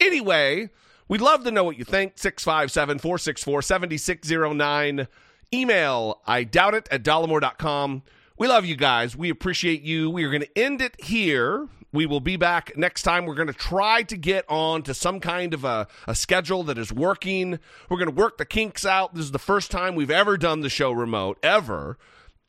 Anyway, 0.00 0.70
we'd 1.08 1.20
love 1.20 1.44
to 1.44 1.50
know 1.50 1.64
what 1.64 1.78
you 1.78 1.84
think. 1.84 2.14
657 2.16 2.98
464 2.98 3.62
7609. 3.62 5.08
Email, 5.54 6.20
I 6.26 6.44
doubt 6.44 6.74
it, 6.74 6.88
at 6.90 7.04
dollemore.com. 7.04 8.02
We 8.38 8.48
love 8.48 8.64
you 8.64 8.76
guys. 8.76 9.16
We 9.16 9.30
appreciate 9.30 9.82
you. 9.82 10.10
We 10.10 10.24
are 10.24 10.30
going 10.30 10.42
to 10.42 10.58
end 10.58 10.82
it 10.82 11.00
here. 11.02 11.68
We 11.92 12.04
will 12.04 12.20
be 12.20 12.36
back 12.36 12.76
next 12.76 13.02
time. 13.02 13.24
We're 13.24 13.36
going 13.36 13.46
to 13.46 13.54
try 13.54 14.02
to 14.02 14.16
get 14.16 14.44
on 14.48 14.82
to 14.82 14.92
some 14.92 15.20
kind 15.20 15.54
of 15.54 15.64
a, 15.64 15.86
a 16.06 16.14
schedule 16.14 16.62
that 16.64 16.76
is 16.76 16.92
working. 16.92 17.58
We're 17.88 17.96
going 17.96 18.10
to 18.10 18.14
work 18.14 18.36
the 18.36 18.44
kinks 18.44 18.84
out. 18.84 19.14
This 19.14 19.24
is 19.24 19.30
the 19.30 19.38
first 19.38 19.70
time 19.70 19.94
we've 19.94 20.10
ever 20.10 20.36
done 20.36 20.60
the 20.60 20.68
show 20.68 20.92
remote, 20.92 21.38
ever. 21.42 21.96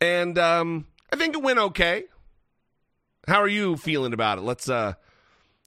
And 0.01 0.37
um, 0.37 0.87
I 1.13 1.15
think 1.15 1.35
it 1.35 1.41
went 1.41 1.59
okay. 1.59 2.05
How 3.27 3.41
are 3.41 3.47
you 3.47 3.77
feeling 3.77 4.13
about 4.13 4.37
it? 4.37 4.41
Let's 4.41 4.67
uh 4.69 4.93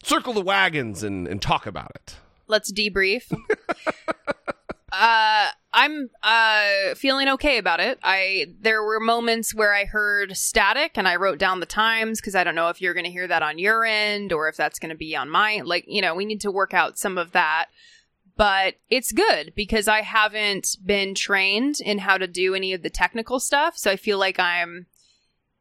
circle 0.02 0.32
the 0.32 0.40
wagons 0.40 1.02
and, 1.02 1.28
and 1.28 1.40
talk 1.40 1.66
about 1.66 1.92
it. 1.94 2.16
Let's 2.50 2.72
debrief. 2.72 3.32
uh 4.92 5.48
I'm 5.72 6.10
uh 6.22 6.94
feeling 6.96 7.28
okay 7.28 7.58
about 7.58 7.78
it. 7.80 7.98
I 8.02 8.54
there 8.60 8.82
were 8.82 8.98
moments 8.98 9.54
where 9.54 9.72
I 9.72 9.84
heard 9.84 10.36
static 10.36 10.92
and 10.96 11.06
I 11.06 11.14
wrote 11.16 11.38
down 11.38 11.60
the 11.60 11.66
times 11.66 12.20
cuz 12.20 12.34
I 12.34 12.42
don't 12.42 12.56
know 12.56 12.70
if 12.70 12.80
you're 12.80 12.94
going 12.94 13.04
to 13.06 13.10
hear 13.10 13.28
that 13.28 13.42
on 13.42 13.58
your 13.58 13.84
end 13.84 14.32
or 14.32 14.48
if 14.48 14.56
that's 14.56 14.80
going 14.80 14.90
to 14.90 14.96
be 14.96 15.14
on 15.14 15.30
mine. 15.30 15.64
Like, 15.64 15.84
you 15.86 16.02
know, 16.02 16.14
we 16.14 16.24
need 16.24 16.40
to 16.40 16.50
work 16.50 16.74
out 16.74 16.98
some 16.98 17.16
of 17.18 17.32
that. 17.32 17.66
But 18.36 18.76
it's 18.88 19.12
good 19.12 19.52
because 19.54 19.86
I 19.86 20.00
haven't 20.00 20.76
been 20.84 21.14
trained 21.14 21.76
in 21.84 21.98
how 21.98 22.16
to 22.18 22.26
do 22.26 22.54
any 22.54 22.72
of 22.72 22.82
the 22.82 22.88
technical 22.90 23.38
stuff, 23.38 23.76
so 23.76 23.90
I 23.90 23.96
feel 23.96 24.18
like 24.18 24.38
I'm 24.40 24.86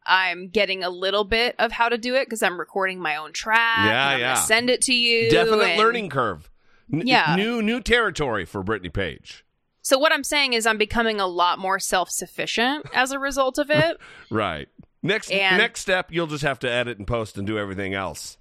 I'm 0.05 0.47
getting 0.47 0.83
a 0.83 0.89
little 0.89 1.25
bit 1.25 1.55
of 1.59 1.73
how 1.73 1.89
to 1.89 1.97
do 1.97 2.15
it 2.15 2.25
because 2.25 2.41
I'm 2.41 2.57
recording 2.59 2.99
my 2.99 3.17
own 3.17 3.33
track. 3.33 3.85
Yeah, 3.85 4.15
yeah. 4.17 4.33
Send 4.35 4.69
it 4.69 4.81
to 4.83 4.93
you. 4.93 5.29
Definite 5.29 5.61
and- 5.61 5.77
learning 5.77 6.09
curve. 6.09 6.49
N- 6.91 7.03
Yeah. 7.05 7.35
New 7.35 7.61
new 7.61 7.81
territory 7.81 8.45
for 8.45 8.63
Brittany 8.63 8.89
Page. 8.89 9.45
So 9.81 9.97
what 9.97 10.11
I'm 10.11 10.23
saying 10.23 10.53
is 10.53 10.65
I'm 10.67 10.77
becoming 10.77 11.19
a 11.19 11.25
lot 11.27 11.57
more 11.59 11.79
self-sufficient 11.79 12.85
as 12.93 13.11
a 13.11 13.19
result 13.19 13.57
of 13.57 13.69
it. 13.69 13.97
Right. 14.29 14.67
Next 15.01 15.31
And- 15.31 15.57
next 15.57 15.79
step, 15.81 16.07
you'll 16.11 16.27
just 16.27 16.43
have 16.43 16.59
to 16.59 16.69
edit 16.69 16.97
and 16.97 17.07
post 17.07 17.37
and 17.37 17.47
do 17.47 17.57
everything 17.57 17.93
else. 17.93 18.37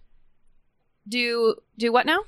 do 1.08 1.54
do 1.78 1.92
what 1.92 2.04
now? 2.06 2.18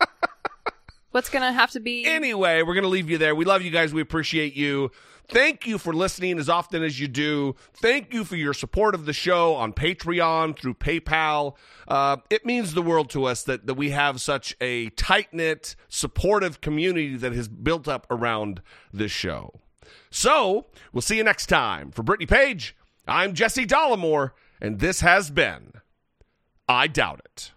What's 1.10 1.28
going 1.28 1.42
to 1.42 1.52
have 1.52 1.70
to 1.72 1.80
be 1.80 2.06
Anyway, 2.06 2.62
we're 2.62 2.72
going 2.74 2.84
to 2.84 2.88
leave 2.88 3.10
you 3.10 3.18
there. 3.18 3.34
We 3.34 3.44
love 3.44 3.60
you 3.62 3.70
guys. 3.70 3.92
We 3.92 4.00
appreciate 4.00 4.54
you. 4.54 4.90
Thank 5.28 5.66
you 5.66 5.78
for 5.78 5.92
listening 5.92 6.38
as 6.38 6.48
often 6.48 6.82
as 6.82 7.00
you 7.00 7.08
do. 7.08 7.54
Thank 7.74 8.12
you 8.12 8.24
for 8.24 8.36
your 8.36 8.52
support 8.52 8.94
of 8.94 9.06
the 9.06 9.12
show 9.12 9.54
on 9.54 9.72
Patreon, 9.72 10.58
through 10.58 10.74
PayPal. 10.74 11.56
Uh, 11.88 12.18
it 12.28 12.44
means 12.44 12.74
the 12.74 12.82
world 12.82 13.08
to 13.10 13.24
us 13.24 13.42
that, 13.44 13.66
that 13.66 13.74
we 13.74 13.90
have 13.90 14.20
such 14.20 14.54
a 14.60 14.90
tight 14.90 15.32
knit, 15.32 15.74
supportive 15.88 16.60
community 16.60 17.16
that 17.16 17.32
has 17.32 17.48
built 17.48 17.88
up 17.88 18.06
around 18.10 18.60
this 18.92 19.12
show. 19.12 19.60
So, 20.10 20.66
we'll 20.92 21.02
see 21.02 21.16
you 21.16 21.24
next 21.24 21.46
time. 21.46 21.90
For 21.90 22.02
Brittany 22.02 22.26
Page, 22.26 22.76
I'm 23.08 23.34
Jesse 23.34 23.66
Dollemore, 23.66 24.32
and 24.60 24.78
this 24.78 25.00
has 25.00 25.30
been 25.30 25.72
I 26.68 26.86
Doubt 26.86 27.20
It. 27.24 27.52